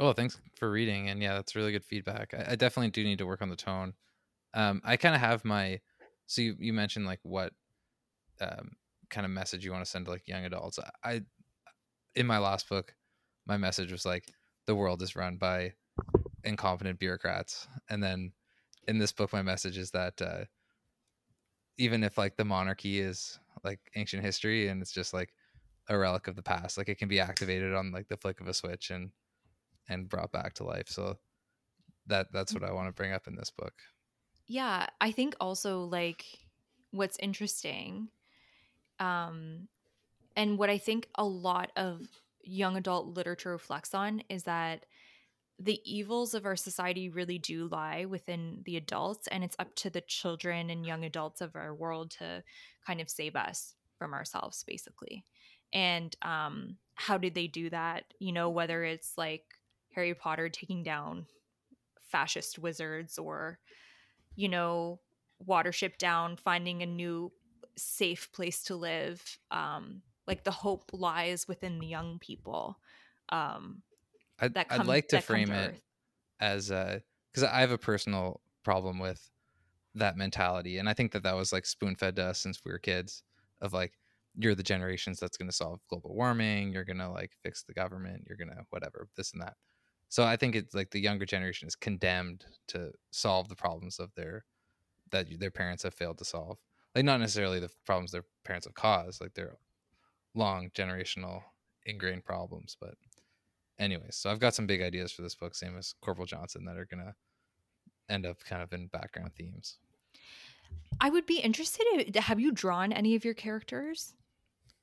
Oh, 0.00 0.14
thanks 0.14 0.40
for 0.56 0.70
reading. 0.70 1.10
And 1.10 1.22
yeah, 1.22 1.34
that's 1.34 1.54
really 1.54 1.72
good 1.72 1.84
feedback. 1.84 2.32
I, 2.32 2.52
I 2.52 2.56
definitely 2.56 2.90
do 2.90 3.04
need 3.04 3.18
to 3.18 3.26
work 3.26 3.42
on 3.42 3.50
the 3.50 3.56
tone. 3.56 3.92
Um, 4.54 4.80
I 4.82 4.96
kind 4.96 5.14
of 5.14 5.20
have 5.20 5.44
my, 5.44 5.80
so 6.26 6.40
you, 6.40 6.56
you 6.58 6.72
mentioned 6.72 7.04
like 7.04 7.20
what 7.22 7.52
um, 8.40 8.70
kind 9.10 9.26
of 9.26 9.30
message 9.30 9.62
you 9.62 9.72
want 9.72 9.84
to 9.84 9.90
send 9.90 10.06
to 10.06 10.10
like 10.10 10.26
young 10.26 10.46
adults. 10.46 10.78
I, 11.04 11.20
in 12.14 12.26
my 12.26 12.38
last 12.38 12.66
book, 12.66 12.94
my 13.46 13.58
message 13.58 13.92
was 13.92 14.06
like, 14.06 14.24
the 14.66 14.74
world 14.74 15.02
is 15.02 15.16
run 15.16 15.36
by 15.36 15.74
incompetent 16.44 16.98
bureaucrats. 16.98 17.68
And 17.90 18.02
then 18.02 18.32
in 18.88 18.98
this 18.98 19.12
book, 19.12 19.34
my 19.34 19.42
message 19.42 19.76
is 19.76 19.90
that 19.90 20.22
uh, 20.22 20.44
even 21.76 22.02
if 22.04 22.16
like 22.16 22.36
the 22.36 22.44
monarchy 22.44 23.00
is 23.00 23.38
like 23.64 23.80
ancient 23.96 24.24
history 24.24 24.68
and 24.68 24.80
it's 24.80 24.92
just 24.92 25.12
like 25.12 25.34
a 25.90 25.98
relic 25.98 26.26
of 26.26 26.36
the 26.36 26.42
past, 26.42 26.78
like 26.78 26.88
it 26.88 26.98
can 26.98 27.08
be 27.08 27.20
activated 27.20 27.74
on 27.74 27.92
like 27.92 28.08
the 28.08 28.16
flick 28.16 28.40
of 28.40 28.48
a 28.48 28.54
switch 28.54 28.90
and 28.90 29.10
and 29.90 30.08
brought 30.08 30.32
back 30.32 30.54
to 30.54 30.64
life. 30.64 30.88
So 30.88 31.18
that 32.06 32.32
that's 32.32 32.54
what 32.54 32.64
I 32.64 32.72
want 32.72 32.88
to 32.88 32.94
bring 32.94 33.12
up 33.12 33.26
in 33.26 33.36
this 33.36 33.50
book. 33.50 33.74
Yeah, 34.46 34.86
I 35.00 35.10
think 35.10 35.36
also 35.40 35.84
like 35.84 36.24
what's 36.92 37.18
interesting 37.18 38.08
um 38.98 39.68
and 40.36 40.58
what 40.58 40.70
I 40.70 40.78
think 40.78 41.08
a 41.14 41.24
lot 41.24 41.70
of 41.76 42.00
young 42.42 42.76
adult 42.76 43.06
literature 43.06 43.52
reflects 43.52 43.94
on 43.94 44.22
is 44.28 44.44
that 44.44 44.86
the 45.58 45.80
evils 45.84 46.34
of 46.34 46.46
our 46.46 46.56
society 46.56 47.10
really 47.10 47.38
do 47.38 47.68
lie 47.68 48.06
within 48.06 48.62
the 48.64 48.76
adults 48.76 49.28
and 49.28 49.44
it's 49.44 49.56
up 49.58 49.74
to 49.76 49.90
the 49.90 50.00
children 50.00 50.70
and 50.70 50.86
young 50.86 51.04
adults 51.04 51.40
of 51.40 51.54
our 51.54 51.74
world 51.74 52.10
to 52.12 52.42
kind 52.86 53.00
of 53.00 53.10
save 53.10 53.36
us 53.36 53.74
from 53.98 54.14
ourselves 54.14 54.64
basically 54.66 55.24
and 55.72 56.16
um 56.22 56.76
how 56.94 57.18
did 57.18 57.34
they 57.34 57.46
do 57.46 57.68
that 57.70 58.04
you 58.18 58.32
know 58.32 58.48
whether 58.50 58.84
it's 58.84 59.12
like 59.18 59.44
Harry 59.94 60.14
Potter 60.14 60.48
taking 60.48 60.82
down 60.82 61.26
fascist 62.08 62.58
wizards 62.58 63.18
or, 63.18 63.58
you 64.36 64.48
know, 64.48 65.00
Watership 65.46 65.96
Down, 65.98 66.36
finding 66.36 66.82
a 66.82 66.86
new 66.86 67.32
safe 67.76 68.30
place 68.32 68.62
to 68.64 68.76
live. 68.76 69.38
Um, 69.50 70.02
like 70.26 70.44
the 70.44 70.50
hope 70.50 70.90
lies 70.92 71.48
within 71.48 71.78
the 71.78 71.86
young 71.86 72.18
people. 72.18 72.78
Um, 73.30 73.82
I'd, 74.38 74.54
that 74.54 74.68
come, 74.68 74.82
I'd 74.82 74.86
like 74.86 75.08
to 75.08 75.20
frame 75.20 75.48
to 75.48 75.70
it 75.70 75.82
as 76.40 76.70
a 76.70 77.02
because 77.32 77.48
I 77.48 77.60
have 77.60 77.70
a 77.70 77.78
personal 77.78 78.40
problem 78.62 78.98
with 78.98 79.30
that 79.94 80.16
mentality, 80.16 80.78
and 80.78 80.88
I 80.88 80.94
think 80.94 81.12
that 81.12 81.22
that 81.24 81.36
was 81.36 81.52
like 81.52 81.66
spoon 81.66 81.96
fed 81.96 82.16
to 82.16 82.24
us 82.24 82.38
since 82.38 82.60
we 82.64 82.70
were 82.70 82.78
kids 82.78 83.22
of 83.60 83.72
like 83.72 83.98
you're 84.38 84.54
the 84.54 84.62
generations 84.62 85.18
that's 85.18 85.36
going 85.36 85.48
to 85.48 85.54
solve 85.56 85.80
global 85.88 86.14
warming 86.14 86.72
you're 86.72 86.84
going 86.84 86.98
to 86.98 87.10
like 87.10 87.32
fix 87.42 87.62
the 87.62 87.72
government 87.72 88.24
you're 88.28 88.36
going 88.36 88.48
to 88.48 88.64
whatever 88.70 89.08
this 89.16 89.32
and 89.32 89.42
that 89.42 89.54
so 90.10 90.24
i 90.24 90.36
think 90.36 90.54
it's 90.54 90.74
like 90.74 90.90
the 90.90 91.00
younger 91.00 91.24
generation 91.24 91.66
is 91.66 91.74
condemned 91.74 92.44
to 92.66 92.90
solve 93.10 93.48
the 93.48 93.56
problems 93.56 93.98
of 93.98 94.14
their 94.14 94.44
that 95.10 95.26
their 95.40 95.50
parents 95.50 95.82
have 95.82 95.94
failed 95.94 96.18
to 96.18 96.24
solve 96.24 96.58
like 96.94 97.04
not 97.04 97.20
necessarily 97.20 97.58
the 97.58 97.70
problems 97.86 98.12
their 98.12 98.26
parents 98.44 98.66
have 98.66 98.74
caused 98.74 99.22
like 99.22 99.32
their 99.32 99.56
long 100.34 100.68
generational 100.74 101.42
ingrained 101.86 102.24
problems 102.24 102.76
but 102.78 102.94
anyways 103.78 104.14
so 104.14 104.30
i've 104.30 104.38
got 104.38 104.54
some 104.54 104.66
big 104.66 104.82
ideas 104.82 105.10
for 105.10 105.22
this 105.22 105.34
book 105.34 105.54
same 105.54 105.78
as 105.78 105.94
corporal 106.02 106.26
johnson 106.26 106.66
that 106.66 106.76
are 106.76 106.84
going 106.84 107.02
to 107.02 107.14
end 108.12 108.26
up 108.26 108.44
kind 108.44 108.62
of 108.62 108.70
in 108.74 108.86
background 108.88 109.32
themes 109.34 109.78
I 111.00 111.10
would 111.10 111.26
be 111.26 111.38
interested. 111.38 112.14
Have 112.16 112.40
you 112.40 112.52
drawn 112.52 112.92
any 112.92 113.14
of 113.14 113.24
your 113.24 113.34
characters? 113.34 114.14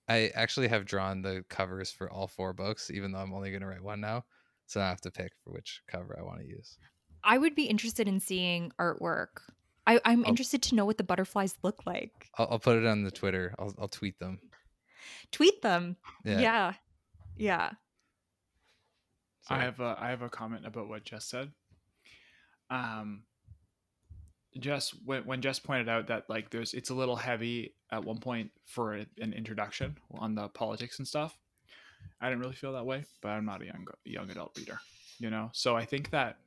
I 0.08 0.32
actually 0.36 0.68
have 0.70 0.86
drawn 0.86 1.22
the 1.22 1.44
covers 1.50 1.92
for 1.92 2.10
all 2.10 2.28
four 2.28 2.54
books, 2.54 2.90
even 2.90 3.12
though 3.12 3.20
I'm 3.20 3.34
only 3.34 3.52
going 3.52 3.62
to 3.62 3.68
write 3.68 3.84
one 3.84 4.00
now. 4.00 4.26
So 4.68 4.82
I 4.82 4.90
have 4.90 5.02
to 5.02 5.12
pick 5.12 5.32
for 5.44 5.52
which 5.52 5.82
cover 5.88 6.16
I 6.20 6.24
want 6.24 6.42
to 6.42 6.48
use. 6.48 6.78
I 7.24 7.38
would 7.38 7.56
be 7.56 7.64
interested 7.64 8.08
in 8.08 8.20
seeing 8.20 8.72
artwork. 8.80 9.40
I, 9.88 9.96
am 9.96 10.24
I'll, 10.24 10.30
interested 10.30 10.62
to 10.64 10.76
know 10.76 10.86
what 10.86 10.98
the 10.98 11.04
butterflies 11.04 11.56
look 11.64 11.86
like. 11.86 12.30
I'll, 12.38 12.48
I'll, 12.52 12.60
put 12.60 12.78
it 12.78 12.86
on 12.86 13.04
the 13.04 13.12
Twitter. 13.12 13.56
I'll, 13.58 13.74
I'll 13.80 13.88
tweet 13.88 14.20
them. 14.20 14.40
Tweet 15.32 15.62
them. 15.62 15.96
Yeah. 16.26 16.40
Yeah. 16.40 16.74
yeah. 17.38 17.70
So. 19.42 19.56
I 19.56 19.60
have 19.60 19.80
a 19.80 19.96
I 19.98 20.10
have 20.10 20.22
a 20.22 20.30
comment 20.30 20.66
about 20.66 20.90
what 20.90 21.06
Jess 21.06 21.24
said. 21.24 21.54
Um, 22.70 23.24
Jess 24.60 24.94
when 25.06 25.24
when 25.24 25.42
Jess 25.42 25.60
pointed 25.60 25.88
out 25.88 26.08
that 26.08 26.30
like 26.30 26.50
there's 26.50 26.74
it's 26.74 26.90
a 26.90 26.94
little 26.96 27.16
heavy 27.16 27.74
at 27.90 28.04
one 28.04 28.18
point 28.18 28.52
for 28.66 28.96
a, 28.96 29.06
an 29.22 29.32
introduction 29.32 29.98
on 30.12 30.36
the 30.36 30.50
politics 30.50 30.98
and 30.98 31.08
stuff. 31.08 31.38
I 32.22 32.30
didn't 32.30 32.42
really 32.42 32.56
feel 32.56 32.74
that 32.74 32.86
way, 32.86 33.06
but 33.22 33.30
I'm 33.30 33.46
not 33.46 33.62
a 33.62 33.66
young 33.66 33.88
young 34.06 34.30
adult 34.30 34.58
reader, 34.58 34.80
you 35.20 35.30
know. 35.30 35.50
So 35.54 35.76
I 35.76 35.86
think 35.86 36.10
that 36.12 36.38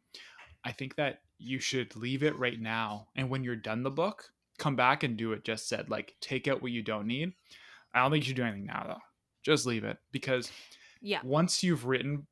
I 0.65 0.73
think 0.73 0.97
that 0.97 1.21
you 1.39 1.59
should 1.59 1.97
leave 1.97 2.23
it 2.23 2.39
right 2.39 2.61
now, 2.61 3.09
and 3.17 3.31
when 3.31 3.45
you're 3.45 3.57
done 3.57 3.83
the 3.83 3.91
book, 3.91 4.31
come 4.59 4.77
back 4.77 5.03
and 5.03 5.17
do 5.17 5.33
it. 5.33 5.45
Just 5.45 5.69
said. 5.69 5.91
Like 5.91 6.15
take 6.21 6.49
out 6.49 6.63
what 6.63 6.73
you 6.73 6.83
don't 6.83 7.07
need. 7.07 7.33
I 7.95 8.03
don't 8.03 8.11
think 8.11 8.25
you 8.25 8.29
should 8.29 8.37
do 8.37 8.45
anything 8.45 8.67
now 8.67 8.85
though. 8.87 9.03
Just 9.43 9.67
leave 9.67 9.85
it 9.85 9.99
because 10.13 10.51
yeah, 11.01 11.21
once 11.25 11.63
you've 11.63 11.87
written, 11.87 12.27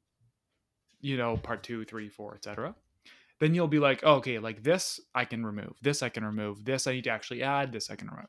you 1.00 1.16
know, 1.16 1.36
part 1.36 1.62
two, 1.62 1.84
three, 1.84 2.08
four, 2.08 2.34
etc 2.34 2.74
then 3.40 3.54
you'll 3.54 3.68
be 3.68 3.78
like, 3.78 4.00
oh, 4.02 4.14
okay, 4.14 4.38
like 4.38 4.62
this 4.62 5.00
I 5.14 5.24
can 5.24 5.44
remove, 5.44 5.74
this 5.82 6.02
I 6.02 6.08
can 6.08 6.24
remove, 6.24 6.64
this 6.64 6.86
I 6.86 6.92
need 6.92 7.04
to 7.04 7.10
actually 7.10 7.42
add, 7.42 7.72
this 7.72 7.90
I 7.90 7.96
can 7.96 8.08
remove. 8.08 8.26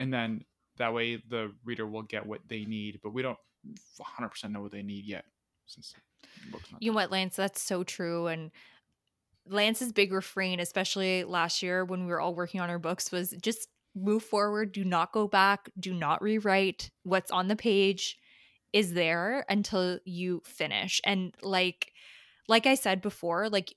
And 0.00 0.12
then 0.12 0.44
that 0.78 0.94
way 0.94 1.22
the 1.28 1.52
reader 1.64 1.86
will 1.86 2.02
get 2.02 2.26
what 2.26 2.40
they 2.48 2.64
need, 2.64 3.00
but 3.02 3.12
we 3.12 3.22
don't 3.22 3.38
100% 3.66 4.50
know 4.50 4.60
what 4.60 4.72
they 4.72 4.82
need 4.82 5.04
yet. 5.04 5.24
Since 5.66 5.94
you 6.80 6.90
know 6.90 6.96
what, 6.96 7.10
Lance, 7.10 7.36
that's 7.36 7.60
so 7.60 7.84
true. 7.84 8.26
And 8.26 8.50
Lance's 9.46 9.92
big 9.92 10.12
refrain, 10.12 10.60
especially 10.60 11.24
last 11.24 11.62
year 11.62 11.84
when 11.84 12.04
we 12.04 12.12
were 12.12 12.20
all 12.20 12.34
working 12.34 12.60
on 12.60 12.70
our 12.70 12.78
books, 12.78 13.12
was 13.12 13.34
just 13.42 13.68
move 13.94 14.22
forward, 14.22 14.72
do 14.72 14.84
not 14.84 15.12
go 15.12 15.28
back, 15.28 15.70
do 15.78 15.92
not 15.92 16.22
rewrite. 16.22 16.90
What's 17.02 17.30
on 17.30 17.48
the 17.48 17.56
page 17.56 18.16
is 18.72 18.92
there 18.94 19.44
until 19.48 19.98
you 20.04 20.42
finish. 20.44 21.00
And 21.04 21.34
like, 21.42 21.92
like 22.48 22.66
I 22.66 22.74
said 22.74 23.00
before, 23.00 23.48
like 23.48 23.74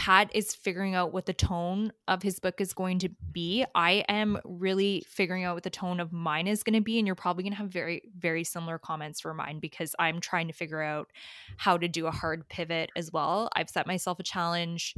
Pat 0.00 0.30
is 0.34 0.54
figuring 0.54 0.94
out 0.94 1.12
what 1.12 1.26
the 1.26 1.34
tone 1.34 1.92
of 2.08 2.22
his 2.22 2.38
book 2.38 2.58
is 2.62 2.72
going 2.72 3.00
to 3.00 3.10
be. 3.32 3.66
I 3.74 4.02
am 4.08 4.38
really 4.46 5.04
figuring 5.06 5.44
out 5.44 5.56
what 5.56 5.62
the 5.62 5.68
tone 5.68 6.00
of 6.00 6.10
mine 6.10 6.46
is 6.46 6.62
going 6.62 6.72
to 6.72 6.80
be. 6.80 6.96
And 6.96 7.06
you're 7.06 7.14
probably 7.14 7.42
going 7.42 7.52
to 7.52 7.58
have 7.58 7.68
very, 7.68 8.00
very 8.16 8.42
similar 8.42 8.78
comments 8.78 9.20
for 9.20 9.34
mine 9.34 9.58
because 9.60 9.94
I'm 9.98 10.18
trying 10.18 10.46
to 10.46 10.54
figure 10.54 10.80
out 10.80 11.10
how 11.58 11.76
to 11.76 11.86
do 11.86 12.06
a 12.06 12.10
hard 12.10 12.48
pivot 12.48 12.88
as 12.96 13.12
well. 13.12 13.50
I've 13.54 13.68
set 13.68 13.86
myself 13.86 14.18
a 14.18 14.22
challenge. 14.22 14.94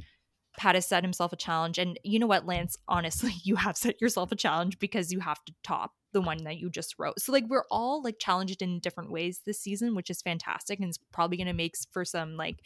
Pat 0.56 0.76
has 0.76 0.86
set 0.86 1.02
himself 1.02 1.32
a 1.32 1.36
challenge. 1.36 1.78
And 1.78 1.98
you 2.04 2.20
know 2.20 2.28
what, 2.28 2.46
Lance? 2.46 2.78
Honestly, 2.86 3.32
you 3.42 3.56
have 3.56 3.76
set 3.76 4.00
yourself 4.00 4.30
a 4.30 4.36
challenge 4.36 4.78
because 4.78 5.10
you 5.10 5.18
have 5.18 5.44
to 5.46 5.54
top 5.64 5.94
the 6.12 6.20
one 6.20 6.44
that 6.44 6.58
you 6.58 6.70
just 6.70 6.94
wrote. 6.96 7.18
So, 7.18 7.32
like, 7.32 7.46
we're 7.48 7.64
all 7.72 8.04
like 8.04 8.20
challenged 8.20 8.62
in 8.62 8.78
different 8.78 9.10
ways 9.10 9.40
this 9.46 9.58
season, 9.58 9.96
which 9.96 10.10
is 10.10 10.22
fantastic. 10.22 10.78
And 10.78 10.90
it's 10.90 10.98
probably 11.12 11.38
going 11.38 11.48
to 11.48 11.54
make 11.54 11.74
for 11.90 12.04
some 12.04 12.36
like 12.36 12.60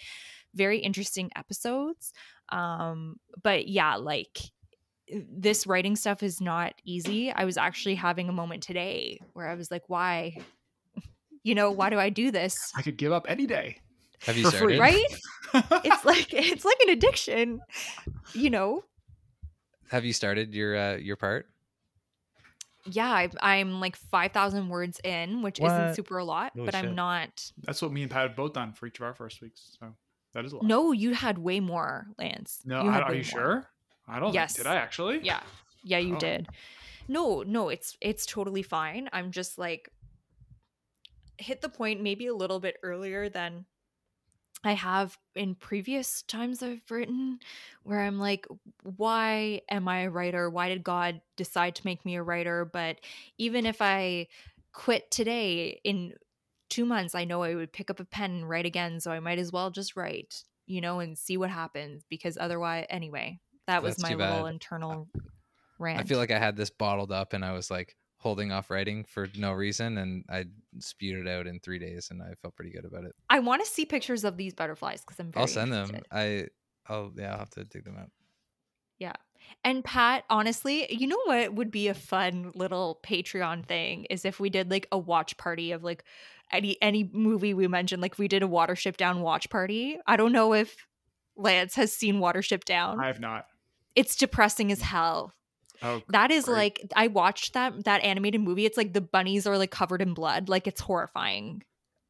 very 0.56 0.78
interesting 0.78 1.30
episodes. 1.36 2.12
Um, 2.48 3.16
but 3.42 3.68
yeah, 3.68 3.96
like 3.96 4.38
this 5.08 5.66
writing 5.66 5.96
stuff 5.96 6.22
is 6.22 6.40
not 6.40 6.74
easy. 6.84 7.30
I 7.30 7.44
was 7.44 7.56
actually 7.56 7.94
having 7.94 8.28
a 8.28 8.32
moment 8.32 8.62
today 8.62 9.20
where 9.34 9.48
I 9.48 9.54
was 9.54 9.70
like, 9.70 9.84
why? 9.88 10.38
You 11.42 11.54
know, 11.54 11.70
why 11.70 11.90
do 11.90 11.98
I 11.98 12.10
do 12.10 12.32
this? 12.32 12.72
I 12.76 12.82
could 12.82 12.96
give 12.96 13.12
up 13.12 13.26
any 13.28 13.46
day. 13.46 13.78
Have 14.22 14.36
you 14.36 14.46
started? 14.46 14.80
Right? 14.80 15.04
it's 15.54 16.04
like 16.04 16.32
it's 16.32 16.64
like 16.64 16.78
an 16.80 16.90
addiction. 16.90 17.60
You 18.32 18.50
know. 18.50 18.82
Have 19.90 20.04
you 20.04 20.12
started 20.12 20.54
your 20.54 20.76
uh 20.76 20.96
your 20.96 21.16
part? 21.16 21.46
Yeah, 22.88 23.26
I, 23.40 23.56
am 23.56 23.80
like 23.80 23.96
five 23.96 24.32
thousand 24.32 24.68
words 24.68 25.00
in, 25.02 25.42
which 25.42 25.58
what? 25.58 25.72
isn't 25.72 25.94
super 25.96 26.18
a 26.18 26.24
lot, 26.24 26.52
Holy 26.54 26.66
but 26.66 26.74
shit. 26.74 26.84
I'm 26.84 26.94
not. 26.94 27.52
That's 27.62 27.82
what 27.82 27.92
me 27.92 28.02
and 28.02 28.10
Pat 28.10 28.28
have 28.28 28.36
both 28.36 28.52
done 28.52 28.72
for 28.72 28.86
each 28.86 28.98
of 28.98 29.04
our 29.04 29.14
first 29.14 29.42
weeks. 29.42 29.76
So 29.78 29.94
that 30.36 30.44
is 30.44 30.52
a 30.52 30.56
lot. 30.56 30.66
No, 30.66 30.92
you 30.92 31.14
had 31.14 31.38
way 31.38 31.60
more, 31.60 32.08
Lance. 32.18 32.60
No, 32.66 32.82
you 32.82 32.90
I, 32.90 33.00
are 33.00 33.14
you 33.14 33.16
more. 33.16 33.24
sure? 33.24 33.66
I 34.06 34.20
don't. 34.20 34.34
Yes. 34.34 34.54
Think, 34.54 34.66
did 34.66 34.70
I 34.70 34.76
actually? 34.76 35.20
Yeah. 35.22 35.40
Yeah, 35.82 35.96
you 35.96 36.16
oh. 36.16 36.18
did. 36.18 36.48
No, 37.08 37.42
no, 37.42 37.70
it's 37.70 37.96
it's 38.02 38.26
totally 38.26 38.62
fine. 38.62 39.08
I'm 39.14 39.30
just 39.30 39.56
like 39.56 39.90
hit 41.38 41.62
the 41.62 41.70
point 41.70 42.02
maybe 42.02 42.26
a 42.26 42.34
little 42.34 42.60
bit 42.60 42.76
earlier 42.82 43.30
than 43.30 43.64
I 44.62 44.72
have 44.72 45.16
in 45.34 45.54
previous 45.54 46.20
times 46.22 46.62
I've 46.62 46.82
written 46.90 47.38
where 47.82 48.00
I'm 48.00 48.18
like, 48.18 48.46
why 48.82 49.62
am 49.70 49.88
I 49.88 50.00
a 50.02 50.10
writer? 50.10 50.50
Why 50.50 50.68
did 50.68 50.84
God 50.84 51.22
decide 51.36 51.76
to 51.76 51.86
make 51.86 52.04
me 52.04 52.16
a 52.16 52.22
writer? 52.22 52.66
But 52.70 52.98
even 53.38 53.64
if 53.64 53.80
I 53.80 54.26
quit 54.72 55.10
today 55.10 55.80
in 55.82 56.12
two 56.68 56.84
months, 56.84 57.14
I 57.14 57.24
know 57.24 57.42
I 57.42 57.54
would 57.54 57.72
pick 57.72 57.90
up 57.90 58.00
a 58.00 58.04
pen 58.04 58.30
and 58.30 58.48
write 58.48 58.66
again. 58.66 59.00
So 59.00 59.10
I 59.10 59.20
might 59.20 59.38
as 59.38 59.52
well 59.52 59.70
just 59.70 59.96
write, 59.96 60.42
you 60.66 60.80
know, 60.80 61.00
and 61.00 61.16
see 61.16 61.36
what 61.36 61.50
happens 61.50 62.04
because 62.08 62.36
otherwise, 62.38 62.86
anyway, 62.90 63.38
that 63.66 63.82
was 63.82 63.96
That's 63.96 64.10
my 64.10 64.16
little 64.16 64.46
internal 64.46 65.08
rant. 65.78 66.00
I 66.00 66.04
feel 66.04 66.18
like 66.18 66.30
I 66.30 66.38
had 66.38 66.56
this 66.56 66.70
bottled 66.70 67.12
up 67.12 67.32
and 67.32 67.44
I 67.44 67.52
was 67.52 67.70
like 67.70 67.96
holding 68.18 68.50
off 68.50 68.70
writing 68.70 69.04
for 69.04 69.28
no 69.36 69.52
reason 69.52 69.98
and 69.98 70.24
I 70.28 70.46
spewed 70.78 71.26
it 71.26 71.30
out 71.30 71.46
in 71.46 71.60
three 71.60 71.78
days 71.78 72.08
and 72.10 72.22
I 72.22 72.34
felt 72.40 72.56
pretty 72.56 72.72
good 72.72 72.84
about 72.84 73.04
it. 73.04 73.12
I 73.28 73.40
want 73.40 73.64
to 73.64 73.70
see 73.70 73.84
pictures 73.84 74.24
of 74.24 74.36
these 74.36 74.54
butterflies 74.54 75.02
because 75.02 75.20
I'm 75.20 75.32
I'll 75.36 75.46
send 75.46 75.72
interested. 75.72 75.96
them. 75.96 76.02
I, 76.10 76.46
I'll, 76.88 77.12
yeah, 77.16 77.32
I'll 77.32 77.38
have 77.38 77.50
to 77.50 77.64
dig 77.64 77.84
them 77.84 77.96
out. 77.98 78.10
Yeah. 78.98 79.12
And 79.64 79.84
Pat, 79.84 80.24
honestly, 80.30 80.92
you 80.92 81.06
know 81.06 81.20
what 81.24 81.54
would 81.54 81.70
be 81.70 81.88
a 81.88 81.94
fun 81.94 82.52
little 82.54 82.98
Patreon 83.04 83.66
thing 83.66 84.06
is 84.06 84.24
if 84.24 84.40
we 84.40 84.50
did 84.50 84.70
like 84.70 84.88
a 84.90 84.98
watch 84.98 85.36
party 85.36 85.72
of 85.72 85.84
like 85.84 86.04
any 86.52 86.80
any 86.80 87.08
movie 87.12 87.54
we 87.54 87.68
mentioned 87.68 88.02
like 88.02 88.18
we 88.18 88.28
did 88.28 88.42
a 88.42 88.48
watership 88.48 88.96
down 88.96 89.20
watch 89.20 89.50
party. 89.50 89.98
I 90.06 90.16
don't 90.16 90.32
know 90.32 90.54
if 90.54 90.86
lance 91.36 91.74
has 91.74 91.92
seen 91.92 92.16
watership 92.16 92.64
down. 92.64 93.00
I 93.00 93.06
have 93.06 93.20
not. 93.20 93.46
It's 93.94 94.16
depressing 94.16 94.70
as 94.72 94.82
hell. 94.82 95.32
Oh 95.82 96.02
that 96.08 96.30
is 96.30 96.46
great. 96.46 96.54
like 96.54 96.92
i 96.96 97.06
watched 97.08 97.52
that 97.52 97.84
that 97.84 98.02
animated 98.02 98.40
movie. 98.40 98.64
It's 98.64 98.76
like 98.76 98.92
the 98.92 99.00
bunnies 99.00 99.46
are 99.46 99.58
like 99.58 99.70
covered 99.70 100.02
in 100.02 100.14
blood. 100.14 100.48
Like 100.48 100.66
it's 100.66 100.80
horrifying. 100.80 101.62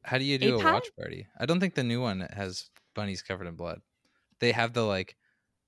How 0.03 0.17
do 0.17 0.23
you 0.23 0.37
do 0.37 0.55
a, 0.55 0.59
a 0.59 0.63
watch 0.63 0.89
party? 0.97 1.27
I 1.37 1.45
don't 1.45 1.59
think 1.59 1.75
the 1.75 1.83
new 1.83 2.01
one 2.01 2.27
has 2.31 2.69
bunnies 2.95 3.21
covered 3.21 3.47
in 3.47 3.55
blood. 3.55 3.81
They 4.39 4.51
have 4.53 4.73
the 4.73 4.83
like 4.83 5.15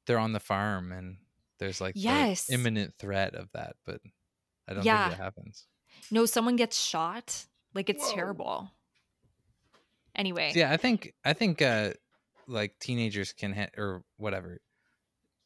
they're 0.05 0.19
on 0.19 0.31
the 0.31 0.39
farm 0.39 0.91
and 0.91 1.17
there's 1.59 1.81
like 1.81 1.93
yes. 1.95 2.49
imminent 2.49 2.93
threat 2.97 3.35
of 3.35 3.51
that 3.51 3.75
but 3.85 3.99
i 4.67 4.73
don't 4.73 4.85
yeah. 4.85 5.07
think 5.07 5.17
that 5.17 5.23
happens. 5.23 5.65
No 6.09 6.25
someone 6.25 6.55
gets 6.55 6.79
shot 6.81 7.45
like 7.73 7.89
it's 7.89 8.07
Whoa. 8.09 8.15
terrible. 8.15 8.71
Anyway. 10.15 10.51
Yeah, 10.55 10.71
I 10.71 10.77
think 10.77 11.13
I 11.23 11.33
think 11.33 11.61
uh 11.61 11.91
like 12.47 12.77
teenagers 12.79 13.33
can 13.33 13.53
ha- 13.53 13.69
or 13.77 14.03
whatever 14.17 14.59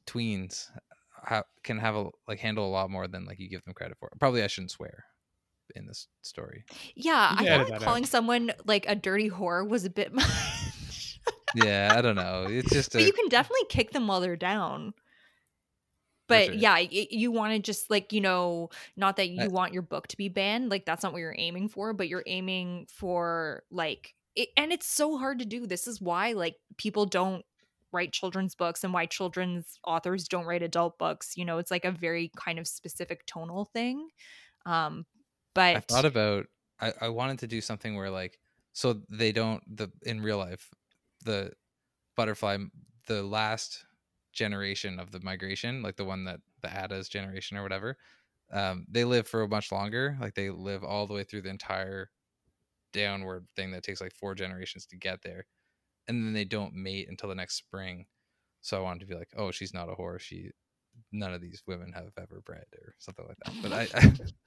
tweens 0.08 0.70
ha- 1.12 1.44
can 1.64 1.78
have 1.78 1.96
a 1.96 2.10
like 2.28 2.40
handle 2.40 2.66
a 2.66 2.72
lot 2.72 2.90
more 2.90 3.08
than 3.08 3.26
like 3.26 3.40
you 3.40 3.50
give 3.50 3.64
them 3.64 3.74
credit 3.74 3.98
for. 4.00 4.10
Probably 4.20 4.44
I 4.44 4.48
shouldn't 4.48 4.72
swear 4.72 5.06
in 5.76 5.86
this 5.86 6.08
story. 6.22 6.66
Yeah, 6.96 7.36
I 7.38 7.44
feel 7.46 7.58
like 7.70 7.82
calling 7.82 8.04
out. 8.04 8.10
someone 8.10 8.52
like 8.66 8.86
a 8.88 8.96
dirty 8.96 9.30
whore 9.30 9.68
was 9.68 9.86
a 9.86 9.90
bit 9.90 10.14
much. 10.14 11.20
yeah, 11.56 11.94
I 11.96 12.02
don't 12.02 12.16
know. 12.16 12.48
It's 12.50 12.72
just. 12.72 12.96
A... 12.96 12.98
But 13.00 13.06
you 13.06 13.14
can 13.14 13.30
definitely 13.30 13.66
kick 13.70 13.92
them 13.92 14.08
while 14.08 14.22
they're 14.22 14.36
down 14.36 14.94
but 16.28 16.46
sure. 16.46 16.54
yeah 16.56 16.78
you 16.78 17.32
want 17.32 17.54
to 17.54 17.60
just 17.60 17.90
like 17.90 18.14
you 18.14 18.22
know 18.22 18.70
not 18.96 19.18
that 19.18 19.30
you 19.30 19.50
want 19.50 19.74
your 19.74 19.82
book 19.82 20.08
to 20.08 20.18
be 20.18 20.30
banned 20.30 20.70
like 20.70 20.86
that's 20.86 21.04
not 21.04 21.12
what 21.12 21.20
you're 21.20 21.36
aiming 21.38 21.68
for 21.68 21.94
but 21.94 22.08
you're 22.08 22.24
aiming 22.28 22.88
for 22.90 23.64
like 23.72 24.14
it, 24.36 24.50
and 24.58 24.72
it's 24.72 24.88
so 24.88 25.18
hard 25.18 25.40
to 25.40 25.46
do 25.46 25.68
this 25.68 25.88
is 25.88 26.02
why 26.02 26.34
like 26.34 26.56
people 26.78 27.06
don't 27.06 27.46
write 27.92 28.12
children's 28.12 28.56
books 28.56 28.84
and 28.84 28.94
why 28.94 29.06
children's 29.06 29.78
authors 29.86 30.28
don't 30.28 30.46
write 30.46 30.64
adult 30.64 30.98
books 30.98 31.38
you 31.38 31.46
know 31.46 31.58
it's 31.60 31.72
like 31.72 31.86
a 31.86 31.92
very 31.92 32.32
kind 32.36 32.58
of 32.58 32.68
specific 32.68 33.26
tonal 33.26 33.66
thing 33.66 34.08
um 34.66 35.06
But 35.54 35.76
I 35.76 35.80
thought 35.82 36.06
about 36.06 36.48
I, 36.80 36.94
I 37.02 37.10
wanted 37.10 37.40
to 37.40 37.48
do 37.48 37.62
something 37.62 37.96
where 37.96 38.10
like 38.10 38.40
so 38.74 39.02
they 39.10 39.32
don't 39.32 39.62
the 39.78 39.92
in 40.04 40.22
real 40.22 40.38
life 40.38 40.70
the 41.24 41.52
butterfly 42.16 42.58
the 43.08 43.22
last 43.24 43.86
generation 44.34 45.00
of 45.00 45.12
the 45.12 45.20
migration 45.22 45.82
like 45.82 45.96
the 45.96 46.06
one 46.06 46.26
that 46.26 46.40
the 46.62 46.70
Ada's 46.70 47.10
generation 47.10 47.58
or 47.58 47.64
whatever 47.64 47.98
um, 48.52 48.86
they 48.90 49.04
live 49.04 49.28
for 49.28 49.44
a 49.44 49.48
much 49.48 49.72
longer 49.72 50.18
like 50.20 50.36
they 50.36 50.50
live 50.50 50.84
all 50.84 51.08
the 51.08 51.14
way 51.14 51.24
through 51.24 51.42
the 51.42 51.50
entire 51.50 52.10
downward 52.92 53.46
thing 53.56 53.72
that 53.72 53.84
takes 53.84 54.02
like 54.02 54.14
four 54.14 54.36
generations 54.36 54.86
to 54.86 54.98
get 54.98 55.22
there 55.24 55.46
and 56.08 56.26
then 56.26 56.34
they 56.34 56.46
don't 56.46 56.74
mate 56.74 57.08
until 57.10 57.30
the 57.30 57.36
next 57.36 57.56
spring 57.56 58.06
so 58.62 58.78
I 58.78 58.82
wanted 58.82 59.02
to 59.02 59.06
be 59.08 59.16
like 59.16 59.30
oh 59.38 59.52
she's 59.52 59.74
not 59.74 59.90
a 59.90 59.94
whore 59.94 60.20
she 60.20 60.50
none 61.12 61.34
of 61.34 61.42
these 61.42 61.64
women 61.66 61.92
have 61.94 62.12
ever 62.18 62.42
bred 62.46 62.66
or 62.74 62.94
something 63.00 63.26
like 63.28 63.38
that 63.46 63.54
but 63.62 63.74
I 63.74 63.88
I, 64.00 64.12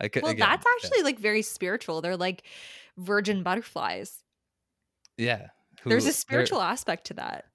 I 0.00 0.08
could 0.08 0.22
well, 0.22 0.32
again, 0.32 0.48
that's 0.48 0.64
yeah. 0.64 0.88
actually 0.88 1.02
like 1.02 1.18
very 1.18 1.42
spiritual. 1.42 2.00
They're 2.00 2.16
like 2.16 2.44
virgin 2.96 3.42
butterflies. 3.42 4.22
Yeah. 5.16 5.48
There's 5.84 6.06
a 6.06 6.12
spiritual 6.12 6.62
aspect 6.62 7.06
to 7.08 7.14
that. 7.14 7.46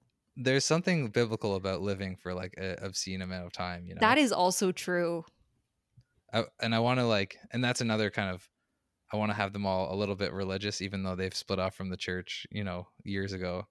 There's 0.42 0.64
something 0.64 1.08
biblical 1.08 1.54
about 1.56 1.82
living 1.82 2.16
for 2.16 2.32
like 2.34 2.54
an 2.56 2.76
obscene 2.82 3.22
amount 3.22 3.46
of 3.46 3.52
time, 3.52 3.86
you 3.86 3.94
know. 3.94 4.00
That 4.00 4.18
is 4.18 4.32
also 4.32 4.72
true. 4.72 5.24
I, 6.32 6.44
and 6.60 6.74
I 6.74 6.78
want 6.78 6.98
to 7.00 7.06
like, 7.06 7.36
and 7.52 7.62
that's 7.62 7.80
another 7.80 8.10
kind 8.10 8.30
of, 8.34 8.48
I 9.12 9.16
want 9.16 9.30
to 9.30 9.36
have 9.36 9.52
them 9.52 9.66
all 9.66 9.92
a 9.92 9.96
little 9.96 10.14
bit 10.14 10.32
religious, 10.32 10.80
even 10.80 11.02
though 11.02 11.16
they've 11.16 11.34
split 11.34 11.58
off 11.58 11.74
from 11.74 11.90
the 11.90 11.96
church, 11.96 12.46
you 12.50 12.64
know, 12.64 12.86
years 13.04 13.32
ago. 13.32 13.66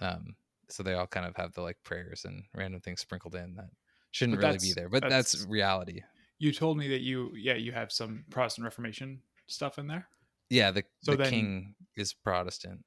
Um, 0.00 0.36
so 0.68 0.82
they 0.82 0.92
all 0.94 1.06
kind 1.06 1.26
of 1.26 1.34
have 1.36 1.52
the 1.54 1.62
like 1.62 1.78
prayers 1.84 2.24
and 2.24 2.42
random 2.54 2.80
things 2.80 3.00
sprinkled 3.00 3.34
in 3.34 3.54
that 3.56 3.70
shouldn't 4.12 4.38
really 4.38 4.58
be 4.58 4.72
there, 4.74 4.88
but 4.88 5.02
that's, 5.02 5.32
that's- 5.32 5.46
reality. 5.50 6.02
You 6.38 6.52
told 6.52 6.76
me 6.76 6.88
that 6.88 7.00
you, 7.00 7.32
yeah, 7.34 7.54
you 7.54 7.72
have 7.72 7.90
some 7.90 8.24
Protestant 8.28 8.66
Reformation 8.66 9.22
stuff 9.46 9.78
in 9.78 9.86
there. 9.86 10.06
Yeah, 10.50 10.70
the 10.70 10.84
So 11.02 11.12
the 11.12 11.18
then- 11.18 11.30
king 11.30 11.74
is 11.96 12.12
Protestant. 12.12 12.84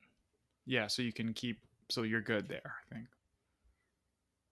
Yeah, 0.67 0.85
so 0.85 1.01
you 1.01 1.11
can 1.11 1.33
keep, 1.33 1.59
so 1.89 2.03
you're 2.03 2.21
good 2.21 2.47
there. 2.47 2.73
I 2.91 2.95
think. 2.95 3.07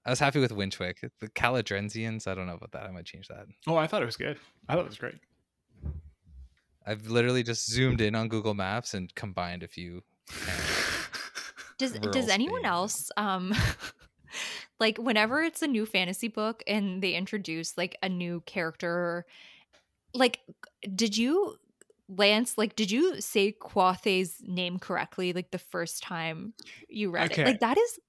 I 0.05 0.09
was 0.09 0.19
happy 0.19 0.39
with 0.39 0.51
Winchwick. 0.51 1.09
The 1.19 1.27
Calotransians, 1.29 2.27
I 2.27 2.33
don't 2.35 2.47
know 2.47 2.53
about 2.55 2.71
that. 2.71 2.83
I 2.83 2.91
might 2.91 3.05
change 3.05 3.27
that. 3.27 3.45
Oh, 3.67 3.75
I 3.75 3.87
thought 3.87 4.01
it 4.01 4.05
was 4.05 4.15
good. 4.15 4.37
I 4.69 4.73
thought 4.75 4.85
it 4.85 4.89
was 4.89 4.97
great. 4.97 5.15
I've 6.85 7.07
literally 7.07 7.43
just 7.43 7.69
zoomed 7.69 7.99
in 7.99 8.15
on 8.15 8.29
Google 8.29 8.53
Maps 8.53 8.93
and 8.93 9.13
combined 9.15 9.63
a 9.63 9.67
few. 9.67 10.03
Does 11.77 11.91
does 11.91 12.27
anyone 12.27 12.61
Spain. 12.61 12.71
else 12.71 13.11
um 13.17 13.53
like 14.79 14.97
whenever 14.97 15.43
it's 15.43 15.61
a 15.61 15.67
new 15.67 15.85
fantasy 15.85 16.27
book 16.27 16.63
and 16.65 17.03
they 17.03 17.13
introduce 17.13 17.77
like 17.77 17.95
a 18.01 18.09
new 18.09 18.41
character 18.47 19.27
like 20.15 20.39
did 20.95 21.15
you 21.15 21.55
Lance 22.09 22.57
like 22.57 22.75
did 22.75 22.89
you 22.91 23.19
say 23.21 23.51
Kvothe's 23.51 24.35
name 24.41 24.79
correctly 24.79 25.33
like 25.33 25.51
the 25.51 25.57
first 25.59 26.01
time 26.03 26.53
you 26.87 27.11
read 27.11 27.31
Okay. 27.31 27.41
it? 27.43 27.45
Like 27.47 27.59
that 27.59 27.77
is 27.77 27.99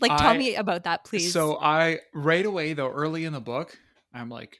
like 0.00 0.16
tell 0.16 0.30
I- 0.30 0.38
me 0.38 0.54
about 0.56 0.84
that 0.84 1.04
please. 1.04 1.32
So 1.32 1.58
I 1.60 2.00
right 2.14 2.44
away 2.44 2.72
though, 2.72 2.90
early 2.90 3.24
in 3.24 3.32
the 3.32 3.40
book, 3.40 3.78
I'm 4.12 4.28
like, 4.28 4.58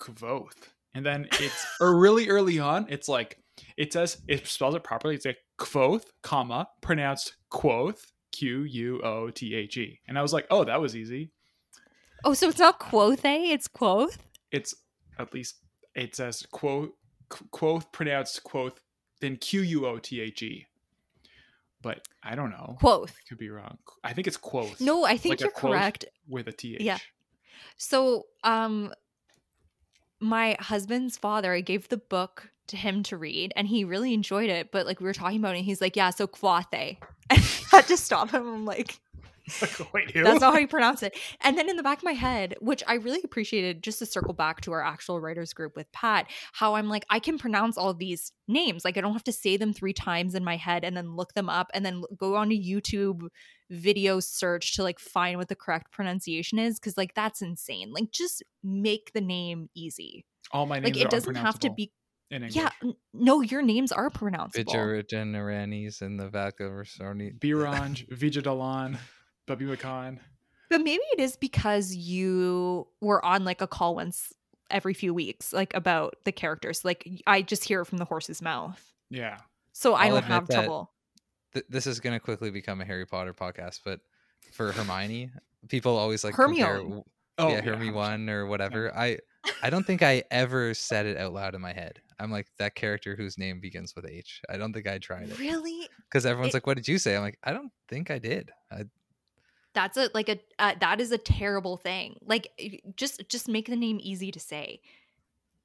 Kvothe. 0.00 0.52
And 0.94 1.04
then 1.06 1.28
it's 1.32 1.66
or 1.80 1.88
er, 1.92 1.98
really 1.98 2.28
early 2.28 2.58
on, 2.58 2.86
it's 2.88 3.08
like 3.08 3.38
it 3.76 3.92
says 3.92 4.20
it 4.28 4.46
spells 4.46 4.74
it 4.74 4.84
properly. 4.84 5.14
It's 5.14 5.24
like 5.26 5.38
Kvothe, 5.58 6.04
comma, 6.22 6.68
pronounced 6.80 7.36
Quoth, 7.50 8.12
Q 8.32 8.62
U 8.64 9.00
O 9.02 9.30
T 9.30 9.54
H 9.54 9.76
E. 9.76 10.00
And 10.08 10.18
I 10.18 10.22
was 10.22 10.32
like, 10.32 10.46
oh, 10.50 10.64
that 10.64 10.80
was 10.80 10.96
easy. 10.96 11.30
oh 12.24 12.34
so 12.34 12.48
it's 12.48 12.58
not 12.58 12.78
Quothe, 12.78 13.20
it's 13.24 13.68
Quoth? 13.68 14.18
It's 14.52 14.74
at 15.18 15.32
least 15.34 15.56
it 15.94 16.14
says 16.16 16.46
quoth 16.52 16.90
quoth 17.50 17.90
pronounced 17.92 18.42
quoth, 18.44 18.80
then 19.20 19.36
Q 19.36 19.62
U 19.62 19.86
O 19.86 19.98
T 19.98 20.20
H 20.20 20.42
E. 20.42 20.66
But 21.82 22.06
I 22.22 22.34
don't 22.34 22.50
know. 22.50 22.76
Quoth. 22.78 23.16
Could 23.28 23.38
be 23.38 23.48
wrong. 23.48 23.78
I 24.04 24.12
think 24.12 24.26
it's 24.26 24.36
quoth. 24.36 24.80
No, 24.80 25.04
I 25.04 25.16
think 25.16 25.32
Like 25.34 25.40
you're 25.40 25.50
correct. 25.50 26.04
with 26.28 26.46
a 26.48 26.52
T 26.52 26.74
H. 26.74 26.82
Yeah. 26.82 26.98
So, 27.78 28.26
um, 28.44 28.92
my 30.20 30.56
husband's 30.60 31.16
father, 31.16 31.54
I 31.54 31.62
gave 31.62 31.88
the 31.88 31.96
book 31.96 32.50
to 32.66 32.76
him 32.76 33.02
to 33.04 33.16
read, 33.16 33.52
and 33.56 33.66
he 33.66 33.84
really 33.84 34.12
enjoyed 34.12 34.50
it. 34.50 34.70
But 34.70 34.84
like 34.86 35.00
we 35.00 35.06
were 35.06 35.14
talking 35.14 35.38
about 35.38 35.56
it, 35.56 35.62
he's 35.62 35.80
like, 35.80 35.96
"Yeah, 35.96 36.10
so 36.10 36.26
Quathe." 36.26 36.66
And 37.32 37.38
I 37.72 37.76
had 37.76 37.86
to 37.86 37.96
stop 37.96 38.30
him. 38.30 38.46
I'm 38.46 38.64
Like, 38.66 38.98
wait, 39.92 40.12
"That's 40.14 40.40
not 40.40 40.52
how 40.54 40.58
you 40.58 40.68
pronounce 40.68 41.02
it." 41.02 41.16
And 41.40 41.56
then 41.56 41.68
in 41.68 41.76
the 41.76 41.82
back 41.82 41.98
of 41.98 42.04
my 42.04 42.12
head, 42.12 42.54
which 42.60 42.82
I 42.86 42.94
really 42.94 43.20
appreciated, 43.24 43.82
just 43.82 43.98
to 44.00 44.06
circle 44.06 44.34
back 44.34 44.60
to 44.62 44.72
our 44.72 44.82
actual 44.82 45.20
writers 45.20 45.52
group 45.52 45.76
with 45.76 45.90
Pat, 45.92 46.26
how 46.52 46.74
I'm 46.74 46.88
like, 46.88 47.04
I 47.10 47.18
can 47.18 47.38
pronounce 47.38 47.76
all 47.78 47.94
these 47.94 48.32
names. 48.48 48.84
Like 48.84 48.96
I 48.96 49.00
don't 49.00 49.12
have 49.12 49.24
to 49.24 49.32
say 49.32 49.56
them 49.56 49.72
three 49.72 49.92
times 49.92 50.34
in 50.34 50.44
my 50.44 50.56
head 50.56 50.84
and 50.84 50.96
then 50.96 51.16
look 51.16 51.34
them 51.34 51.48
up 51.48 51.70
and 51.74 51.84
then 51.84 52.02
go 52.16 52.36
onto 52.36 52.56
YouTube 52.56 53.28
video 53.70 54.18
search 54.18 54.74
to 54.74 54.82
like 54.82 54.98
find 54.98 55.38
what 55.38 55.48
the 55.48 55.54
correct 55.54 55.92
pronunciation 55.92 56.58
is 56.58 56.80
because 56.80 56.96
like 56.96 57.14
that's 57.14 57.40
insane 57.40 57.92
like 57.92 58.10
just 58.10 58.42
make 58.64 59.12
the 59.14 59.20
name 59.20 59.68
easy 59.76 60.24
All 60.50 60.66
my 60.66 60.80
names 60.80 60.96
like 60.96 60.96
it 61.00 61.06
are 61.06 61.08
doesn't 61.08 61.36
have 61.36 61.56
to 61.60 61.70
be 61.70 61.92
in 62.32 62.42
English. 62.42 62.56
yeah 62.56 62.70
n- 62.82 62.94
no 63.14 63.42
your 63.42 63.62
names 63.62 63.92
are 63.92 64.10
pronounceable 64.10 64.64
Vigerigeneranis 64.66 66.02
and 66.02 66.18
the 66.18 66.28
Vaca 66.28 66.64
Versoni. 66.64 67.38
Biranj, 67.38 68.08
Vijadalan, 68.08 68.98
Bubby 69.50 69.64
McCon. 69.66 70.18
but 70.68 70.80
maybe 70.80 71.02
it 71.12 71.20
is 71.20 71.36
because 71.36 71.94
you 71.94 72.86
were 73.00 73.24
on 73.24 73.44
like 73.44 73.60
a 73.60 73.66
call 73.66 73.94
once 73.96 74.32
every 74.70 74.94
few 74.94 75.12
weeks 75.12 75.52
like 75.52 75.74
about 75.74 76.14
the 76.24 76.30
characters 76.32 76.84
like 76.84 77.08
i 77.26 77.42
just 77.42 77.64
hear 77.64 77.80
it 77.80 77.86
from 77.86 77.98
the 77.98 78.04
horse's 78.04 78.40
mouth 78.40 78.80
Yeah. 79.10 79.38
so 79.72 79.94
i 79.94 80.04
I'll 80.06 80.12
don't 80.14 80.24
have 80.24 80.48
trouble 80.48 80.92
Th- 81.52 81.66
this 81.68 81.88
is 81.88 81.98
going 81.98 82.12
to 82.14 82.20
quickly 82.20 82.52
become 82.52 82.80
a 82.80 82.84
Harry 82.84 83.04
Potter 83.04 83.34
podcast, 83.34 83.80
but 83.84 83.98
for 84.52 84.70
Hermione, 84.70 85.32
people 85.68 85.96
always 85.96 86.22
like 86.22 86.34
Hermione. 86.36 86.82
compare, 86.84 87.02
Oh, 87.38 87.48
yeah, 87.48 87.60
Hermione 87.60 87.90
one 87.90 88.30
or 88.30 88.46
whatever. 88.46 88.96
I 88.96 89.18
I 89.60 89.68
don't 89.70 89.84
think 89.84 90.00
I 90.00 90.22
ever 90.30 90.74
said 90.74 91.06
it 91.06 91.16
out 91.16 91.32
loud 91.32 91.56
in 91.56 91.60
my 91.60 91.72
head. 91.72 91.98
I'm 92.20 92.30
like 92.30 92.46
that 92.58 92.76
character 92.76 93.16
whose 93.16 93.36
name 93.36 93.58
begins 93.58 93.96
with 93.96 94.06
H. 94.08 94.40
I 94.48 94.58
don't 94.58 94.72
think 94.72 94.86
I 94.86 94.98
tried 94.98 95.28
it 95.28 95.40
really 95.40 95.88
because 96.08 96.24
everyone's 96.24 96.54
It- 96.54 96.58
like, 96.58 96.68
"What 96.68 96.76
did 96.76 96.86
you 96.86 96.98
say?" 96.98 97.16
I'm 97.16 97.22
like, 97.22 97.38
I 97.42 97.52
don't 97.52 97.72
think 97.88 98.12
I 98.12 98.20
did. 98.20 98.52
I, 98.70 98.84
that's 99.74 99.96
a 99.96 100.10
like 100.14 100.28
a 100.28 100.38
uh, 100.58 100.74
that 100.80 101.00
is 101.00 101.12
a 101.12 101.18
terrible 101.18 101.76
thing. 101.76 102.16
Like 102.22 102.48
just 102.96 103.28
just 103.28 103.48
make 103.48 103.66
the 103.66 103.76
name 103.76 103.98
easy 104.00 104.30
to 104.30 104.40
say 104.40 104.80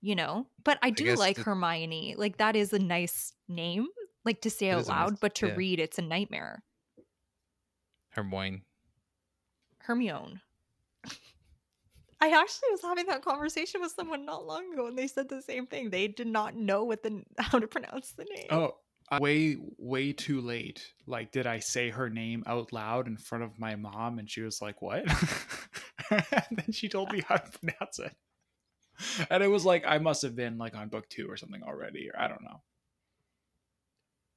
you 0.05 0.15
know? 0.15 0.45
But 0.63 0.77
i 0.83 0.91
do 0.91 1.05
guess 1.05 1.17
like 1.17 1.37
the- 1.37 1.43
hermione. 1.43 2.13
Like 2.15 2.37
that 2.37 2.55
is 2.55 2.71
a 2.73 2.79
nice 2.79 3.33
name 3.49 3.87
like 4.23 4.41
to 4.41 4.49
say 4.51 4.69
out 4.69 4.75
a 4.75 4.77
nice- 4.77 4.87
loud 4.87 5.19
but 5.19 5.35
to 5.35 5.47
yeah. 5.47 5.55
read 5.55 5.79
it's 5.79 5.97
a 5.97 6.03
nightmare. 6.03 6.63
Hermione. 8.11 8.61
hermione. 9.79 10.41
I 12.21 12.27
actually 12.29 12.69
was 12.71 12.81
having 12.81 13.07
that 13.07 13.23
conversation 13.23 13.81
with 13.81 13.91
someone 13.91 14.25
not 14.25 14.45
long 14.45 14.71
ago 14.71 14.87
and 14.87 14.97
they 14.97 15.07
said 15.07 15.27
the 15.27 15.41
same 15.41 15.65
thing. 15.65 15.89
They 15.89 16.07
did 16.07 16.27
not 16.27 16.55
know 16.55 16.83
what 16.83 17.01
the 17.01 17.23
how 17.39 17.57
to 17.57 17.67
pronounce 17.67 18.11
the 18.11 18.25
name. 18.25 18.47
Oh, 18.51 18.75
way, 19.19 19.57
way 19.77 20.13
too 20.13 20.41
late. 20.41 20.93
Like, 21.07 21.31
did 21.31 21.47
I 21.47 21.59
say 21.59 21.89
her 21.89 22.09
name 22.09 22.43
out 22.47 22.73
loud 22.73 23.07
in 23.07 23.17
front 23.17 23.43
of 23.43 23.59
my 23.59 23.75
mom? 23.75 24.19
And 24.19 24.29
she 24.29 24.41
was 24.41 24.61
like, 24.61 24.81
what? 24.81 25.05
and 26.09 26.57
then 26.57 26.71
she 26.71 26.89
told 26.89 27.11
me 27.11 27.21
how 27.27 27.37
to 27.37 27.59
pronounce 27.59 27.99
it. 27.99 28.15
And 29.29 29.43
it 29.43 29.49
was 29.49 29.65
like, 29.65 29.83
I 29.85 29.97
must 29.97 30.21
have 30.21 30.35
been 30.35 30.57
like 30.57 30.75
on 30.75 30.89
book 30.89 31.09
two 31.09 31.29
or 31.29 31.37
something 31.37 31.63
already, 31.63 32.09
or 32.09 32.19
I 32.19 32.27
don't 32.27 32.43
know. 32.43 32.61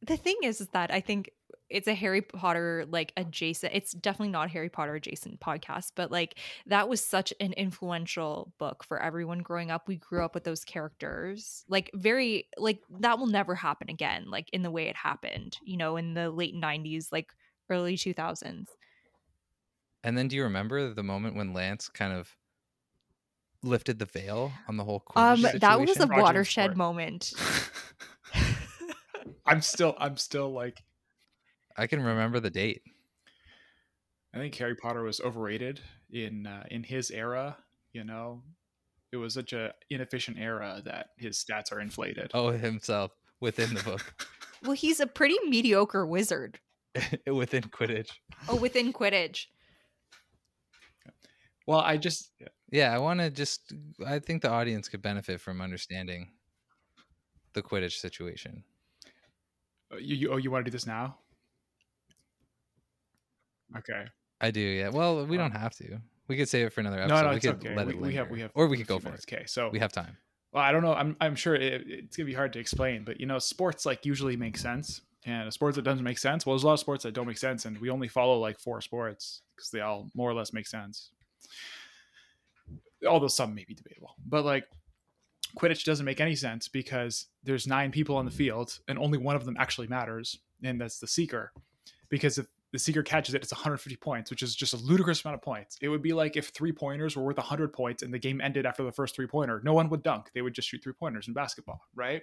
The 0.03 0.17
thing 0.17 0.37
is, 0.43 0.61
is 0.61 0.69
that 0.69 0.93
I 0.93 1.01
think 1.01 1.31
it's 1.71 1.89
a 1.89 1.95
Harry 1.95 2.23
Potter 2.23 2.87
like 2.89 3.13
adjacent. 3.17 3.75
It's 3.75 3.93
definitely 3.93 4.31
not 4.31 4.47
a 4.47 4.51
Harry 4.51 4.69
Potter 4.71 4.95
adjacent 4.95 5.41
podcast, 5.41 5.93
but 5.95 6.11
like 6.11 6.39
that 6.67 6.89
was 6.89 7.05
such 7.05 7.33
an 7.41 7.53
influential 7.55 8.53
book 8.59 8.85
for 8.85 9.03
everyone 9.03 9.41
growing 9.41 9.71
up. 9.71 9.87
We 9.87 9.97
grew 9.97 10.25
up 10.25 10.35
with 10.35 10.45
those 10.45 10.65
characters, 10.65 11.65
like 11.69 11.91
very 11.95 12.49
like 12.57 12.81
that 13.01 13.19
will 13.19 13.27
never 13.27 13.55
happen 13.55 13.91
again, 13.91 14.31
like 14.31 14.49
in 14.53 14.63
the 14.63 14.71
way 14.71 14.89
it 14.89 14.97
happened, 14.97 15.59
you 15.63 15.77
know, 15.77 15.97
in 15.97 16.15
the 16.15 16.31
late 16.31 16.55
'90s, 16.55 17.13
like 17.13 17.33
early 17.69 17.97
2000s. 17.97 18.67
And 20.05 20.17
then 20.17 20.29
do 20.29 20.37
you 20.37 20.45
remember 20.45 20.95
the 20.95 21.03
moment 21.03 21.37
when 21.37 21.53
Lance 21.53 21.89
kind 21.89 22.13
of 22.13 22.35
lifted 23.63 23.99
the 23.99 24.07
veil 24.07 24.53
on 24.69 24.77
the 24.77 24.85
whole 24.85 25.03
Um, 25.17 25.43
Quidditch 25.43 25.61
that 25.61 25.81
was 25.81 25.97
a? 25.99 26.07
Roger 26.07 26.23
watershed 26.23 26.65
Sport. 26.71 26.77
moment. 26.77 27.35
I'm 29.47 29.61
still, 29.61 29.95
I'm 29.99 30.17
still 30.17 30.53
like, 30.53 30.83
I 31.77 31.87
can 31.87 32.03
remember 32.03 32.41
the 32.41 32.51
date. 32.51 32.83
I 34.35 34.39
think 34.39 34.55
Harry 34.57 34.75
Potter 34.75 35.03
was 35.03 35.21
overrated 35.21 35.81
in 36.11 36.47
uh, 36.47 36.65
in 36.71 36.83
his 36.83 37.11
era. 37.11 37.57
You 37.93 38.05
know, 38.05 38.43
it 39.13 39.17
was 39.17 39.35
such 39.35 39.53
a 39.53 39.73
inefficient 39.91 40.39
era 40.39 40.83
that 40.85 41.11
his 41.17 41.43
stats 41.43 41.73
are 41.73 41.81
inflated. 41.81 42.31
Oh, 42.35 42.51
himself 42.51 43.13
within 43.41 43.75
the 43.75 43.83
book, 43.83 44.27
well, 44.63 44.73
he's 44.73 45.01
a 45.01 45.07
pretty 45.07 45.37
mediocre 45.49 46.07
wizard. 46.07 46.59
within 47.27 47.63
Quidditch. 47.63 48.11
Oh, 48.49 48.57
within 48.57 48.93
Quidditch. 48.93 49.47
Well, 51.67 51.81
I 51.81 51.97
just 51.97 52.33
Yeah, 52.71 52.95
I 52.95 52.99
want 52.99 53.21
to 53.21 53.31
just. 53.31 53.73
I 54.07 54.19
think 54.19 54.43
the 54.43 54.51
audience 54.51 54.89
could 54.89 55.03
benefit 55.03 55.41
from 55.41 55.61
understanding 55.61 56.29
the 57.53 57.63
Quidditch 57.63 57.99
situation. 57.99 58.65
Uh, 59.93 59.97
You, 59.97 60.17
you 60.17 60.33
oh 60.33 60.37
you 60.37 60.51
want 60.51 60.65
to 60.65 60.71
do 60.71 60.75
this 60.75 60.87
now? 60.87 61.19
Okay. 63.77 64.05
I 64.41 64.51
do, 64.51 64.61
yeah. 64.61 64.89
Well, 64.89 65.27
we 65.27 65.37
Oh. 65.37 65.41
don't 65.43 65.53
have 65.53 65.75
to. 65.77 66.01
We 66.29 66.37
could 66.37 66.49
save 66.49 66.67
it 66.67 66.71
for 66.73 66.81
another 66.81 67.01
episode. 67.01 67.23
no, 67.23 67.31
we 67.31 67.37
it's 67.37 67.47
could 67.47 67.55
okay. 67.57 67.75
let 67.75 67.87
we, 67.87 67.93
it 67.95 68.01
we 68.01 68.15
have 68.15 68.31
we 68.31 68.41
have 68.41 68.51
or 68.55 68.67
we 68.67 68.77
could 68.77 68.87
go 68.87 68.99
for 68.99 69.07
minutes. 69.07 69.25
it. 69.29 69.35
Okay, 69.35 69.47
so 69.47 69.71
We 69.71 69.79
have 69.79 69.93
time. 69.93 70.17
well, 70.53 70.63
I 70.63 70.73
don't 70.73 70.83
know. 70.83 70.95
I'm 70.95 71.17
I'm 71.21 71.35
sure 71.35 71.55
it, 71.55 71.85
it's 71.87 72.17
gonna 72.17 72.27
be 72.27 72.35
hard 72.35 72.53
to 72.55 72.59
explain, 72.59 73.05
but 73.05 73.19
you 73.19 73.27
know, 73.27 73.39
sports 73.39 73.87
like 73.87 74.05
usually 74.05 74.37
make 74.37 74.57
sense, 74.59 75.01
and 75.25 75.51
sports 75.53 75.77
that 75.77 75.83
doesn't 75.83 76.05
make 76.05 76.19
sense. 76.19 76.45
Well, 76.45 76.55
there's 76.55 76.65
a 76.65 76.67
lot 76.67 76.75
of 76.75 76.81
sports 76.81 77.03
that 77.05 77.15
don't 77.15 77.27
make 77.27 77.39
sense, 77.39 77.65
and 77.65 77.79
we 77.79 77.89
only 77.91 78.09
follow 78.09 78.39
like 78.39 78.59
four 78.61 78.81
sports 78.83 79.41
because 79.57 79.71
they 79.71 79.81
all 79.81 80.11
more 80.15 80.31
or 80.31 80.35
less 80.35 80.53
make 80.53 80.67
sense. 80.67 81.11
Although 83.07 83.29
some 83.29 83.55
may 83.55 83.65
be 83.65 83.75
debatable, 83.75 84.15
but 84.27 84.45
like 84.45 84.65
Quidditch 85.59 85.85
doesn't 85.85 86.07
make 86.07 86.21
any 86.21 86.37
sense 86.37 86.69
because 86.69 87.27
there's 87.43 87.67
nine 87.67 87.91
people 87.91 88.17
on 88.17 88.25
the 88.25 88.31
field 88.31 88.79
and 88.89 88.99
only 88.99 89.19
one 89.19 89.37
of 89.37 89.45
them 89.45 89.57
actually 89.59 89.89
matters, 89.89 90.39
and 90.63 90.81
that's 90.81 90.99
the 90.99 91.07
seeker. 91.07 91.53
Because 92.09 92.39
if 92.39 92.47
the 92.73 92.79
seeker 92.79 93.03
catches 93.03 93.35
it, 93.35 93.43
it's 93.43 93.53
150 93.53 93.97
points, 93.97 94.31
which 94.31 94.43
is 94.43 94.55
just 94.55 94.75
a 94.75 94.77
ludicrous 94.77 95.25
amount 95.25 95.35
of 95.35 95.43
points. 95.43 95.79
It 95.81 95.89
would 95.89 96.03
be 96.03 96.13
like 96.13 96.37
if 96.37 96.49
three 96.49 96.73
pointers 96.73 97.17
were 97.17 97.23
worth 97.23 97.39
100 97.39 97.73
points 97.73 98.03
and 98.03 98.13
the 98.13 98.19
game 98.19 98.41
ended 98.41 98.67
after 98.67 98.83
the 98.83 98.93
first 98.93 99.17
three 99.17 99.27
pointer. 99.27 99.61
No 99.65 99.73
one 99.73 99.89
would 99.91 100.03
dunk; 100.03 100.31
they 100.35 100.43
would 100.43 100.55
just 100.55 100.69
shoot 100.69 100.83
three 100.83 100.93
pointers 100.93 101.29
in 101.29 101.35
basketball, 101.35 101.81
right? 101.95 102.23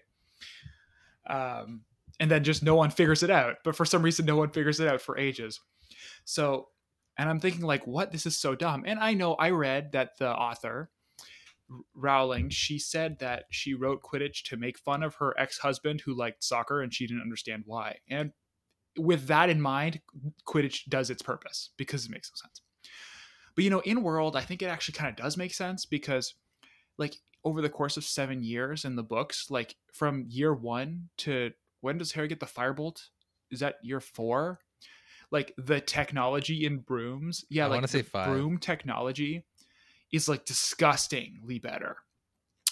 Um, 1.27 1.81
and 2.19 2.29
then 2.29 2.43
just 2.43 2.63
no 2.63 2.75
one 2.75 2.91
figures 2.91 3.23
it 3.23 3.29
out. 3.29 3.57
But 3.63 3.75
for 3.75 3.85
some 3.85 4.01
reason, 4.01 4.25
no 4.25 4.37
one 4.37 4.51
figures 4.51 4.79
it 4.79 4.87
out 4.87 5.01
for 5.01 5.17
ages. 5.17 5.59
So, 6.23 6.69
and 7.17 7.29
I'm 7.29 7.39
thinking 7.39 7.61
like, 7.61 7.85
what? 7.87 8.11
This 8.11 8.25
is 8.25 8.37
so 8.37 8.55
dumb. 8.55 8.83
And 8.85 8.99
I 8.99 9.13
know 9.13 9.33
I 9.33 9.49
read 9.49 9.91
that 9.93 10.17
the 10.17 10.29
author 10.29 10.89
Rowling, 11.93 12.49
she 12.49 12.77
said 12.77 13.19
that 13.19 13.45
she 13.49 13.73
wrote 13.73 14.03
Quidditch 14.03 14.43
to 14.45 14.57
make 14.57 14.77
fun 14.77 15.03
of 15.03 15.15
her 15.15 15.33
ex 15.37 15.57
husband 15.59 16.01
who 16.01 16.13
liked 16.13 16.43
soccer 16.43 16.81
and 16.81 16.93
she 16.93 17.07
didn't 17.07 17.23
understand 17.23 17.63
why. 17.65 17.97
And 18.09 18.31
with 18.97 19.27
that 19.27 19.49
in 19.49 19.59
mind, 19.59 19.99
Quidditch 20.47 20.87
does 20.87 21.09
its 21.09 21.21
purpose 21.21 21.71
because 21.77 22.05
it 22.05 22.11
makes 22.11 22.31
no 22.31 22.47
sense. 22.47 22.61
But 23.55 23.63
you 23.63 23.69
know, 23.69 23.79
in 23.81 24.03
world, 24.03 24.35
I 24.35 24.41
think 24.41 24.61
it 24.61 24.67
actually 24.67 24.93
kind 24.93 25.09
of 25.09 25.15
does 25.15 25.37
make 25.37 25.53
sense 25.53 25.85
because, 25.85 26.35
like, 26.97 27.15
over 27.43 27.61
the 27.61 27.69
course 27.69 27.95
of 27.95 28.03
seven 28.03 28.43
years 28.43 28.85
in 28.85 28.95
the 28.95 29.03
books, 29.03 29.49
like 29.49 29.75
from 29.93 30.25
year 30.27 30.53
one 30.53 31.09
to 31.17 31.51
when 31.81 31.97
does 31.97 32.11
Harry 32.13 32.27
get 32.27 32.39
the 32.39 32.45
firebolt? 32.45 33.01
Is 33.51 33.59
that 33.59 33.75
year 33.83 33.99
four? 33.99 34.59
Like 35.31 35.53
the 35.57 35.79
technology 35.79 36.65
in 36.65 36.79
brooms, 36.79 37.45
yeah, 37.49 37.65
I 37.65 37.69
like 37.69 37.87
say 37.87 38.01
five. 38.01 38.27
broom 38.27 38.57
technology 38.57 39.45
is 40.15 40.27
like 40.27 40.45
disgustingly 40.45 41.59
better. 41.59 41.97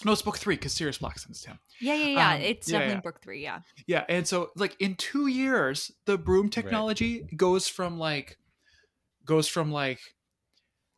No, 0.04 0.12
it's 0.12 0.22
book 0.22 0.38
three 0.38 0.56
because 0.56 0.72
Sirius 0.72 0.98
Black 0.98 1.18
sends 1.18 1.40
to 1.42 1.50
him. 1.50 1.58
Yeah, 1.80 1.94
yeah, 1.94 2.06
yeah. 2.06 2.34
Um, 2.34 2.40
it's 2.40 2.68
yeah, 2.68 2.78
definitely 2.78 2.94
yeah. 2.96 3.00
book 3.00 3.22
three. 3.22 3.42
Yeah. 3.42 3.60
Yeah, 3.86 4.04
and 4.08 4.26
so 4.26 4.50
like 4.56 4.76
in 4.80 4.96
two 4.96 5.28
years, 5.28 5.90
the 6.04 6.18
broom 6.18 6.50
technology 6.50 7.26
goes 7.36 7.68
from 7.68 7.98
like 7.98 8.38
goes 9.24 9.48
from 9.48 9.72
like 9.72 10.00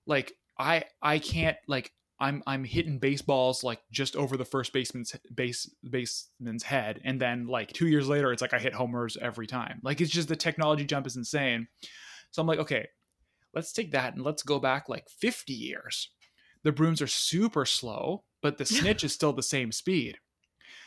like 0.07 0.33
I 0.59 0.85
I 1.03 1.19
can't 1.19 1.57
like 1.69 1.93
I'm 2.19 2.43
I'm 2.47 2.65
hitting 2.65 2.99
baseballs 2.99 3.63
like 3.63 3.81
just 3.93 4.17
over 4.17 4.37
the 4.37 4.45
first 4.45 4.73
baseman's 4.73 5.15
base 5.35 5.71
baseman's 5.89 6.63
head, 6.63 7.01
and 7.05 7.21
then 7.21 7.47
like 7.47 7.73
two 7.73 7.89
years 7.89 8.09
later, 8.09 8.33
it's 8.33 8.43
like 8.43 8.55
I 8.55 8.59
hit 8.59 8.73
homers 8.75 9.19
every 9.21 9.47
time. 9.47 9.81
Like 9.83 10.01
it's 10.01 10.11
just 10.11 10.29
the 10.29 10.37
technology 10.37 10.85
jump 10.85 11.07
is 11.07 11.17
insane. 11.17 11.69
So 12.31 12.41
I'm 12.41 12.49
like, 12.49 12.59
okay, 12.61 12.89
let's 13.55 13.73
take 13.73 13.93
that 13.93 14.15
and 14.15 14.25
let's 14.25 14.43
go 14.43 14.59
back 14.59 14.89
like 14.89 15.09
50 15.09 15.53
years. 15.53 16.11
The 16.67 16.73
brooms 16.73 17.01
are 17.01 17.07
super 17.07 17.65
slow, 17.65 18.25
but 18.43 18.59
the 18.59 18.67
snitch 18.67 19.05
is 19.05 19.13
still 19.13 19.33
the 19.33 19.41
same 19.41 19.71
speed. 19.71 20.19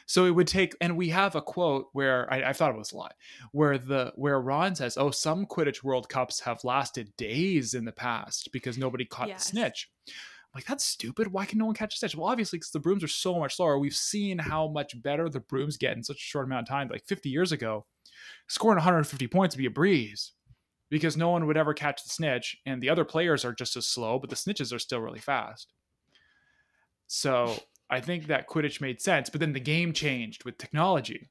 So 0.07 0.25
it 0.25 0.31
would 0.31 0.45
take, 0.47 0.75
and 0.81 0.97
we 0.97 1.07
have 1.07 1.35
a 1.35 1.41
quote 1.41 1.87
where 1.93 2.27
I, 2.29 2.43
I've 2.49 2.57
thought 2.57 2.75
it 2.75 2.77
was 2.77 2.91
a 2.91 2.97
lot, 2.97 3.13
where 3.53 3.77
the 3.77 4.11
where 4.17 4.41
Ron 4.41 4.75
says, 4.75 4.97
"Oh, 4.97 5.09
some 5.09 5.45
Quidditch 5.45 5.81
World 5.81 6.09
Cups 6.09 6.41
have 6.41 6.65
lasted 6.65 7.15
days 7.15 7.75
in 7.75 7.85
the 7.85 7.93
past 7.93 8.49
because 8.51 8.77
nobody 8.77 9.05
caught 9.05 9.29
Yes. 9.29 9.45
the 9.45 9.51
snitch." 9.51 9.89
I'm 10.07 10.13
like 10.53 10.65
that's 10.65 10.83
stupid. 10.83 11.31
Why 11.31 11.45
can 11.45 11.59
no 11.59 11.67
one 11.67 11.75
catch 11.75 11.95
a 11.95 11.97
snitch? 11.97 12.13
Well, 12.17 12.27
obviously, 12.27 12.59
because 12.59 12.71
the 12.71 12.79
brooms 12.81 13.01
are 13.01 13.07
so 13.07 13.39
much 13.39 13.55
slower. 13.55 13.79
We've 13.79 13.95
seen 13.95 14.37
how 14.37 14.67
much 14.67 15.01
better 15.01 15.29
the 15.29 15.39
brooms 15.39 15.77
get 15.77 15.95
in 15.95 16.03
such 16.03 16.17
a 16.17 16.19
short 16.19 16.43
amount 16.47 16.63
of 16.67 16.69
time. 16.69 16.89
Like 16.91 17.05
50 17.05 17.29
years 17.29 17.53
ago, 17.53 17.85
scoring 18.49 18.75
150 18.75 19.27
points 19.27 19.55
would 19.55 19.61
be 19.61 19.65
a 19.67 19.71
breeze 19.71 20.33
because 20.89 21.17
no 21.17 21.29
one 21.29 21.45
would 21.47 21.57
ever 21.57 21.73
catch 21.73 22.03
the 22.03 22.09
snitch, 22.09 22.57
and 22.65 22.81
the 22.81 22.89
other 22.89 23.05
players 23.05 23.45
are 23.45 23.53
just 23.53 23.75
as 23.75 23.87
slow, 23.87 24.19
but 24.19 24.29
the 24.29 24.35
snitches 24.35 24.73
are 24.73 24.79
still 24.79 24.99
really 24.99 25.19
fast. 25.19 25.73
So 27.07 27.57
I 27.89 28.01
think 28.01 28.27
that 28.27 28.47
Quidditch 28.47 28.81
made 28.81 29.01
sense, 29.01 29.29
but 29.29 29.39
then 29.39 29.53
the 29.53 29.59
game 29.59 29.93
changed 29.93 30.45
with 30.45 30.57
technology, 30.57 31.29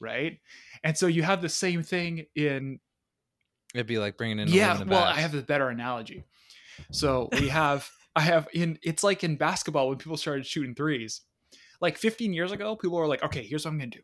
right? 0.00 0.38
And 0.82 0.96
so 0.96 1.06
you 1.06 1.22
have 1.22 1.42
the 1.42 1.48
same 1.48 1.82
thing 1.82 2.26
in 2.34 2.80
It'd 3.74 3.86
be 3.86 3.98
like 3.98 4.16
bringing 4.16 4.40
in 4.40 4.48
yeah. 4.48 4.78
Well, 4.78 5.04
bats. 5.04 5.18
I 5.18 5.20
have 5.20 5.34
a 5.34 5.42
better 5.42 5.68
analogy. 5.68 6.24
So 6.90 7.28
we 7.32 7.48
have 7.50 7.88
I 8.16 8.22
have 8.22 8.48
in 8.52 8.78
it's 8.82 9.04
like 9.04 9.22
in 9.22 9.36
basketball 9.36 9.88
when 9.88 9.98
people 9.98 10.16
started 10.16 10.46
shooting 10.46 10.74
threes. 10.74 11.22
Like 11.80 11.96
15 11.96 12.32
years 12.32 12.52
ago, 12.52 12.76
people 12.76 12.98
were 12.98 13.06
like, 13.06 13.22
okay, 13.22 13.42
here's 13.42 13.64
what 13.64 13.72
I'm 13.72 13.78
gonna 13.78 13.90
do. 13.90 14.00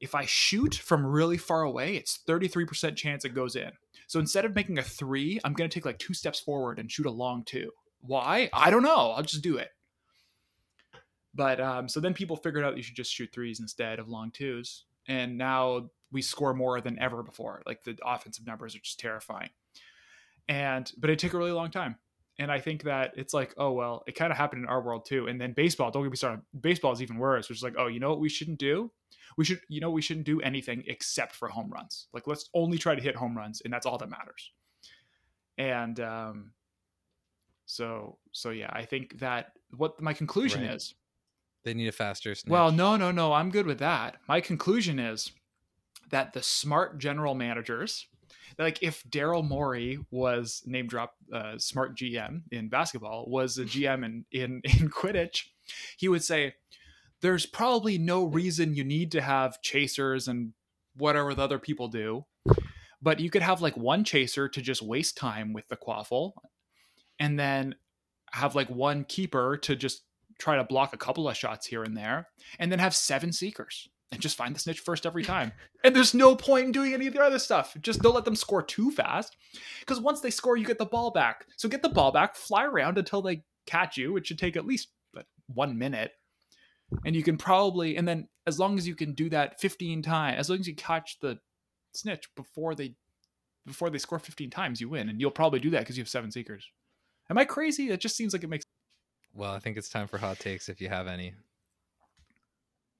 If 0.00 0.14
I 0.14 0.26
shoot 0.26 0.74
from 0.74 1.06
really 1.06 1.38
far 1.38 1.62
away, 1.62 1.94
it's 1.96 2.18
33% 2.28 2.96
chance 2.96 3.24
it 3.24 3.34
goes 3.34 3.54
in. 3.54 3.70
So 4.12 4.20
instead 4.20 4.44
of 4.44 4.54
making 4.54 4.76
a 4.76 4.82
three, 4.82 5.40
I'm 5.42 5.54
gonna 5.54 5.70
take 5.70 5.86
like 5.86 5.98
two 5.98 6.12
steps 6.12 6.38
forward 6.38 6.78
and 6.78 6.92
shoot 6.92 7.06
a 7.06 7.10
long 7.10 7.44
two. 7.44 7.70
Why? 8.02 8.50
I 8.52 8.70
don't 8.70 8.82
know. 8.82 9.12
I'll 9.12 9.22
just 9.22 9.42
do 9.42 9.56
it. 9.56 9.70
But 11.34 11.62
um, 11.62 11.88
so 11.88 11.98
then 11.98 12.12
people 12.12 12.36
figured 12.36 12.62
out 12.62 12.76
you 12.76 12.82
should 12.82 12.94
just 12.94 13.10
shoot 13.10 13.30
threes 13.32 13.58
instead 13.58 13.98
of 13.98 14.10
long 14.10 14.30
twos, 14.30 14.84
and 15.08 15.38
now 15.38 15.88
we 16.10 16.20
score 16.20 16.52
more 16.52 16.82
than 16.82 16.98
ever 16.98 17.22
before. 17.22 17.62
Like 17.64 17.84
the 17.84 17.96
offensive 18.04 18.46
numbers 18.46 18.76
are 18.76 18.80
just 18.80 19.00
terrifying. 19.00 19.48
And 20.46 20.92
but 20.98 21.08
it 21.08 21.18
took 21.18 21.32
a 21.32 21.38
really 21.38 21.50
long 21.50 21.70
time, 21.70 21.96
and 22.38 22.50
I 22.50 22.60
think 22.60 22.84
that 22.84 23.12
it's 23.16 23.34
like, 23.34 23.54
oh 23.56 23.72
well, 23.72 24.02
it 24.06 24.14
kind 24.14 24.30
of 24.32 24.38
happened 24.38 24.62
in 24.64 24.68
our 24.68 24.80
world 24.82 25.04
too. 25.04 25.26
And 25.28 25.40
then 25.40 25.52
baseball, 25.52 25.90
don't 25.90 26.02
get 26.02 26.10
me 26.10 26.16
started. 26.16 26.42
Baseball 26.58 26.92
is 26.92 27.02
even 27.02 27.18
worse, 27.18 27.48
which 27.48 27.58
is 27.58 27.62
like, 27.62 27.74
oh, 27.78 27.86
you 27.88 28.00
know 28.00 28.10
what 28.10 28.20
we 28.20 28.28
shouldn't 28.28 28.58
do? 28.58 28.90
We 29.36 29.44
should, 29.44 29.60
you 29.68 29.80
know, 29.80 29.90
we 29.90 30.02
shouldn't 30.02 30.26
do 30.26 30.40
anything 30.40 30.84
except 30.86 31.34
for 31.34 31.48
home 31.48 31.70
runs. 31.70 32.08
Like 32.12 32.26
let's 32.26 32.48
only 32.54 32.78
try 32.78 32.94
to 32.94 33.02
hit 33.02 33.16
home 33.16 33.36
runs, 33.36 33.60
and 33.62 33.72
that's 33.72 33.86
all 33.86 33.98
that 33.98 34.10
matters. 34.10 34.50
And 35.58 36.00
um, 36.00 36.52
so 37.66 38.18
so 38.32 38.50
yeah, 38.50 38.70
I 38.72 38.84
think 38.84 39.18
that 39.20 39.52
what 39.76 40.00
my 40.00 40.12
conclusion 40.12 40.62
Right. 40.62 40.74
is. 40.74 40.94
they 41.64 41.74
need 41.74 41.88
a 41.88 41.92
faster 41.92 42.34
snitch. 42.34 42.50
Well, 42.50 42.72
no, 42.72 42.96
no, 42.96 43.10
no. 43.10 43.32
I'm 43.32 43.50
good 43.50 43.66
with 43.66 43.78
that. 43.78 44.16
My 44.28 44.40
conclusion 44.40 44.98
is 44.98 45.32
that 46.10 46.32
the 46.32 46.42
smart 46.42 46.98
general 46.98 47.34
managers, 47.34 48.06
like 48.58 48.82
if 48.82 49.02
Daryl 49.04 49.46
Morey 49.46 49.98
was 50.10 50.62
name 50.66 50.86
drop 50.86 51.14
uh, 51.32 51.58
smart 51.58 51.96
GM 51.96 52.42
in 52.50 52.68
basketball, 52.68 53.26
was 53.28 53.58
a 53.58 53.64
GM 53.64 54.04
in, 54.04 54.24
in 54.32 54.60
in 54.64 54.90
Quidditch, 54.90 55.44
he 55.96 56.08
would 56.08 56.24
say, 56.24 56.54
"There's 57.20 57.46
probably 57.46 57.98
no 57.98 58.24
reason 58.24 58.74
you 58.74 58.84
need 58.84 59.12
to 59.12 59.20
have 59.20 59.62
chasers 59.62 60.28
and 60.28 60.52
whatever 60.96 61.34
the 61.34 61.42
other 61.42 61.58
people 61.58 61.88
do, 61.88 62.26
but 63.00 63.20
you 63.20 63.30
could 63.30 63.42
have 63.42 63.62
like 63.62 63.76
one 63.76 64.04
chaser 64.04 64.48
to 64.48 64.60
just 64.60 64.82
waste 64.82 65.16
time 65.16 65.52
with 65.52 65.68
the 65.68 65.76
quaffle, 65.76 66.32
and 67.18 67.38
then 67.38 67.74
have 68.32 68.54
like 68.54 68.70
one 68.70 69.04
keeper 69.04 69.56
to 69.58 69.76
just 69.76 70.02
try 70.38 70.56
to 70.56 70.64
block 70.64 70.92
a 70.92 70.98
couple 70.98 71.28
of 71.28 71.36
shots 71.36 71.66
here 71.66 71.82
and 71.82 71.96
there, 71.96 72.28
and 72.58 72.72
then 72.72 72.78
have 72.78 72.94
seven 72.94 73.32
seekers 73.32 73.88
and 74.12 74.20
just 74.20 74.36
find 74.36 74.54
the 74.54 74.60
snitch 74.60 74.80
first 74.80 75.06
every 75.06 75.24
time. 75.34 75.52
and 75.82 75.96
there's 75.96 76.14
no 76.14 76.36
point 76.36 76.66
in 76.66 76.72
doing 76.72 76.94
any 76.94 77.06
of 77.06 77.14
the 77.14 77.22
other 77.22 77.38
stuff. 77.38 77.76
Just 77.80 78.02
don't 78.02 78.14
let 78.14 78.24
them 78.24 78.36
score 78.36 78.62
too 78.62 78.90
fast. 78.90 79.36
Because 79.80 79.98
once 79.98 80.20
they 80.20 80.30
score, 80.30 80.56
you 80.56 80.64
get 80.64 80.78
the 80.78 80.86
ball 80.86 81.10
back. 81.10 81.46
So 81.56 81.68
get 81.68 81.82
the 81.82 81.88
ball 81.88 82.12
back, 82.12 82.36
fly 82.36 82.64
around 82.64 82.98
until 82.98 83.22
they 83.22 83.42
catch 83.66 83.96
you, 83.96 84.12
which 84.12 84.28
should 84.28 84.38
take 84.38 84.56
at 84.56 84.66
least 84.66 84.88
one 85.46 85.78
minute. 85.78 86.12
And 87.04 87.16
you 87.16 87.22
can 87.22 87.38
probably, 87.38 87.96
and 87.96 88.06
then 88.06 88.28
as 88.46 88.58
long 88.58 88.76
as 88.78 88.86
you 88.86 88.94
can 88.94 89.14
do 89.14 89.30
that 89.30 89.60
15 89.60 90.02
times, 90.02 90.38
as 90.38 90.50
long 90.50 90.60
as 90.60 90.68
you 90.68 90.74
catch 90.74 91.18
the 91.20 91.38
snitch 91.94 92.28
before 92.36 92.74
they 92.74 92.94
before 93.64 93.90
they 93.90 93.98
score 93.98 94.18
15 94.18 94.50
times, 94.50 94.80
you 94.80 94.88
win. 94.88 95.08
And 95.08 95.20
you'll 95.20 95.30
probably 95.30 95.60
do 95.60 95.70
that 95.70 95.80
because 95.80 95.96
you 95.96 96.02
have 96.02 96.08
seven 96.08 96.32
seekers. 96.32 96.68
Am 97.30 97.38
I 97.38 97.44
crazy? 97.44 97.90
It 97.90 98.00
just 98.00 98.16
seems 98.16 98.32
like 98.32 98.42
it 98.42 98.50
makes 98.50 98.64
well, 99.34 99.52
I 99.52 99.60
think 99.60 99.78
it's 99.78 99.88
time 99.88 100.08
for 100.08 100.18
hot 100.18 100.38
takes 100.38 100.68
if 100.68 100.80
you 100.80 100.88
have 100.90 101.06
any. 101.06 101.32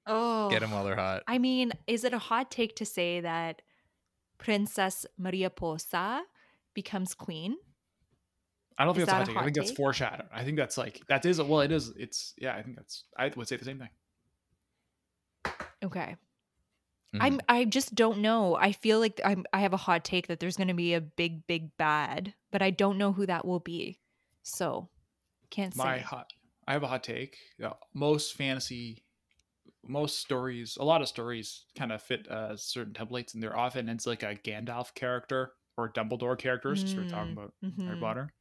Oh. 0.05 0.49
Get 0.49 0.59
them 0.61 0.71
while 0.71 0.83
they're 0.83 0.95
hot. 0.95 1.23
I 1.27 1.37
mean, 1.37 1.71
is 1.87 2.03
it 2.03 2.13
a 2.13 2.19
hot 2.19 2.51
take 2.51 2.75
to 2.77 2.85
say 2.85 3.21
that 3.21 3.61
Princess 4.37 5.05
Mariposa 5.17 6.23
becomes 6.73 7.13
queen? 7.13 7.55
I 8.77 8.85
don't 8.85 8.95
think 8.95 9.03
Is 9.03 9.07
that's 9.07 9.13
a 9.13 9.15
hot 9.15 9.23
a 9.23 9.25
take. 9.27 9.35
I 9.35 9.39
hot 9.39 9.45
think 9.45 9.55
that's 9.55 9.69
take? 9.69 9.77
foreshadowed. 9.77 10.27
I 10.33 10.43
think 10.43 10.57
that's 10.57 10.77
like 10.77 11.01
that 11.07 11.25
is 11.25 11.41
well, 11.41 11.61
it 11.61 11.71
is. 11.71 11.89
It's 11.97 12.33
yeah. 12.37 12.55
I 12.55 12.63
think 12.63 12.75
that's. 12.75 13.03
I 13.17 13.31
would 13.35 13.47
say 13.47 13.55
the 13.55 13.65
same 13.65 13.79
thing. 13.79 13.89
Okay. 15.83 16.15
Mhm. 17.13 17.19
I'm 17.21 17.41
I 17.47 17.65
just 17.65 17.93
don't 17.93 18.19
know. 18.19 18.55
I 18.55 18.71
feel 18.71 18.99
like 18.99 19.21
I'm 19.23 19.45
I 19.53 19.59
have 19.61 19.73
a 19.73 19.77
hot 19.77 20.03
take 20.03 20.27
that 20.27 20.39
there's 20.39 20.57
going 20.57 20.69
to 20.69 20.73
be 20.73 20.93
a 20.95 21.01
big 21.01 21.45
big 21.45 21.75
bad, 21.77 22.33
but 22.51 22.61
I 22.61 22.71
don't 22.71 22.97
know 22.97 23.13
who 23.13 23.25
that 23.27 23.45
will 23.45 23.59
be. 23.59 23.99
So, 24.41 24.89
can't 25.49 25.75
My 25.75 25.97
say. 25.97 26.03
hot. 26.03 26.33
I 26.67 26.73
have 26.73 26.83
a 26.83 26.87
hot 26.87 27.03
take. 27.03 27.37
Yeah, 27.59 27.73
most 27.93 28.35
fantasy 28.35 29.02
most 29.85 30.19
stories, 30.19 30.77
a 30.77 30.83
lot 30.83 31.01
of 31.01 31.07
stories 31.07 31.65
kind 31.77 31.91
of 31.91 32.01
fit 32.01 32.27
uh, 32.29 32.55
certain 32.57 32.93
templates, 32.93 33.33
and 33.33 33.43
they're 33.43 33.57
often 33.57 33.89
it's 33.89 34.07
like 34.07 34.23
a 34.23 34.35
Gandalf 34.35 34.93
character 34.95 35.53
or 35.77 35.91
Dumbledore 35.91 36.37
character, 36.37 36.75
since 36.75 36.95
we're 36.95 37.05
talking 37.05 37.33
Mm, 37.33 37.37
about 37.37 37.53
Harry 37.85 37.97
mhm. 37.97 37.97
Potter. 37.97 38.33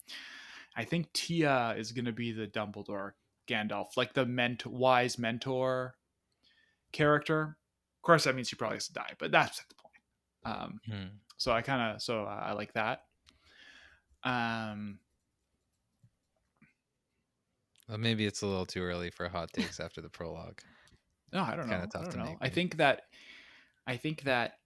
I 0.76 0.84
think 0.84 1.12
Tia 1.12 1.74
is 1.76 1.92
going 1.92 2.06
to 2.06 2.12
be 2.12 2.32
the 2.32 2.48
Dumbledore 2.48 3.12
Gandalf, 3.48 3.96
like 3.96 4.14
the 4.14 4.26
ment- 4.26 4.66
wise 4.66 5.18
mentor 5.18 5.96
character. 6.92 7.58
Of 7.98 8.02
course, 8.02 8.24
that 8.24 8.34
means 8.34 8.48
she 8.48 8.56
probably 8.56 8.76
has 8.76 8.88
to 8.88 8.92
die, 8.94 9.14
but 9.18 9.30
that's 9.32 9.60
not 9.60 9.68
the 9.68 9.74
point. 9.76 9.94
Um, 10.44 10.80
Hmm. 10.86 11.22
so 11.38 11.52
I 11.52 11.62
kind 11.62 11.96
of 11.96 12.02
so 12.02 12.24
I 12.24 12.50
I 12.50 12.52
like 12.52 12.74
that. 12.74 13.04
Um, 14.24 15.00
Well, 17.86 17.96
maybe 17.98 18.26
it's 18.26 18.42
a 18.42 18.46
little 18.48 18.66
too 18.66 18.82
early 18.82 19.12
for 19.12 19.28
hot 19.28 19.52
takes 19.52 19.78
after 19.78 20.00
the 20.00 20.10
prologue. 20.10 20.62
No, 21.32 21.42
I 21.42 21.56
don't 21.56 21.68
know. 21.68 21.86
Tough 21.92 22.02
I 22.02 22.04
don't 22.04 22.10
to 22.12 22.18
know. 22.18 22.24
make, 22.24 22.36
I 22.40 22.48
think 22.48 22.76
that 22.76 23.02
I 23.86 23.96
think 23.96 24.22
that 24.22 24.58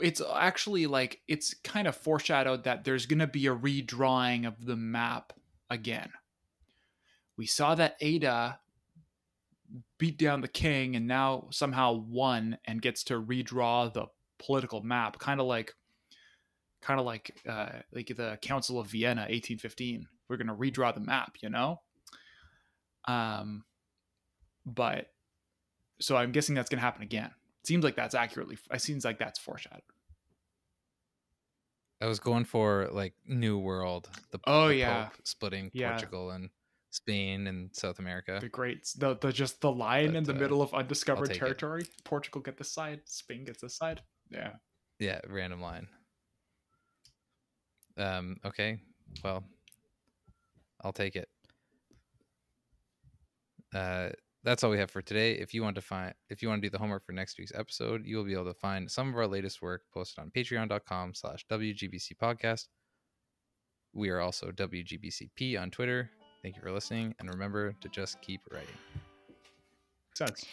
it's 0.00 0.20
actually 0.34 0.86
like 0.86 1.20
it's 1.28 1.54
kind 1.64 1.86
of 1.86 1.96
foreshadowed 1.96 2.64
that 2.64 2.84
there's 2.84 3.06
going 3.06 3.18
to 3.18 3.26
be 3.26 3.46
a 3.46 3.54
redrawing 3.54 4.46
of 4.46 4.64
the 4.64 4.76
map 4.76 5.32
again. 5.70 6.10
We 7.36 7.46
saw 7.46 7.74
that 7.74 7.96
Ada 8.00 8.58
beat 9.98 10.18
down 10.18 10.40
the 10.40 10.48
king 10.48 10.96
and 10.96 11.06
now 11.06 11.46
somehow 11.50 11.92
won 11.92 12.58
and 12.64 12.82
gets 12.82 13.04
to 13.04 13.20
redraw 13.20 13.92
the 13.92 14.06
political 14.38 14.82
map, 14.82 15.18
kind 15.18 15.40
of 15.40 15.46
like 15.46 15.74
kind 16.80 17.00
of 17.00 17.06
like 17.06 17.36
uh 17.48 17.70
like 17.92 18.08
the 18.16 18.38
Council 18.40 18.78
of 18.78 18.86
Vienna 18.88 19.22
1815. 19.22 20.06
We're 20.28 20.36
going 20.36 20.48
to 20.48 20.54
redraw 20.54 20.94
the 20.94 21.00
map, 21.00 21.36
you 21.40 21.48
know? 21.48 21.80
Um 23.06 23.64
but 24.66 25.06
so 26.00 26.16
I'm 26.16 26.32
guessing 26.32 26.54
that's 26.54 26.68
going 26.70 26.78
to 26.78 26.84
happen 26.84 27.02
again. 27.02 27.30
It 27.62 27.66
Seems 27.66 27.84
like 27.84 27.96
that's 27.96 28.14
accurately. 28.14 28.58
It 28.72 28.80
seems 28.80 29.04
like 29.04 29.18
that's 29.18 29.38
foreshadowed. 29.38 29.82
I 32.00 32.06
was 32.06 32.20
going 32.20 32.44
for 32.44 32.88
like 32.92 33.14
New 33.26 33.58
World. 33.58 34.08
The 34.30 34.38
Oh, 34.46 34.68
the 34.68 34.76
yeah. 34.76 35.04
Pope 35.06 35.14
splitting 35.24 35.70
Yeah. 35.74 35.90
Portugal 35.90 36.30
and 36.30 36.50
Spain 36.90 37.48
and 37.48 37.74
South 37.74 37.98
America. 37.98 38.38
The 38.40 38.48
great, 38.48 38.88
the, 38.96 39.16
the 39.16 39.32
just 39.32 39.60
the 39.60 39.70
line 39.72 40.14
in 40.14 40.24
the 40.24 40.32
uh, 40.32 40.38
middle 40.38 40.62
of 40.62 40.72
undiscovered 40.72 41.26
take 41.28 41.36
it. 41.36 41.40
territory. 41.40 41.86
Portugal 42.04 42.40
get 42.40 42.56
this 42.56 42.70
side, 42.70 43.00
Spain 43.04 43.44
gets 43.44 43.60
this 43.60 43.76
side. 43.76 44.00
Yeah. 44.30 44.52
Yeah, 44.98 45.20
random 45.28 45.60
line. 45.60 45.88
Um. 47.96 48.36
Okay. 48.44 48.78
Well, 49.24 49.42
I'll 50.82 50.92
take 50.92 51.16
it. 51.16 51.28
Uh, 53.74 54.10
that's 54.48 54.64
all 54.64 54.70
we 54.70 54.78
have 54.78 54.90
for 54.90 55.02
today. 55.02 55.32
If 55.32 55.52
you 55.52 55.62
want 55.62 55.74
to 55.74 55.82
find, 55.82 56.14
if 56.30 56.40
you 56.40 56.48
want 56.48 56.62
to 56.62 56.66
do 56.66 56.70
the 56.70 56.78
homework 56.78 57.04
for 57.04 57.12
next 57.12 57.38
week's 57.38 57.52
episode, 57.54 58.06
you 58.06 58.16
will 58.16 58.24
be 58.24 58.32
able 58.32 58.46
to 58.46 58.54
find 58.54 58.90
some 58.90 59.10
of 59.10 59.16
our 59.16 59.26
latest 59.26 59.60
work 59.60 59.82
posted 59.92 60.22
on 60.22 60.30
Patreon.com/slash 60.30 61.44
WGBC 61.50 62.16
Podcast. 62.20 62.68
We 63.92 64.08
are 64.08 64.20
also 64.20 64.50
WGBCP 64.50 65.60
on 65.60 65.70
Twitter. 65.70 66.10
Thank 66.42 66.56
you 66.56 66.62
for 66.62 66.72
listening, 66.72 67.14
and 67.18 67.28
remember 67.28 67.74
to 67.80 67.88
just 67.90 68.22
keep 68.22 68.40
writing. 68.50 68.68
Sense. 70.14 70.46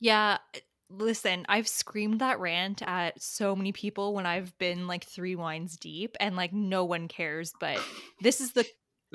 Yeah. 0.00 0.38
Listen, 0.88 1.46
I've 1.48 1.68
screamed 1.68 2.20
that 2.20 2.40
rant 2.40 2.82
at 2.82 3.20
so 3.20 3.54
many 3.54 3.72
people 3.72 4.14
when 4.14 4.26
I've 4.26 4.56
been 4.58 4.86
like 4.86 5.04
three 5.04 5.36
wines 5.36 5.76
deep 5.76 6.16
and 6.20 6.36
like 6.36 6.52
no 6.52 6.84
one 6.84 7.08
cares. 7.08 7.52
But 7.60 7.80
this 8.20 8.40
is 8.40 8.52
the 8.52 8.66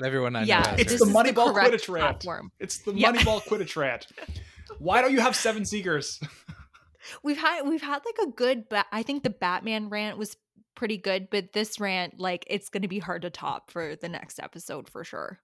Everyone 0.04 0.36
I 0.36 0.40
know 0.40 0.46
yeah, 0.46 0.66
has 0.68 0.80
It's 0.80 0.98
the 0.98 1.06
is 1.06 1.14
heard 1.14 1.26
it. 1.26 1.34
Moneyball 1.34 1.52
correct 1.54 1.72
Quidditch 1.74 1.88
rant. 1.92 2.20
platform. 2.20 2.52
It's 2.58 2.78
the 2.78 2.92
Yeah. 2.94 3.12
Moneyball 3.12 3.42
Quidditch 3.42 3.76
rant. 3.76 4.06
Why 4.78 5.00
don't 5.02 5.12
you 5.12 5.20
have 5.20 5.36
seven 5.36 5.64
seekers? 5.64 6.20
We've 7.24 7.36
had 7.38 7.62
we've 7.68 7.82
had 7.82 8.00
like 8.06 8.28
a 8.28 8.30
good 8.30 8.68
but 8.68 8.86
I 8.92 9.02
think 9.02 9.22
the 9.24 9.30
Batman 9.30 9.88
rant 9.88 10.18
was 10.18 10.36
pretty 10.76 10.96
good, 10.98 11.28
but 11.30 11.52
this 11.52 11.80
rant 11.80 12.20
like 12.20 12.44
it's 12.48 12.68
going 12.68 12.82
to 12.82 12.88
be 12.88 13.00
hard 13.00 13.22
to 13.22 13.30
top 13.30 13.70
for 13.72 13.96
the 13.96 14.08
next 14.08 14.38
episode 14.38 14.88
for 14.88 15.02
sure. 15.02 15.40